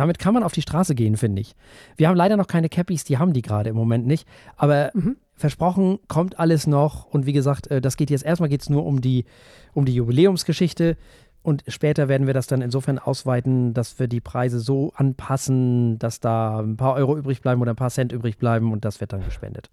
damit 0.00 0.18
kann 0.18 0.32
man 0.32 0.42
auf 0.42 0.52
die 0.52 0.62
Straße 0.62 0.94
gehen, 0.94 1.18
finde 1.18 1.42
ich. 1.42 1.54
Wir 1.96 2.08
haben 2.08 2.16
leider 2.16 2.38
noch 2.38 2.46
keine 2.46 2.70
Cappies, 2.70 3.04
die 3.04 3.18
haben 3.18 3.34
die 3.34 3.42
gerade 3.42 3.68
im 3.68 3.76
Moment 3.76 4.06
nicht. 4.06 4.26
Aber 4.56 4.90
mhm. 4.94 5.18
versprochen, 5.34 5.98
kommt 6.08 6.38
alles 6.38 6.66
noch. 6.66 7.04
Und 7.04 7.26
wie 7.26 7.34
gesagt, 7.34 7.70
äh, 7.70 7.82
das 7.82 7.98
geht 7.98 8.08
jetzt 8.08 8.24
erstmal 8.24 8.48
geht 8.48 8.62
es 8.62 8.70
nur 8.70 8.86
um 8.86 9.02
die, 9.02 9.26
um 9.74 9.84
die 9.84 9.94
Jubiläumsgeschichte. 9.94 10.96
Und 11.42 11.64
später 11.68 12.08
werden 12.08 12.26
wir 12.26 12.32
das 12.32 12.46
dann 12.46 12.62
insofern 12.62 12.98
ausweiten, 12.98 13.74
dass 13.74 13.98
wir 13.98 14.08
die 14.08 14.22
Preise 14.22 14.58
so 14.58 14.92
anpassen, 14.94 15.98
dass 15.98 16.18
da 16.18 16.60
ein 16.60 16.78
paar 16.78 16.94
Euro 16.94 17.16
übrig 17.18 17.42
bleiben 17.42 17.60
oder 17.60 17.74
ein 17.74 17.76
paar 17.76 17.90
Cent 17.90 18.12
übrig 18.12 18.38
bleiben 18.38 18.72
und 18.72 18.86
das 18.86 19.02
wird 19.02 19.12
dann 19.12 19.24
gespendet. 19.24 19.68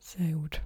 Sehr 0.00 0.32
gut. 0.32 0.60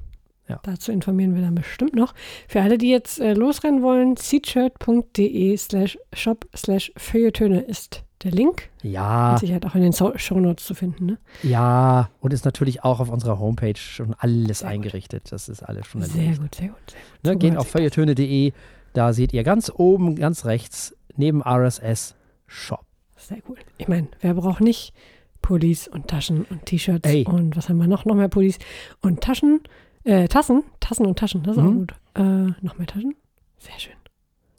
Ja. 0.49 0.59
Dazu 0.65 0.91
informieren 0.91 1.37
wir 1.37 1.43
dann 1.43 1.55
bestimmt 1.55 1.95
noch. 1.95 2.13
Für 2.49 2.63
alle, 2.63 2.77
die 2.77 2.91
jetzt 2.91 3.21
äh, 3.21 3.35
losrennen 3.35 3.83
wollen, 3.83 4.17
seatshirt.de 4.17 5.57
slash 5.57 5.97
shop 6.13 6.49
slash 6.57 6.93
Feuilletöne 6.97 7.61
ist 7.61 8.06
der 8.23 8.31
Link. 8.33 8.71
Ja, 8.83 9.33
Mit 9.33 9.41
Sicherheit 9.41 9.67
auch 9.67 9.75
in 9.75 9.83
den 9.83 9.93
so 9.93 10.17
Shownotes 10.17 10.65
zu 10.65 10.75
finden. 10.75 11.07
Ne? 11.07 11.19
ja. 11.43 12.09
Und 12.21 12.33
ist 12.33 12.45
natürlich 12.45 12.83
auch 12.85 13.01
auf 13.01 13.11
unserer 13.11 13.39
Homepage 13.39 13.77
schon 13.77 14.15
alles 14.19 14.61
Sehr 14.61 14.69
gut. 14.69 14.75
eingerichtet. 14.75 15.33
Das 15.33 15.49
ist 15.49 15.63
alles 15.63 15.87
schon 15.87 16.03
Sehr 16.03 16.17
erledigt. 16.23 16.41
gut, 16.43 16.55
sehr 16.55 16.69
gut. 16.69 16.77
Sehr 16.91 17.01
gut. 17.01 17.25
Ne, 17.25 17.33
So 17.33 17.39
geht 17.39 17.57
auf 17.59 17.69
feuilletöne.de. 17.69 18.53
Da 18.95 19.13
seht 19.13 19.33
ihr 19.35 19.45
ganz 19.45 19.71
oben, 19.75 20.17
ganz 20.17 20.45
rechts, 20.47 20.95
neben 21.17 21.43
RSS 21.43 22.15
Shop. 22.47 22.85
Sehr 23.17 23.39
cool. 23.49 23.57
Ich 23.79 23.89
meine, 23.89 24.09
wer 24.21 24.35
braucht 24.35 24.61
nicht 24.63 24.95
Pullis 25.43 25.87
und 25.89 26.09
Taschen 26.09 26.45
und 26.49 26.65
T-Shirts 26.67 27.09
und 27.27 27.57
was 27.57 27.69
haben 27.69 27.77
wir 27.79 27.87
noch? 27.87 28.05
Noch 28.05 28.15
mehr 28.15 28.29
Pullis 28.29 28.59
und 29.03 29.21
Taschen, 29.21 29.61
äh, 30.05 30.29
Tassen, 30.29 30.65
Tassen 30.81 31.07
und 31.07 31.19
Taschen, 31.19 31.43
das 31.43 31.57
ist 31.57 31.63
auch 31.63 31.67
Mhm. 31.67 31.79
gut. 31.79 31.95
Äh, 32.15 32.21
noch 32.65 32.79
mehr 32.79 32.87
Taschen? 32.87 33.15
Sehr 33.59 33.79
schön. 33.79 33.93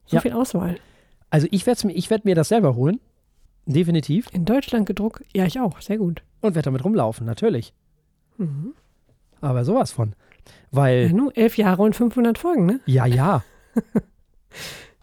So 0.06 0.18
Ja. 0.18 0.22
viel 0.22 0.34
Auswahl. 0.34 0.78
Also 1.30 1.48
ich 1.52 1.66
werde 1.66 1.88
mir, 1.88 1.94
ich 1.94 2.10
werd 2.10 2.24
mir 2.26 2.36
das 2.36 2.50
selber 2.50 2.76
holen. 2.76 3.00
Definitiv. 3.68 4.28
In 4.32 4.46
Deutschland 4.46 4.86
gedruckt? 4.86 5.24
Ja, 5.36 5.46
ich 5.46 5.60
auch. 5.60 5.82
Sehr 5.82 5.98
gut. 5.98 6.24
Und 6.42 6.56
werde 6.56 6.66
damit 6.68 6.84
rumlaufen, 6.84 7.26
natürlich. 7.26 7.74
Mhm. 8.38 8.74
Aber 9.42 9.66
sowas 9.66 9.92
von. 9.92 10.10
Ja, 10.10 10.54
Weil, 10.72 11.10
nur 11.10 11.36
elf 11.38 11.58
Jahre 11.58 11.84
und 11.84 11.96
500 11.96 12.38
Folgen, 12.38 12.66
ne? 12.66 12.80
ja, 12.86 13.06
ja. 13.06 13.44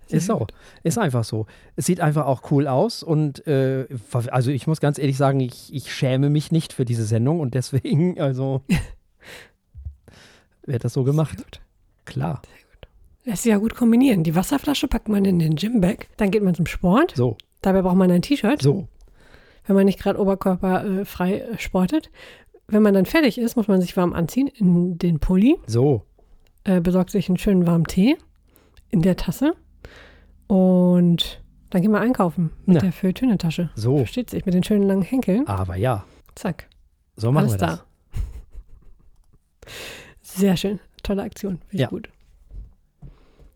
Ist 0.09 0.27
so. 0.27 0.47
Ist 0.83 0.99
einfach 0.99 1.25
so. 1.25 1.47
Es 1.77 1.87
sieht 1.87 2.01
einfach 2.01 2.27
auch 2.27 2.51
cool 2.51 2.69
aus 2.69 3.03
und 3.03 3.47
äh, 3.47 3.87
also 4.31 4.51
ich 4.51 4.67
muss 4.67 4.81
ganz 4.81 4.99
ehrlich 4.99 5.17
sagen, 5.17 5.41
ich, 5.41 5.75
ich 5.75 5.93
schäme 5.93 6.31
mich 6.31 6.53
nicht 6.53 6.73
für 6.73 6.85
diese 6.85 7.05
Sendung 7.05 7.41
und 7.41 7.55
deswegen, 7.55 8.21
also 8.21 8.63
wird 10.67 10.85
das 10.85 10.93
so 10.93 11.05
gemacht. 11.05 11.39
Sehr 11.39 11.45
gut. 11.45 11.61
Klar. 12.05 12.43
Lässt 13.25 13.43
sich 13.45 13.51
ja 13.51 13.59
gut 13.59 13.75
kombinieren. 13.75 14.23
Die 14.23 14.35
Wasserflasche 14.35 14.87
packt 14.87 15.09
man 15.09 15.25
in 15.25 15.39
den 15.39 15.57
Gymbag, 15.57 16.09
dann 16.19 16.31
geht 16.31 16.43
man 16.43 16.55
zum 16.55 16.67
Sport. 16.67 17.15
So, 17.17 17.39
Dabei 17.65 17.81
braucht 17.83 17.97
man 17.97 18.11
ein 18.11 18.21
T-Shirt, 18.23 18.61
so. 18.61 18.89
wenn 19.67 19.75
man 19.77 19.87
nicht 19.87 19.99
gerade 19.99 20.21
oberkörperfrei 20.21 21.39
äh, 21.39 21.59
sportet. 21.59 22.11
Wenn 22.67 22.83
man 22.83 22.93
dann 22.95 23.07
fertig 23.07 23.39
ist, 23.39 23.57
muss 23.57 23.69
man 23.69 23.81
sich 23.81 23.97
warm 23.97 24.13
anziehen 24.13 24.49
in 24.49 24.99
den 24.99 25.19
Pulli, 25.19 25.57
So. 25.67 26.03
äh, 26.65 26.81
besorgt 26.81 27.11
sich 27.11 27.29
einen 27.29 27.39
schönen 27.39 27.67
warmen 27.67 27.85
Tee 27.87 28.17
in 28.91 29.01
der 29.03 29.17
Tasse 29.17 29.55
und 30.47 31.43
dann 31.71 31.83
gehen 31.83 31.91
wir 31.91 32.01
einkaufen 32.01 32.51
mit 32.67 32.77
Ja. 32.77 32.81
der 32.83 32.93
Feuilletöne-Tasche. 32.93 33.71
So. 33.75 33.97
Versteht 33.99 34.31
sich, 34.31 34.45
mit 34.47 34.55
den 34.55 34.63
schönen 34.63 34.85
langen 34.87 35.03
Henkeln. 35.03 35.47
Aber 35.47 35.77
ja, 35.77 36.05
Zack, 36.35 36.69
so 37.17 37.33
machen 37.33 37.49
alles 37.49 37.61
wir 37.61 37.67
das. 37.67 37.79
da. 37.79 37.85
Sehr 40.23 40.57
schön. 40.57 40.81
Tolle 41.03 41.23
Aktion. 41.23 41.61
Finde 41.69 41.83
Ja. 41.83 41.89
gut. 41.89 42.09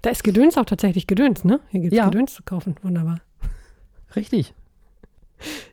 Da 0.02 0.10
ist 0.10 0.22
Gedöns 0.24 0.56
auch 0.56 0.64
tatsächlich 0.64 1.06
Gedöns, 1.06 1.44
ne? 1.44 1.60
Hier 1.70 1.80
gibt 1.80 1.92
es 1.92 1.96
Ja. 1.98 2.04
Gedöns 2.06 2.34
zu 2.34 2.42
kaufen. 2.42 2.76
Wunderbar. 2.82 3.20
Richtig. 4.16 4.54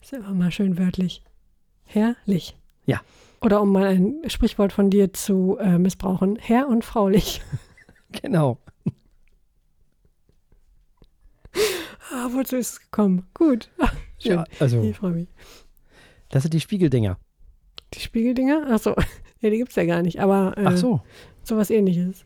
Ist 0.02 0.14
einfach 0.14 0.34
mal 0.34 0.52
schön 0.52 0.78
wörtlich. 0.78 1.24
Herrlich. 1.86 2.58
Ja. 2.86 3.02
Oder 3.42 3.62
um 3.62 3.72
mal 3.72 3.86
ein 3.88 4.16
Sprichwort 4.28 4.74
von 4.74 4.90
dir 4.90 5.14
zu 5.14 5.58
äh, 5.60 5.78
missbrauchen, 5.78 6.38
herr- 6.40 6.68
und 6.68 6.84
fraulich. 6.86 7.42
Genau. 8.22 8.60
Ah, 12.12 12.30
wozu 12.32 12.56
ist 12.56 12.72
es 12.74 12.80
gekommen? 12.80 13.26
Gut. 13.34 13.70
Schön. 14.20 14.34
Ja, 14.38 14.44
also, 14.60 14.82
Ich 14.84 14.96
freue 14.96 15.12
mich. 15.12 15.28
das 16.30 16.44
sind 16.44 16.54
die 16.54 16.60
Spiegeldinger. 16.60 17.18
Die 17.94 18.00
Spiegeldinger? 18.00 18.68
Ach 18.70 18.80
so. 18.80 18.96
Ja, 19.42 19.50
die 19.52 19.58
gibt 19.58 19.70
es 19.72 19.76
ja 19.76 19.84
gar 19.86 20.02
nicht. 20.02 20.20
Aber 20.22 20.58
äh, 20.58 20.64
Ach 20.66 20.78
so. 20.78 21.02
sowas 21.44 21.70
ähnliches. 21.70 22.26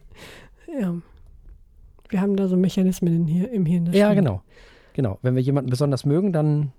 Ja. 0.79 0.95
Wir 2.07 2.21
haben 2.21 2.35
da 2.37 2.47
so 2.47 2.55
Mechanismen 2.55 3.25
hier, 3.25 3.51
im 3.51 3.65
Hirn. 3.65 3.87
Ja, 3.87 4.11
stimmt. 4.11 4.15
genau. 4.27 4.43
Genau. 4.99 5.17
Wenn 5.21 5.33
wir 5.33 5.41
jemanden 5.41 5.69
besonders 5.69 6.03
mögen, 6.03 6.33
dann 6.33 6.73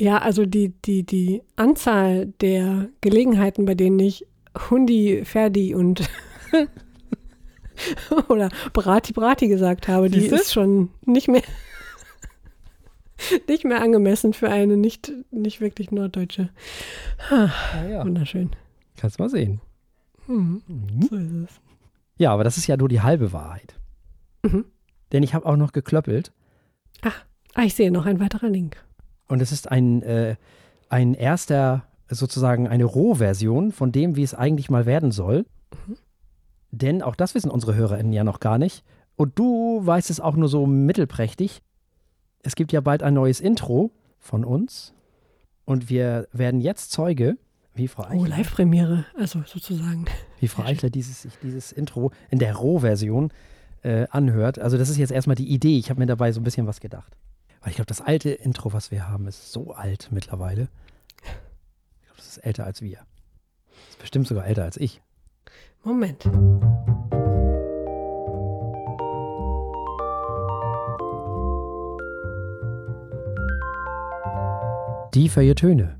Ja, 0.00 0.16
also 0.22 0.46
die, 0.46 0.70
die, 0.70 1.04
die 1.04 1.42
Anzahl 1.54 2.28
der 2.40 2.88
Gelegenheiten, 3.02 3.66
bei 3.66 3.74
denen 3.74 3.98
ich 3.98 4.26
Hundi, 4.70 5.22
Ferdi 5.26 5.74
und 5.74 6.08
oder 8.30 8.48
Brati 8.72 9.12
Brati 9.12 9.48
gesagt 9.48 9.86
habe, 9.86 10.08
die 10.08 10.20
Siehste? 10.20 10.36
ist 10.36 10.54
schon 10.54 10.88
nicht 11.04 11.28
mehr 11.28 11.42
nicht 13.46 13.64
mehr 13.66 13.82
angemessen 13.82 14.32
für 14.32 14.48
eine 14.48 14.78
nicht, 14.78 15.12
nicht 15.30 15.60
wirklich 15.60 15.90
norddeutsche. 15.90 16.48
ja, 17.30 17.50
ja. 17.86 18.02
Wunderschön. 18.02 18.48
kannst 18.96 19.18
mal 19.18 19.28
sehen. 19.28 19.60
Hm, 20.24 20.62
Mhm. 20.66 21.02
so 21.02 21.16
ist 21.16 21.32
es. 21.50 21.60
Ja, 22.16 22.32
aber 22.32 22.44
das 22.44 22.56
ist 22.56 22.66
ja 22.66 22.78
nur 22.78 22.88
die 22.88 23.02
halbe 23.02 23.34
Wahrheit. 23.34 23.74
Mhm. 24.42 24.64
Denn 25.12 25.22
ich 25.22 25.34
habe 25.34 25.46
auch 25.46 25.56
noch 25.56 25.72
geklöppelt 25.72 26.32
Ah, 27.54 27.62
ich 27.62 27.74
sehe 27.74 27.90
noch 27.90 28.04
ein 28.06 28.20
weiterer 28.20 28.48
Link. 28.50 28.84
und 29.28 29.40
es 29.40 29.50
ist 29.50 29.70
ein, 29.70 30.02
äh, 30.02 30.36
ein 30.90 31.14
erster, 31.14 31.84
sozusagen 32.08 32.68
eine 32.68 32.84
Rohversion 32.84 33.72
von 33.72 33.92
dem, 33.92 34.14
wie 34.16 34.22
es 34.22 34.34
eigentlich 34.34 34.68
mal 34.70 34.84
werden 34.84 35.10
soll. 35.10 35.46
Mhm. 35.86 35.96
Denn 36.70 37.02
auch 37.02 37.16
das 37.16 37.34
wissen 37.34 37.50
unsere 37.50 37.74
HörerInnen 37.74 38.12
ja 38.12 38.24
noch 38.24 38.40
gar 38.40 38.58
nicht. 38.58 38.84
Und 39.16 39.38
du 39.38 39.80
weißt 39.86 40.10
es 40.10 40.20
auch 40.20 40.36
nur 40.36 40.48
so 40.48 40.66
mittelprächtig. 40.66 41.62
Es 42.42 42.56
gibt 42.56 42.72
ja 42.72 42.80
bald 42.82 43.02
ein 43.02 43.14
neues 43.14 43.40
Intro 43.40 43.90
von 44.18 44.44
uns. 44.44 44.92
Und 45.64 45.88
wir 45.88 46.28
werden 46.32 46.60
jetzt 46.60 46.92
Zeuge, 46.92 47.38
wie 47.74 47.88
Frau 47.88 48.02
Oh, 48.04 48.22
Eichler, 48.24 48.28
Live-Premiere, 48.36 49.06
also 49.16 49.42
sozusagen. 49.46 50.04
wie 50.40 50.48
Frau. 50.48 50.62
Eichler 50.64 50.90
dieses, 50.90 51.26
dieses 51.42 51.72
Intro 51.72 52.10
in 52.30 52.38
der 52.38 52.54
Rohversion 52.54 53.32
äh, 53.86 54.08
anhört. 54.10 54.58
Also 54.58 54.76
das 54.76 54.88
ist 54.88 54.96
jetzt 54.98 55.12
erstmal 55.12 55.36
die 55.36 55.48
Idee. 55.48 55.78
Ich 55.78 55.90
habe 55.90 56.00
mir 56.00 56.06
dabei 56.06 56.32
so 56.32 56.40
ein 56.40 56.44
bisschen 56.44 56.66
was 56.66 56.80
gedacht. 56.80 57.16
Weil 57.60 57.70
ich 57.70 57.76
glaube, 57.76 57.86
das 57.86 58.00
alte 58.00 58.30
Intro, 58.30 58.72
was 58.72 58.90
wir 58.90 59.08
haben, 59.08 59.28
ist 59.28 59.52
so 59.52 59.72
alt 59.72 60.08
mittlerweile. 60.10 60.68
Ich 61.22 62.06
glaube, 62.06 62.16
das 62.16 62.26
ist 62.26 62.38
älter 62.38 62.64
als 62.64 62.82
wir. 62.82 62.98
Das 62.98 63.90
ist 63.90 63.98
bestimmt 64.00 64.26
sogar 64.26 64.46
älter 64.46 64.64
als 64.64 64.76
ich. 64.76 65.00
Moment. 65.84 66.24
Die 75.14 75.28
Feuilletöne. 75.28 75.96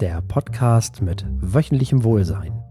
Der 0.00 0.20
Podcast 0.28 1.00
mit 1.00 1.24
wöchentlichem 1.40 2.04
Wohlsein. 2.04 2.61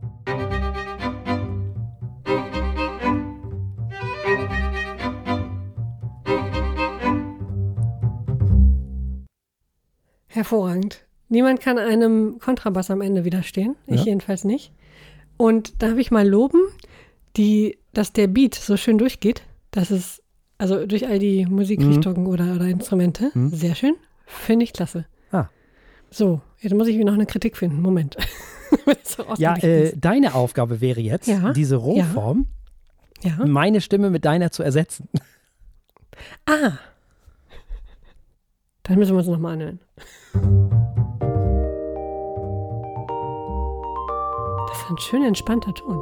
Hervorragend. 10.41 11.05
Niemand 11.29 11.61
kann 11.61 11.77
einem 11.77 12.39
Kontrabass 12.39 12.89
am 12.89 13.01
Ende 13.01 13.23
widerstehen. 13.25 13.75
Ich 13.85 13.99
Ja. 14.01 14.05
jedenfalls 14.07 14.43
nicht. 14.43 14.71
Und 15.37 15.81
darf 15.83 15.97
ich 15.97 16.09
mal 16.09 16.27
loben, 16.27 16.59
die, 17.37 17.77
dass 17.93 18.11
der 18.11 18.27
Beat 18.27 18.55
so 18.55 18.75
schön 18.75 18.97
durchgeht. 18.97 19.43
Dass 19.69 19.91
es, 19.91 20.21
also 20.57 20.85
durch 20.87 21.07
all 21.07 21.19
die 21.19 21.45
Musikrichtungen 21.45 22.25
oder, 22.25 22.55
oder 22.55 22.65
Instrumente. 22.65 23.29
Mhm. 23.35 23.49
Sehr 23.53 23.75
schön. 23.75 23.93
Finde 24.25 24.63
ich 24.63 24.73
klasse. 24.73 25.05
Ah. 25.31 25.45
So, 26.09 26.41
jetzt 26.59 26.73
muss 26.73 26.87
ich 26.87 26.97
noch 26.97 27.13
eine 27.13 27.25
Kritik 27.27 27.55
finden. 27.57 27.81
Moment. 27.81 28.17
Ja, 29.37 29.57
äh, 29.57 29.91
deine 29.97 30.33
Aufgabe 30.33 30.79
wäre 30.79 31.01
jetzt, 31.01 31.27
Ja, 31.27 31.51
diese 31.51 31.75
Rohform, 31.75 32.47
ja. 33.21 33.45
meine 33.45 33.81
Stimme 33.81 34.09
mit 34.09 34.23
deiner 34.23 34.51
zu 34.51 34.63
ersetzen. 34.63 35.09
Ah. 36.45 36.71
Dann 38.84 38.97
müssen 38.97 39.11
wir 39.11 39.19
uns 39.19 39.27
nochmal 39.27 39.53
anhören. 39.53 39.79
Das 44.67 44.77
ist 44.77 44.89
ein 44.89 44.97
schön 44.97 45.23
entspannter 45.23 45.73
Ton. 45.73 45.99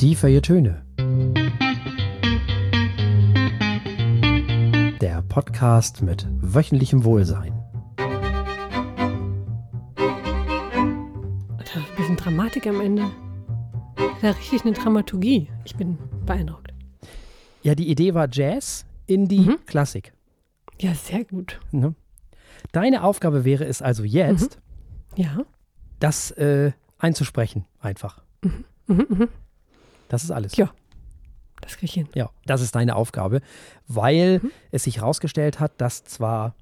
Die 0.00 0.14
Feuilletöne. 0.14 0.84
Der 5.00 5.22
Podcast 5.28 6.02
mit 6.02 6.26
wöchentlichem 6.40 7.02
Wohlsein. 7.04 7.52
Da 7.96 8.04
ist 11.64 11.74
ein 11.76 11.96
bisschen 11.96 12.16
Dramatik 12.16 12.66
am 12.68 12.80
Ende. 12.80 13.06
Da 14.22 14.30
richtig 14.30 14.64
eine 14.64 14.72
Dramaturgie. 14.72 15.50
Ich 15.64 15.74
bin 15.74 15.98
beeindruckt. 16.24 16.72
Ja, 17.62 17.74
die 17.74 17.90
Idee 17.90 18.14
war 18.14 18.28
Jazz, 18.30 18.86
Indie, 19.08 19.40
Mhm. 19.40 19.58
Klassik. 19.66 20.12
Ja, 20.80 20.94
sehr 20.94 21.24
gut. 21.24 21.58
Ne? 21.72 21.94
Deine 22.72 23.02
Aufgabe 23.02 23.44
wäre 23.44 23.64
es 23.64 23.82
also 23.82 24.04
jetzt, 24.04 24.58
Ja. 25.16 25.38
das 25.98 26.30
äh, 26.32 26.72
einzusprechen, 26.98 27.64
einfach. 27.80 28.22
Mhm, 28.42 28.64
mhm. 28.86 29.28
Das 30.08 30.22
ist 30.24 30.30
alles. 30.30 30.56
Ja. 30.56 30.70
Das 31.60 31.72
kriege 31.72 31.86
ich 31.86 31.92
hin. 31.94 32.08
Ja, 32.14 32.30
das 32.46 32.60
ist 32.60 32.74
deine 32.76 32.94
Aufgabe, 32.94 33.40
weil 33.88 34.38
Mhm. 34.40 34.50
es 34.70 34.84
sich 34.84 34.98
herausgestellt 34.98 35.58
hat, 35.60 35.72
dass 35.80 36.04
zwar 36.04 36.54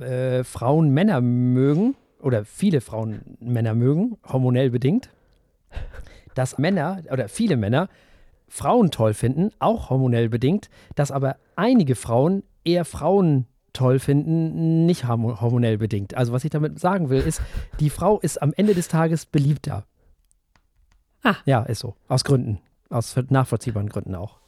äh, 0.00 0.44
Frauen 0.44 0.90
Männer 0.90 1.20
mögen 1.20 1.94
oder 2.20 2.44
viele 2.44 2.80
Frauen 2.80 3.36
Männer 3.40 3.74
mögen, 3.74 4.18
hormonell 4.26 4.70
bedingt, 4.70 5.10
dass 6.34 6.58
Männer 6.58 7.02
oder 7.10 7.28
viele 7.28 7.56
Männer 7.56 7.88
Frauen 8.48 8.90
toll 8.90 9.14
finden, 9.14 9.50
auch 9.58 9.90
hormonell 9.90 10.28
bedingt, 10.28 10.70
dass 10.94 11.10
aber 11.10 11.36
einige 11.56 11.94
Frauen 11.94 12.42
eher 12.64 12.84
Frauen 12.84 13.46
toll 13.72 13.98
finden, 13.98 14.86
nicht 14.86 15.06
hormonell 15.06 15.78
bedingt. 15.78 16.16
Also 16.16 16.32
was 16.32 16.44
ich 16.44 16.50
damit 16.50 16.80
sagen 16.80 17.10
will, 17.10 17.20
ist, 17.20 17.40
die 17.80 17.90
Frau 17.90 18.18
ist 18.18 18.42
am 18.42 18.52
Ende 18.56 18.74
des 18.74 18.88
Tages 18.88 19.26
beliebter. 19.26 19.84
Ah. 21.22 21.36
Ja, 21.44 21.62
ist 21.62 21.80
so. 21.80 21.94
Aus 22.08 22.24
Gründen. 22.24 22.60
Aus 22.90 23.14
nachvollziehbaren 23.28 23.88
Gründen 23.88 24.14
auch. 24.14 24.38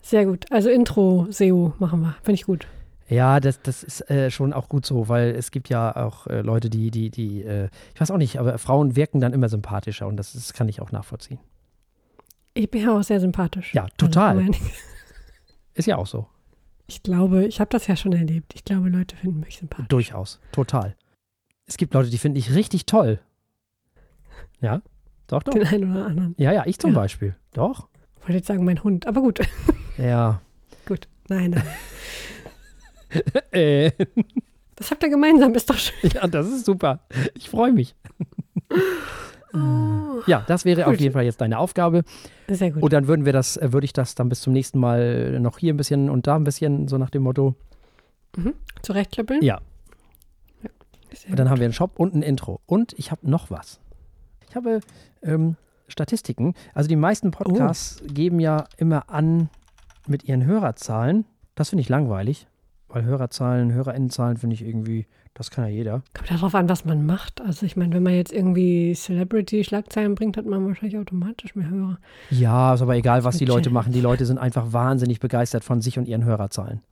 Sehr 0.00 0.26
gut. 0.26 0.46
Also 0.50 0.68
Intro-SEO 0.68 1.74
machen 1.78 2.00
wir. 2.00 2.16
Finde 2.22 2.34
ich 2.34 2.44
gut. 2.44 2.66
Ja, 3.08 3.40
das, 3.40 3.60
das 3.62 3.82
ist 3.82 4.10
äh, 4.10 4.30
schon 4.30 4.52
auch 4.52 4.68
gut 4.68 4.86
so, 4.86 5.08
weil 5.08 5.34
es 5.34 5.50
gibt 5.50 5.68
ja 5.68 5.94
auch 5.94 6.26
äh, 6.28 6.40
Leute, 6.40 6.70
die, 6.70 6.90
die, 6.90 7.10
die, 7.10 7.42
äh, 7.42 7.68
ich 7.94 8.00
weiß 8.00 8.10
auch 8.10 8.16
nicht, 8.16 8.38
aber 8.38 8.56
Frauen 8.58 8.96
wirken 8.96 9.20
dann 9.20 9.34
immer 9.34 9.48
sympathischer 9.48 10.06
und 10.06 10.16
das, 10.16 10.32
das 10.32 10.52
kann 10.54 10.68
ich 10.68 10.80
auch 10.80 10.92
nachvollziehen. 10.92 11.38
Ich 12.54 12.70
bin 12.70 12.82
ja 12.82 12.96
auch 12.96 13.02
sehr 13.02 13.20
sympathisch. 13.20 13.74
Ja, 13.74 13.86
total. 13.96 14.38
Also, 14.38 14.52
ist 15.74 15.86
ja 15.86 15.96
auch 15.96 16.06
so. 16.06 16.26
Ich 16.86 17.02
glaube, 17.02 17.46
ich 17.46 17.60
habe 17.60 17.70
das 17.70 17.86
ja 17.86 17.96
schon 17.96 18.12
erlebt. 18.12 18.52
Ich 18.54 18.64
glaube, 18.64 18.88
Leute 18.88 19.16
finden 19.16 19.40
mich 19.40 19.56
sympathisch. 19.56 19.88
Durchaus, 19.88 20.40
total. 20.52 20.94
Es 21.66 21.76
gibt 21.76 21.94
Leute, 21.94 22.10
die 22.10 22.18
finde 22.18 22.38
ich 22.38 22.54
richtig 22.54 22.86
toll. 22.86 23.20
Ja, 24.60 24.82
doch, 25.26 25.42
doch. 25.42 25.52
Den 25.54 25.66
einen 25.66 25.92
oder 25.92 26.06
anderen. 26.06 26.34
Ja, 26.38 26.52
ja, 26.52 26.64
ich 26.66 26.78
zum 26.78 26.92
ja. 26.92 26.96
Beispiel. 26.96 27.34
Doch. 27.54 27.88
Ich 28.16 28.22
wollte 28.22 28.34
jetzt 28.34 28.46
sagen, 28.46 28.64
mein 28.64 28.82
Hund, 28.84 29.06
aber 29.06 29.20
gut. 29.22 29.40
Ja. 29.98 30.40
gut, 30.86 31.06
nein, 31.28 31.50
nein. 31.50 31.66
äh. 33.52 33.92
Das 34.74 34.90
habt 34.90 35.02
ihr 35.02 35.10
gemeinsam, 35.10 35.54
ist 35.54 35.68
doch 35.68 35.76
schön. 35.76 36.10
Ja, 36.14 36.26
das 36.26 36.48
ist 36.48 36.64
super. 36.64 37.00
Ich 37.34 37.50
freue 37.50 37.72
mich. 37.72 37.94
Oh. 39.54 40.22
Ja, 40.26 40.44
das 40.46 40.64
wäre 40.64 40.84
gut. 40.84 40.94
auf 40.94 41.00
jeden 41.00 41.12
Fall 41.12 41.24
jetzt 41.24 41.40
deine 41.40 41.58
Aufgabe. 41.58 42.04
Sehr 42.48 42.70
gut. 42.70 42.82
Und 42.82 42.92
dann 42.92 43.06
würden 43.06 43.24
wir 43.24 43.32
das, 43.32 43.56
äh, 43.56 43.72
würde 43.72 43.84
ich 43.84 43.92
das 43.92 44.14
dann 44.14 44.28
bis 44.28 44.40
zum 44.40 44.52
nächsten 44.52 44.78
Mal 44.78 45.38
noch 45.40 45.58
hier 45.58 45.74
ein 45.74 45.76
bisschen 45.76 46.08
und 46.10 46.26
da 46.26 46.36
ein 46.36 46.44
bisschen, 46.44 46.88
so 46.88 46.98
nach 46.98 47.10
dem 47.10 47.22
Motto. 47.22 47.54
Mhm. 48.36 48.54
Zurechtklöppeln? 48.82 49.42
Ja. 49.42 49.60
ja 50.62 50.70
und 51.28 51.38
dann 51.38 51.46
gut. 51.46 51.50
haben 51.50 51.60
wir 51.60 51.66
einen 51.66 51.74
Shop 51.74 51.98
und 51.98 52.14
ein 52.14 52.22
Intro. 52.22 52.60
Und 52.66 52.94
ich 52.98 53.10
habe 53.10 53.28
noch 53.28 53.50
was. 53.50 53.80
Ich 54.48 54.56
habe 54.56 54.80
ähm, 55.22 55.56
Statistiken. 55.88 56.54
Also 56.74 56.88
die 56.88 56.96
meisten 56.96 57.30
Podcasts 57.30 58.02
oh. 58.02 58.12
geben 58.12 58.40
ja 58.40 58.64
immer 58.76 59.10
an 59.10 59.50
mit 60.06 60.24
ihren 60.24 60.44
Hörerzahlen. 60.44 61.24
Das 61.54 61.70
finde 61.70 61.82
ich 61.82 61.88
langweilig, 61.88 62.48
weil 62.88 63.04
Hörerzahlen, 63.04 63.72
Hörerinnenzahlen 63.72 64.38
finde 64.38 64.54
ich 64.54 64.62
irgendwie 64.62 65.06
das 65.34 65.50
kann 65.50 65.64
ja 65.64 65.70
jeder. 65.70 66.02
Kommt 66.14 66.30
darauf 66.30 66.54
an, 66.54 66.68
was 66.68 66.84
man 66.84 67.06
macht. 67.06 67.40
Also 67.40 67.64
ich 67.64 67.76
meine, 67.76 67.94
wenn 67.94 68.02
man 68.02 68.14
jetzt 68.14 68.32
irgendwie 68.32 68.94
Celebrity-Schlagzeilen 68.94 70.14
bringt, 70.14 70.36
hat 70.36 70.44
man 70.44 70.66
wahrscheinlich 70.66 70.98
automatisch 70.98 71.54
mehr 71.54 71.70
Hörer. 71.70 71.98
Ja, 72.30 72.74
ist 72.74 72.82
aber 72.82 72.96
egal, 72.96 73.24
was 73.24 73.38
die 73.38 73.46
Leute 73.46 73.70
machen. 73.70 73.92
Die 73.92 74.00
Leute 74.00 74.26
sind 74.26 74.38
einfach 74.38 74.72
wahnsinnig 74.72 75.20
begeistert 75.20 75.64
von 75.64 75.80
sich 75.80 75.98
und 75.98 76.06
ihren 76.06 76.24
Hörerzahlen. 76.24 76.82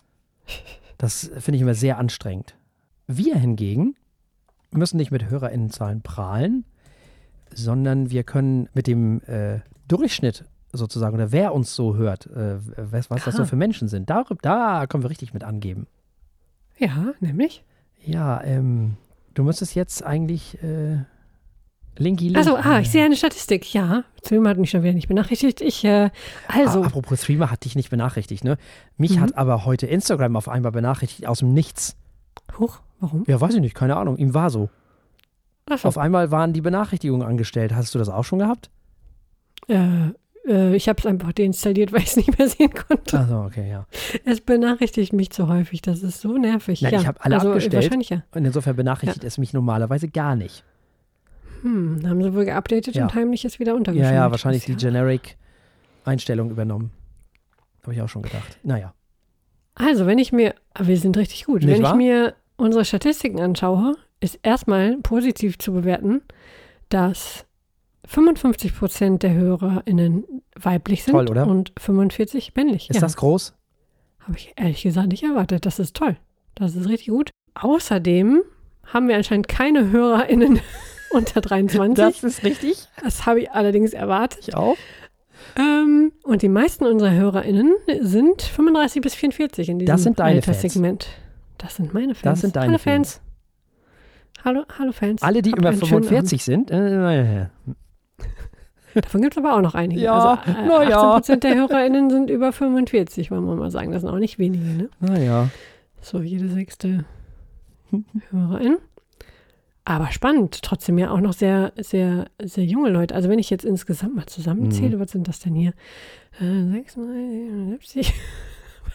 Das 0.96 1.30
finde 1.38 1.56
ich 1.56 1.62
immer 1.62 1.74
sehr 1.74 1.98
anstrengend. 1.98 2.56
Wir 3.06 3.36
hingegen 3.36 3.94
müssen 4.70 4.96
nicht 4.96 5.10
mit 5.10 5.28
HörerInnenzahlen 5.28 6.02
prahlen, 6.02 6.64
sondern 7.52 8.10
wir 8.10 8.22
können 8.22 8.68
mit 8.72 8.86
dem 8.86 9.20
äh, 9.22 9.60
Durchschnitt 9.88 10.44
sozusagen, 10.72 11.16
oder 11.16 11.32
wer 11.32 11.52
uns 11.52 11.74
so 11.74 11.96
hört, 11.96 12.26
äh, 12.26 12.58
was, 12.76 13.10
was 13.10 13.24
das 13.24 13.36
so 13.36 13.44
für 13.44 13.56
Menschen 13.56 13.88
sind, 13.88 14.08
da, 14.08 14.24
da 14.42 14.86
können 14.86 15.02
wir 15.02 15.10
richtig 15.10 15.34
mit 15.34 15.42
angeben. 15.42 15.86
Ja, 16.78 17.12
nämlich? 17.20 17.64
Ja, 18.04 18.42
ähm, 18.44 18.96
du 19.34 19.44
müsstest 19.44 19.74
jetzt 19.74 20.04
eigentlich 20.04 20.62
äh, 20.62 20.98
Linky 21.98 22.28
Link. 22.28 22.38
Also, 22.38 22.56
ah, 22.56 22.80
ich 22.80 22.90
sehe 22.90 23.04
eine 23.04 23.16
Statistik. 23.16 23.72
Ja, 23.74 24.04
Streamer 24.24 24.50
hat 24.50 24.58
mich 24.58 24.70
schon 24.70 24.82
wieder 24.82 24.94
nicht 24.94 25.08
benachrichtigt. 25.08 25.60
Ich, 25.60 25.84
äh, 25.84 26.10
also. 26.48 26.82
Ah, 26.82 26.86
apropos 26.86 27.22
Streamer 27.22 27.50
hat 27.50 27.64
dich 27.64 27.76
nicht 27.76 27.90
benachrichtigt, 27.90 28.44
ne? 28.44 28.56
Mich 28.96 29.16
mhm. 29.16 29.20
hat 29.20 29.36
aber 29.36 29.64
heute 29.64 29.86
Instagram 29.86 30.36
auf 30.36 30.48
einmal 30.48 30.72
benachrichtigt 30.72 31.26
aus 31.26 31.40
dem 31.40 31.52
Nichts. 31.52 31.96
Huch, 32.58 32.80
warum? 33.00 33.24
Ja, 33.26 33.40
weiß 33.40 33.54
ich 33.54 33.60
nicht, 33.60 33.74
keine 33.74 33.96
Ahnung. 33.96 34.16
Ihm 34.16 34.34
war 34.34 34.50
so. 34.50 34.70
So. 35.68 35.86
Auf 35.88 35.98
einmal 35.98 36.32
waren 36.32 36.52
die 36.52 36.62
Benachrichtigungen 36.62 37.26
angestellt. 37.26 37.72
Hast 37.74 37.94
du 37.94 37.98
das 37.98 38.08
auch 38.08 38.24
schon 38.24 38.40
gehabt? 38.40 38.70
Äh, 39.68 40.08
äh, 40.50 40.74
ich 40.74 40.88
habe 40.88 40.98
es 40.98 41.06
einfach 41.06 41.32
deinstalliert, 41.32 41.92
weil 41.92 42.00
ich 42.00 42.08
es 42.08 42.16
nicht 42.16 42.36
mehr 42.38 42.48
sehen 42.48 42.72
konnte. 42.74 43.18
Also 43.18 43.40
okay, 43.40 43.70
ja. 43.70 43.86
Es 44.24 44.40
benachrichtigt 44.40 45.12
mich 45.12 45.30
zu 45.30 45.48
häufig. 45.48 45.80
Das 45.82 46.02
ist 46.02 46.20
so 46.20 46.36
nervig. 46.36 46.82
Nein, 46.82 46.92
ja, 46.92 47.00
ich 47.00 47.06
habe 47.06 47.24
alle 47.24 47.36
also, 47.36 47.48
abgestellt. 47.48 47.84
Wahrscheinlich 47.84 48.10
ja. 48.10 48.24
Und 48.32 48.44
insofern 48.44 48.76
benachrichtigt 48.76 49.22
ja. 49.22 49.28
es 49.28 49.38
mich 49.38 49.52
normalerweise 49.52 50.08
gar 50.08 50.36
nicht. 50.36 50.64
Hm, 51.62 52.00
haben 52.06 52.22
sie 52.22 52.34
wohl 52.34 52.44
geupdatet 52.44 52.94
ja. 52.94 53.04
und 53.04 53.14
heimlich 53.14 53.44
ist 53.44 53.60
wieder 53.60 53.74
untergeschrieben. 53.74 54.14
Ja, 54.14 54.24
ja, 54.24 54.30
wahrscheinlich 54.30 54.64
die 54.64 54.76
Generic-Einstellung 54.76 56.50
übernommen. 56.50 56.90
Habe 57.82 57.94
ich 57.94 58.02
auch 58.02 58.08
schon 58.08 58.22
gedacht. 58.22 58.58
Naja. 58.62 58.94
Also, 59.74 60.06
wenn 60.06 60.18
ich 60.18 60.32
mir, 60.32 60.54
wir 60.78 60.96
sind 60.98 61.16
richtig 61.16 61.44
gut, 61.44 61.62
nicht 61.62 61.76
wenn 61.76 61.82
wahr? 61.82 61.92
ich 61.92 61.96
mir 61.96 62.34
unsere 62.56 62.84
Statistiken 62.84 63.40
anschaue, 63.40 63.94
ist 64.20 64.38
erstmal 64.42 64.98
positiv 64.98 65.58
zu 65.58 65.72
bewerten, 65.72 66.22
dass 66.88 67.46
55 68.06 68.76
Prozent 68.76 69.22
der 69.22 69.34
HörerInnen 69.34 70.42
weiblich 70.54 71.04
sind 71.04 71.14
toll, 71.14 71.30
oder? 71.30 71.46
und 71.46 71.72
45 71.78 72.54
männlich. 72.56 72.90
Ist 72.90 72.96
ja. 72.96 73.00
das 73.00 73.16
groß? 73.16 73.54
Habe 74.20 74.36
ich 74.36 74.52
ehrlich 74.56 74.82
gesagt 74.82 75.08
nicht 75.08 75.22
erwartet. 75.22 75.66
Das 75.66 75.78
ist 75.78 75.96
toll. 75.96 76.16
Das 76.54 76.74
ist 76.74 76.88
richtig 76.88 77.08
gut. 77.08 77.30
Außerdem 77.54 78.42
haben 78.84 79.08
wir 79.08 79.16
anscheinend 79.16 79.48
keine 79.48 79.90
HörerInnen 79.90 80.60
unter 81.10 81.40
23. 81.40 81.94
Das 81.94 82.24
ist 82.24 82.44
richtig. 82.44 82.88
Das 83.02 83.26
habe 83.26 83.40
ich 83.40 83.50
allerdings 83.50 83.92
erwartet. 83.92 84.48
Ich 84.48 84.56
auch. 84.56 84.76
Ähm, 85.56 86.12
und 86.22 86.42
die 86.42 86.48
meisten 86.48 86.84
unserer 86.86 87.12
HörerInnen 87.12 87.74
sind 88.00 88.42
35 88.42 89.02
bis 89.02 89.14
44 89.14 89.68
in 89.68 89.78
diesem 89.78 89.92
das 89.92 90.02
sind 90.02 90.18
deine 90.18 90.36
Alterssegment. 90.36 91.04
Fans. 91.04 91.16
Das 91.58 91.76
sind 91.76 91.94
meine 91.94 92.14
Fans. 92.14 92.22
Das 92.22 92.40
sind 92.40 92.56
deine 92.56 92.68
Hallo 92.68 92.78
Fans. 92.78 93.14
Fans. 93.14 93.30
Hallo, 94.44 94.64
hallo 94.78 94.92
Fans. 94.92 95.22
Alle, 95.22 95.42
die 95.42 95.50
Habt 95.50 95.60
über 95.60 95.72
45 95.72 96.44
sind. 96.44 96.70
Äh, 96.70 97.46
Davon 98.94 99.22
gibt 99.22 99.34
es 99.34 99.38
aber 99.38 99.56
auch 99.56 99.60
noch 99.60 99.74
einige. 99.74 100.00
Ja, 100.00 100.34
also, 100.34 100.50
äh, 100.50 100.66
naja. 100.66 101.16
18% 101.16 101.36
der 101.36 101.54
HörerInnen 101.54 102.10
sind 102.10 102.30
über 102.30 102.52
45, 102.52 103.30
wollen 103.30 103.44
wir 103.44 103.54
mal 103.54 103.70
sagen. 103.70 103.92
Das 103.92 104.02
sind 104.02 104.10
auch 104.10 104.18
nicht 104.18 104.38
wenige, 104.38 104.64
ne? 104.64 104.88
Naja. 105.00 105.48
So, 106.00 106.20
jede 106.20 106.48
sechste 106.48 107.04
Hörerin. 108.30 108.78
Aber 109.84 110.12
spannend, 110.12 110.62
trotzdem 110.62 110.98
ja 110.98 111.10
auch 111.10 111.20
noch 111.20 111.32
sehr, 111.32 111.72
sehr, 111.76 112.26
sehr 112.40 112.64
junge 112.64 112.90
Leute. 112.90 113.14
Also 113.14 113.28
wenn 113.28 113.38
ich 113.38 113.50
jetzt 113.50 113.64
insgesamt 113.64 114.14
mal 114.14 114.26
zusammenzähle, 114.26 114.96
mhm. 114.96 115.00
was 115.00 115.10
sind 115.10 115.26
das 115.26 115.40
denn 115.40 115.54
hier? 115.54 115.72
Äh, 116.38 116.70
6 116.70 116.96
mal 116.96 117.06
77, 117.06 118.14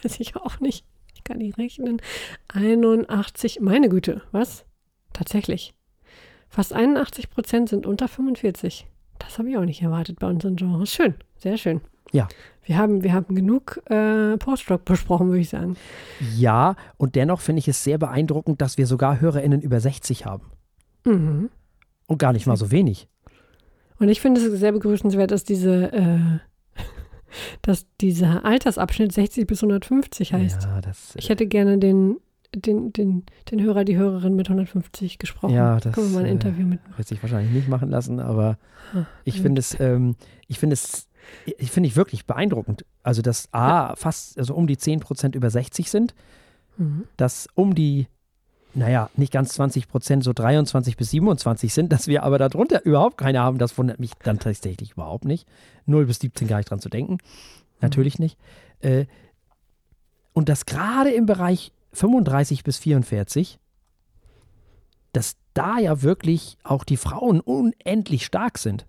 weiß 0.02 0.20
ich 0.20 0.36
auch 0.36 0.60
nicht. 0.60 0.86
Ich 1.14 1.24
kann 1.24 1.38
nicht 1.38 1.58
rechnen. 1.58 2.00
81, 2.48 3.60
meine 3.60 3.88
Güte, 3.88 4.22
was? 4.32 4.64
Tatsächlich. 5.12 5.74
Fast 6.48 6.72
81 6.72 7.30
Prozent 7.30 7.68
sind 7.68 7.86
unter 7.86 8.08
45. 8.08 8.86
Das 9.18 9.38
habe 9.38 9.50
ich 9.50 9.56
auch 9.56 9.64
nicht 9.64 9.82
erwartet 9.82 10.18
bei 10.18 10.26
unseren 10.26 10.56
Genres. 10.56 10.92
Schön, 10.92 11.14
sehr 11.38 11.56
schön. 11.56 11.80
Ja. 12.12 12.28
Wir 12.64 12.78
haben, 12.78 13.02
wir 13.04 13.12
haben 13.12 13.34
genug 13.34 13.80
äh, 13.90 14.36
Post-Rock 14.38 14.84
besprochen, 14.84 15.28
würde 15.28 15.40
ich 15.40 15.50
sagen. 15.50 15.76
Ja, 16.36 16.74
und 16.96 17.14
dennoch 17.14 17.40
finde 17.40 17.60
ich 17.60 17.68
es 17.68 17.84
sehr 17.84 17.98
beeindruckend, 17.98 18.60
dass 18.60 18.76
wir 18.76 18.86
sogar 18.86 19.20
HörerInnen 19.20 19.60
über 19.60 19.78
60 19.78 20.26
haben. 20.26 20.50
Mhm. 21.04 21.50
Und 22.06 22.18
gar 22.18 22.32
nicht 22.32 22.46
mal 22.46 22.56
so 22.56 22.70
wenig. 22.70 23.08
Und 23.98 24.08
ich 24.08 24.20
finde 24.20 24.40
es 24.40 24.58
sehr 24.58 24.72
begrüßenswert, 24.72 25.30
dass 25.30 25.44
diese, 25.44 25.92
äh, 25.92 26.18
dass 27.62 27.86
dieser 28.00 28.44
Altersabschnitt 28.44 29.12
60 29.12 29.46
bis 29.46 29.62
150 29.62 30.32
heißt. 30.32 30.64
Ja, 30.64 30.80
das, 30.80 31.14
ich 31.16 31.28
hätte 31.28 31.46
gerne 31.46 31.78
den 31.78 32.16
den, 32.54 32.92
den, 32.92 33.24
den 33.50 33.62
Hörer, 33.62 33.84
die 33.84 33.96
Hörerin 33.96 34.34
mit 34.34 34.48
150 34.48 35.18
gesprochen. 35.18 35.54
Ja, 35.54 35.78
das 35.80 35.94
Können 35.94 36.10
wir 36.10 36.20
mal 36.20 36.24
ein 36.24 36.30
Interview 36.30 36.66
mit. 36.66 36.80
Wird 36.96 37.08
sich 37.08 37.22
wahrscheinlich 37.22 37.52
nicht 37.52 37.68
machen 37.68 37.90
lassen, 37.90 38.20
aber 38.20 38.58
ah, 38.94 39.04
ich 39.24 39.40
finde 39.40 39.60
es, 39.60 39.78
ähm, 39.80 40.16
ich 40.48 40.58
finde 40.58 40.74
es, 40.74 41.08
ich 41.44 41.70
finde 41.70 41.88
ich 41.88 41.96
wirklich 41.96 42.26
beeindruckend. 42.26 42.84
Also, 43.02 43.22
dass 43.22 43.52
A, 43.52 43.88
ja. 43.88 43.96
fast, 43.96 44.38
also 44.38 44.54
um 44.54 44.66
die 44.66 44.76
10 44.76 45.00
Prozent 45.00 45.34
über 45.34 45.50
60 45.50 45.90
sind, 45.90 46.14
mhm. 46.76 47.04
dass 47.16 47.48
um 47.54 47.74
die, 47.74 48.06
naja, 48.74 49.10
nicht 49.16 49.32
ganz 49.32 49.54
20 49.54 49.88
Prozent, 49.88 50.24
so 50.24 50.32
23 50.32 50.96
bis 50.96 51.10
27 51.10 51.72
sind, 51.72 51.92
dass 51.92 52.06
wir 52.06 52.22
aber 52.22 52.38
darunter 52.38 52.84
überhaupt 52.84 53.18
keine 53.18 53.40
haben, 53.40 53.58
das 53.58 53.76
wundert 53.78 54.00
mich 54.00 54.12
dann 54.22 54.38
tatsächlich 54.38 54.92
überhaupt 54.92 55.24
nicht. 55.24 55.46
0 55.86 56.06
bis 56.06 56.18
17 56.20 56.48
gar 56.48 56.58
nicht 56.58 56.70
dran 56.70 56.80
zu 56.80 56.88
denken. 56.88 57.18
Natürlich 57.80 58.18
mhm. 58.18 58.24
nicht. 58.24 58.38
Äh, 58.80 59.06
und 60.32 60.50
dass 60.50 60.66
gerade 60.66 61.10
im 61.10 61.24
Bereich 61.24 61.72
35 61.96 62.62
bis 62.64 62.78
44, 62.78 63.58
dass 65.12 65.36
da 65.54 65.78
ja 65.78 66.02
wirklich 66.02 66.58
auch 66.62 66.84
die 66.84 66.96
Frauen 66.96 67.40
unendlich 67.40 68.24
stark 68.26 68.58
sind. 68.58 68.86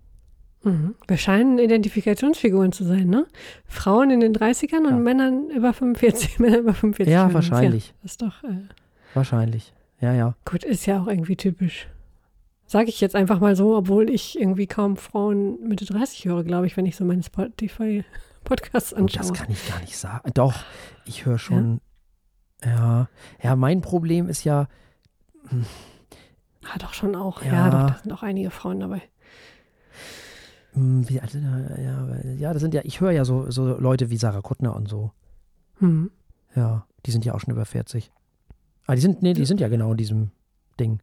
Mhm. 0.62 0.94
Wir 1.06 1.16
scheinen 1.16 1.58
Identifikationsfiguren 1.58 2.72
zu 2.72 2.84
sein, 2.84 3.08
ne? 3.08 3.26
Frauen 3.64 4.10
in 4.10 4.20
den 4.20 4.34
30ern 4.34 4.78
und 4.86 4.90
ja. 4.90 4.96
Männern 4.96 5.50
über 5.50 5.72
45, 5.72 6.38
Männer 6.38 6.58
über 6.58 6.74
45. 6.74 7.12
Ja, 7.12 7.32
wahrscheinlich. 7.32 7.88
Ja, 7.88 8.04
ist 8.04 8.22
doch. 8.22 8.42
Äh, 8.44 8.62
wahrscheinlich. 9.14 9.72
Ja, 10.00 10.12
ja. 10.12 10.34
Gut, 10.44 10.64
ist 10.64 10.86
ja 10.86 11.00
auch 11.02 11.06
irgendwie 11.06 11.36
typisch. 11.36 11.88
Sage 12.66 12.90
ich 12.90 13.00
jetzt 13.00 13.14
einfach 13.14 13.40
mal 13.40 13.56
so, 13.56 13.74
obwohl 13.76 14.10
ich 14.10 14.38
irgendwie 14.38 14.66
kaum 14.66 14.96
Frauen 14.98 15.66
Mitte 15.66 15.86
30 15.86 16.26
höre, 16.26 16.44
glaube 16.44 16.66
ich, 16.66 16.76
wenn 16.76 16.84
ich 16.86 16.96
so 16.96 17.04
meine 17.04 17.22
Spotify-Podcasts 17.22 18.92
Oh, 18.92 18.96
anschaue. 18.96 19.22
das 19.22 19.32
kann 19.32 19.50
ich 19.50 19.68
gar 19.68 19.80
nicht 19.80 19.96
sagen. 19.96 20.30
Doch, 20.34 20.54
ich 21.06 21.24
höre 21.24 21.38
schon. 21.38 21.80
Ja. 22.64 23.08
ja, 23.42 23.56
mein 23.56 23.80
Problem 23.80 24.28
ist 24.28 24.44
ja, 24.44 24.66
Ah, 26.70 26.78
doch 26.78 26.92
schon 26.92 27.14
auch. 27.16 27.42
Ja, 27.42 27.52
Ja. 27.52 27.70
doch, 27.70 27.90
da 27.94 27.98
sind 28.02 28.12
auch 28.12 28.22
einige 28.22 28.50
Frauen 28.50 28.80
dabei. 28.80 29.00
hm, 30.72 31.08
wie, 31.08 31.14
da- 31.18 31.80
ja, 31.80 32.08
ja, 32.36 32.52
das 32.52 32.60
sind 32.62 32.74
ja, 32.74 32.82
ich 32.84 33.00
höre 33.00 33.12
ja 33.12 33.24
so, 33.24 33.50
so 33.50 33.78
Leute 33.78 34.10
wie 34.10 34.16
Sarah 34.18 34.42
Kuttner 34.42 34.76
und 34.76 34.88
so. 34.88 35.12
Hm. 35.78 36.10
Ja, 36.54 36.86
die 37.06 37.10
sind 37.10 37.24
ja 37.24 37.34
auch 37.34 37.40
schon 37.40 37.52
über 37.54 37.64
40. 37.64 38.12
Ah, 38.86 38.94
die 38.94 39.00
sind, 39.00 39.22
nee, 39.22 39.32
die 39.32 39.44
sind 39.46 39.60
ja 39.60 39.68
genau 39.68 39.92
in 39.92 39.96
diesem 39.96 40.30
Ding. 40.78 41.00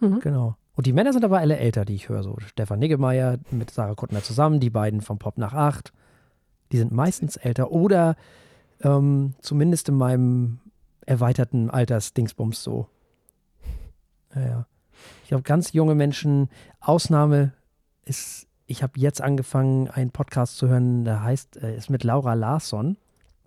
Mhm. 0.00 0.20
Genau. 0.20 0.56
Und 0.76 0.86
die 0.86 0.92
Männer 0.92 1.12
sind 1.12 1.24
aber 1.24 1.38
alle 1.38 1.56
älter, 1.56 1.84
die 1.84 1.94
ich 1.94 2.08
höre. 2.08 2.22
So 2.22 2.36
Stefan 2.38 2.78
Niggemeier 2.78 3.38
mit 3.50 3.70
Sarah 3.70 3.94
Kuttner 3.94 4.22
zusammen, 4.22 4.60
die 4.60 4.70
beiden 4.70 5.00
vom 5.00 5.18
Pop 5.18 5.38
nach 5.38 5.54
acht. 5.54 5.92
Die 6.70 6.76
sind 6.78 6.92
meistens 6.92 7.36
älter 7.36 7.72
oder 7.72 8.14
ähm, 8.82 9.34
zumindest 9.40 9.88
in 9.88 9.96
meinem 9.96 10.60
erweiterten 11.06 11.70
Altersdingsbums 11.70 12.62
so. 12.62 12.88
Ja, 14.34 14.40
ja. 14.42 14.66
Ich 15.22 15.28
glaube, 15.28 15.42
ganz 15.42 15.72
junge 15.72 15.94
Menschen, 15.94 16.48
Ausnahme 16.80 17.52
ist, 18.04 18.46
ich 18.66 18.82
habe 18.82 18.98
jetzt 18.98 19.20
angefangen, 19.20 19.88
einen 19.88 20.10
Podcast 20.10 20.56
zu 20.56 20.68
hören, 20.68 21.04
der 21.04 21.22
heißt, 21.22 21.56
äh, 21.62 21.76
ist 21.76 21.90
mit 21.90 22.04
Laura 22.04 22.34
Larsson. 22.34 22.96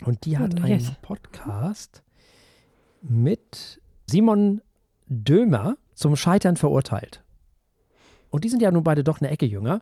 Und 0.05 0.25
die 0.25 0.37
hat 0.37 0.55
Oh, 0.59 0.63
einen 0.63 0.79
yes. 0.79 0.93
Podcast 1.01 2.03
mit 3.01 3.81
Simon 4.07 4.61
Dömer 5.07 5.77
zum 5.93 6.15
Scheitern 6.15 6.55
verurteilt. 6.57 7.23
Und 8.29 8.43
die 8.43 8.49
sind 8.49 8.61
ja 8.61 8.71
nun 8.71 8.83
beide 8.83 9.03
doch 9.03 9.19
eine 9.21 9.29
Ecke 9.29 9.45
jünger. 9.45 9.81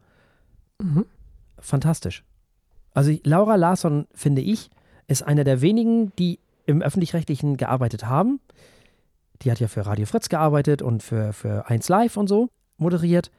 Mhm. 0.81 1.05
Fantastisch. 1.59 2.25
Also 2.93 3.13
Laura 3.23 3.55
Larsson, 3.55 4.07
finde 4.13 4.41
ich, 4.41 4.69
ist 5.09 5.23
einer 5.23 5.43
der 5.43 5.61
wenigen, 5.61 6.15
die 6.17 6.39
im 6.65 6.81
Öffentlich-Rechtlichen 6.81 7.57
gearbeitet 7.57 8.05
haben. 8.05 8.39
Die 9.41 9.51
hat 9.51 9.59
ja 9.59 9.67
für 9.67 9.85
Radio 9.85 10.05
Fritz 10.05 10.29
gearbeitet 10.29 10.81
und 10.81 11.03
für, 11.03 11.33
für 11.33 11.69
1 11.69 11.89
Live 11.89 12.17
und 12.17 12.27
so 12.27 12.49
moderiert. 12.77 13.31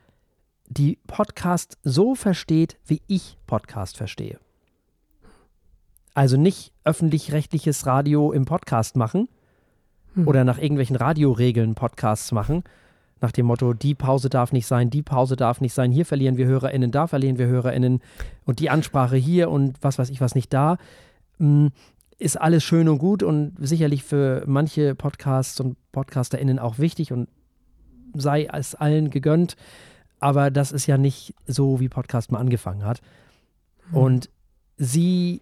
Die 0.68 0.99
Podcast 1.07 1.79
so 1.83 2.14
versteht, 2.14 2.79
wie 2.87 3.03
ich 3.07 3.37
Podcast 3.47 3.97
verstehe. 3.97 4.39
Also 6.14 6.37
nicht 6.37 6.73
öffentlich-rechtliches 6.85 7.87
Radio 7.87 8.33
im 8.33 8.45
Podcast 8.45 8.97
machen 8.97 9.29
Hm. 10.14 10.27
oder 10.27 10.45
nach 10.45 10.59
irgendwelchen 10.59 10.97
Radioregeln 10.97 11.75
Podcasts 11.75 12.33
machen. 12.33 12.64
Nach 13.21 13.33
dem 13.33 13.47
Motto, 13.47 13.75
die 13.75 13.95
Pause 13.95 14.31
darf 14.31 14.51
nicht 14.51 14.66
sein, 14.66 14.89
die 14.89 15.03
Pause 15.03 15.37
darf 15.37 15.61
nicht 15.61 15.75
sein, 15.75 15.93
hier 15.93 16.07
verlieren 16.07 16.39
wir 16.39 16.47
HörerInnen, 16.47 16.91
da 16.91 17.07
verlieren 17.07 17.37
wir 17.39 17.47
HörerInnen 17.47 18.01
und 18.47 18.61
die 18.61 18.71
Ansprache 18.71 19.16
hier 19.16 19.51
und 19.51 19.77
was 19.83 19.99
weiß 19.99 20.09
ich 20.11 20.21
was 20.21 20.35
nicht 20.35 20.53
da. 20.53 20.79
Mm, 21.41 21.68
Ist 22.18 22.41
alles 22.41 22.62
schön 22.62 22.88
und 22.88 22.99
gut 22.99 23.22
und 23.22 23.55
sicherlich 23.59 24.05
für 24.05 24.45
manche 24.47 24.95
Podcasts 24.95 25.59
und 25.59 25.76
PodcasterInnen 25.91 26.59
auch 26.59 26.78
wichtig 26.78 27.12
und 27.12 27.28
sei 28.14 28.45
es 28.53 28.74
allen 28.74 29.11
gegönnt. 29.11 29.57
Aber 30.18 30.51
das 30.51 30.70
ist 30.70 30.86
ja 30.86 30.99
nicht 30.99 31.34
so, 31.47 31.80
wie 31.80 31.88
Podcast 31.88 32.30
mal 32.30 32.38
angefangen 32.38 32.84
hat. 32.84 33.01
Und 33.91 34.28
sie 34.76 35.41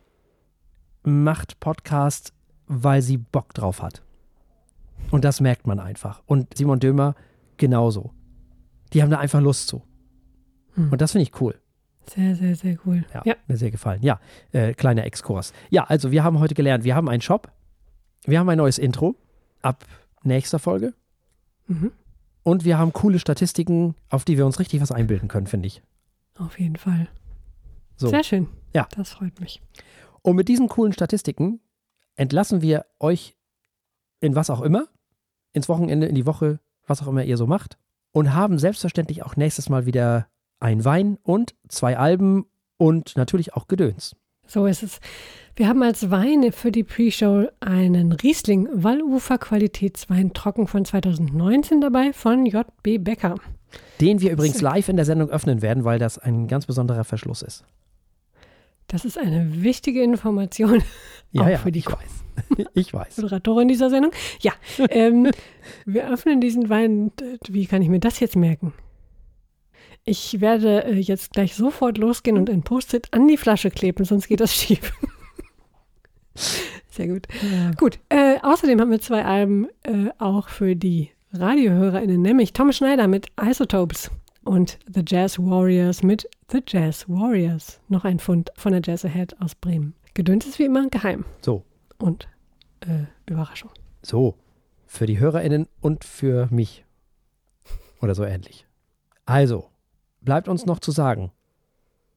macht 1.02 1.58
Podcast, 1.58 2.32
weil 2.66 3.02
sie 3.02 3.16
Bock 3.16 3.54
drauf 3.54 3.82
hat. 3.82 4.02
Und 5.10 5.24
das 5.24 5.40
merkt 5.40 5.66
man 5.66 5.80
einfach. 5.80 6.22
Und 6.26 6.56
Simon 6.56 6.78
Dömer 6.78 7.14
genauso. 7.56 8.12
Die 8.92 9.02
haben 9.02 9.10
da 9.10 9.18
einfach 9.18 9.40
Lust 9.40 9.68
zu. 9.68 9.82
Hm. 10.74 10.92
Und 10.92 11.00
das 11.00 11.12
finde 11.12 11.24
ich 11.24 11.40
cool. 11.40 11.54
Sehr, 12.14 12.34
sehr, 12.36 12.54
sehr 12.56 12.76
cool. 12.86 13.04
Ja, 13.14 13.22
Ja. 13.24 13.34
mir 13.46 13.56
sehr 13.56 13.70
gefallen. 13.70 14.02
Ja, 14.02 14.20
äh, 14.52 14.72
kleiner 14.74 15.04
Exkurs. 15.04 15.52
Ja, 15.70 15.84
also 15.84 16.10
wir 16.10 16.24
haben 16.24 16.38
heute 16.40 16.54
gelernt, 16.54 16.84
wir 16.84 16.94
haben 16.94 17.08
einen 17.08 17.20
Shop, 17.22 17.50
wir 18.24 18.38
haben 18.38 18.48
ein 18.48 18.58
neues 18.58 18.78
Intro 18.78 19.14
ab 19.62 19.84
nächster 20.22 20.58
Folge 20.58 20.94
Mhm. 21.66 21.92
und 22.42 22.64
wir 22.64 22.78
haben 22.78 22.92
coole 22.92 23.18
Statistiken, 23.18 23.94
auf 24.08 24.24
die 24.24 24.36
wir 24.38 24.46
uns 24.46 24.58
richtig 24.58 24.80
was 24.80 24.90
einbilden 24.92 25.28
können, 25.28 25.46
finde 25.46 25.66
ich. 25.66 25.82
Auf 26.38 26.58
jeden 26.58 26.76
Fall. 26.76 27.08
So. 27.96 28.08
Sehr 28.08 28.24
schön. 28.24 28.48
Ja. 28.74 28.86
Das 28.96 29.10
freut 29.10 29.40
mich. 29.40 29.60
Und 30.22 30.36
mit 30.36 30.48
diesen 30.48 30.68
coolen 30.68 30.92
Statistiken 30.92 31.60
entlassen 32.16 32.62
wir 32.62 32.86
euch 33.00 33.36
in 34.20 34.34
was 34.34 34.50
auch 34.50 34.60
immer, 34.62 34.86
ins 35.52 35.68
Wochenende, 35.68 36.06
in 36.06 36.14
die 36.14 36.26
Woche, 36.26 36.60
was 36.86 37.02
auch 37.02 37.06
immer 37.08 37.24
ihr 37.24 37.36
so 37.36 37.46
macht. 37.46 37.76
Und 38.12 38.34
haben 38.34 38.58
selbstverständlich 38.58 39.22
auch 39.22 39.36
nächstes 39.36 39.68
Mal 39.68 39.84
wieder 39.86 40.26
ein 40.60 40.84
Wein 40.84 41.18
und 41.22 41.54
zwei 41.68 41.96
Alben 41.96 42.46
und 42.76 43.16
natürlich 43.16 43.54
auch 43.54 43.68
Gedöns. 43.68 44.16
So 44.46 44.64
ist 44.66 44.82
es. 44.82 45.00
Wir 45.56 45.68
haben 45.68 45.82
als 45.82 46.10
Wein 46.10 46.52
für 46.52 46.72
die 46.72 46.84
Pre-Show 46.84 47.48
einen 47.60 48.12
Riesling 48.12 48.68
Wallufer 48.72 49.36
Qualitätswein 49.36 50.32
trocken 50.32 50.66
von 50.66 50.84
2019 50.84 51.80
dabei 51.80 52.12
von 52.12 52.46
JB 52.46 53.04
Becker. 53.04 53.34
Den 54.00 54.20
wir 54.20 54.32
übrigens 54.32 54.62
live 54.62 54.88
in 54.88 54.96
der 54.96 55.04
Sendung 55.04 55.28
öffnen 55.28 55.60
werden, 55.60 55.84
weil 55.84 55.98
das 55.98 56.18
ein 56.18 56.48
ganz 56.48 56.64
besonderer 56.64 57.04
Verschluss 57.04 57.42
ist. 57.42 57.64
Das 58.86 59.04
ist 59.04 59.18
eine 59.18 59.62
wichtige 59.62 60.02
Information 60.02 60.82
Ja, 61.32 61.42
auch 61.42 61.48
ja, 61.48 61.58
für 61.58 61.72
die 61.72 61.80
ich 61.80 61.86
weiß. 61.86 62.24
Ich 62.72 62.94
weiß. 62.94 63.18
Moderatorin 63.18 63.68
dieser 63.68 63.90
Sendung. 63.90 64.12
Ja, 64.40 64.52
ähm, 64.90 65.30
wir 65.84 66.08
öffnen 66.10 66.40
diesen 66.40 66.70
Wein. 66.70 67.12
Wie 67.48 67.66
kann 67.66 67.82
ich 67.82 67.88
mir 67.88 68.00
das 68.00 68.20
jetzt 68.20 68.36
merken? 68.36 68.72
Ich 70.08 70.40
werde 70.40 70.84
äh, 70.84 70.94
jetzt 70.94 71.32
gleich 71.32 71.54
sofort 71.54 71.98
losgehen 71.98 72.38
und 72.38 72.48
ein 72.48 72.62
Post-it 72.62 73.12
an 73.12 73.28
die 73.28 73.36
Flasche 73.36 73.70
kleben, 73.70 74.04
sonst 74.06 74.26
geht 74.28 74.40
das 74.40 74.54
schief. 74.60 74.92
Sehr 76.88 77.08
gut. 77.08 77.28
Gut. 77.76 77.98
Äh, 78.08 78.38
außerdem 78.42 78.80
haben 78.80 78.90
wir 78.90 79.00
zwei 79.00 79.24
Alben 79.24 79.68
äh, 79.82 80.08
auch 80.18 80.48
für 80.48 80.74
die 80.76 81.10
RadiohörerInnen, 81.34 82.22
nämlich 82.22 82.54
Tom 82.54 82.72
Schneider 82.72 83.06
mit 83.06 83.26
Isotopes 83.40 84.10
und 84.44 84.78
The 84.92 85.02
Jazz 85.06 85.38
Warriors 85.38 86.02
mit 86.02 86.26
The 86.50 86.62
Jazz 86.66 87.06
Warriors. 87.08 87.78
Noch 87.88 88.04
ein 88.04 88.18
Fund 88.18 88.50
von 88.56 88.72
der 88.72 88.80
Jazz 88.82 89.04
Ahead 89.04 89.38
aus 89.42 89.54
Bremen. 89.54 89.94
Gedöns 90.14 90.46
ist 90.46 90.58
wie 90.58 90.64
immer 90.64 90.88
geheim 90.88 91.24
So, 91.42 91.64
und 91.98 92.28
äh, 92.80 93.04
Überraschung. 93.30 93.70
so. 94.02 94.34
Für 94.90 95.04
die 95.04 95.18
HörerInnen 95.18 95.68
und 95.82 96.02
für 96.02 96.48
mich. 96.50 96.82
Oder 98.00 98.14
so 98.14 98.24
ähnlich. 98.24 98.66
Also, 99.26 99.68
bleibt 100.20 100.48
uns 100.48 100.66
noch 100.66 100.78
zu 100.78 100.90
sagen. 100.90 101.32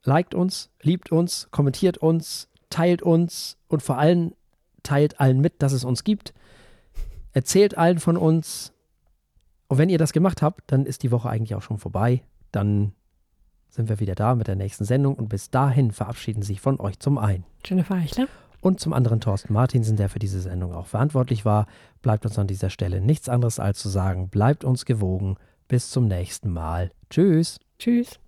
Liked 0.04 0.34
uns, 0.34 0.70
liebt 0.82 1.12
uns, 1.12 1.48
kommentiert 1.52 1.98
uns, 1.98 2.48
teilt 2.70 3.02
uns 3.02 3.58
und 3.68 3.84
vor 3.84 3.98
allem 3.98 4.34
teilt 4.84 5.20
allen 5.20 5.40
mit, 5.40 5.62
dass 5.62 5.74
es 5.74 5.84
uns 5.84 6.04
gibt. 6.04 6.34
Erzählt 7.34 7.78
allen 7.78 8.00
von 8.00 8.18
uns. 8.18 8.74
Und 9.68 9.78
wenn 9.78 9.90
ihr 9.90 10.00
das 10.00 10.12
gemacht 10.12 10.42
habt, 10.42 10.72
dann 10.72 10.86
ist 10.86 11.04
die 11.04 11.12
Woche 11.12 11.30
eigentlich 11.30 11.56
auch 11.56 11.62
schon 11.62 11.78
vorbei. 11.78 12.24
Dann 12.52 12.94
sind 13.70 13.88
wir 13.88 14.00
wieder 14.00 14.16
da 14.16 14.36
mit 14.36 14.48
der 14.48 14.56
nächsten 14.56 14.84
Sendung 14.84 15.16
und 15.16 15.30
bis 15.30 15.50
dahin 15.50 15.92
verabschieden 15.92 16.42
sich 16.42 16.60
von 16.60 16.80
euch 16.80 17.00
zum 17.00 17.18
einen. 17.18 17.46
Jennifer 17.64 17.96
Eichler. 17.96 18.28
Und 18.60 18.80
zum 18.80 18.94
anderen 18.94 19.22
Thorsten 19.22 19.54
Martinsen, 19.54 19.98
der 19.98 20.10
für 20.10 20.20
diese 20.20 20.40
Sendung 20.40 20.74
auch 20.74 20.86
verantwortlich 20.86 21.46
war, 21.46 21.66
bleibt 22.02 22.26
uns 22.26 22.38
an 22.38 22.48
dieser 22.48 22.70
Stelle 22.70 23.02
nichts 23.02 23.28
anderes 23.28 23.60
als 23.60 23.80
zu 23.80 23.90
sagen, 23.90 24.30
bleibt 24.30 24.64
uns 24.64 24.86
gewogen. 24.86 25.38
Bis 25.68 25.90
zum 25.90 26.08
nächsten 26.08 26.52
Mal. 26.52 26.92
Tschüss. 27.10 27.58
Tschüss. 27.82 28.22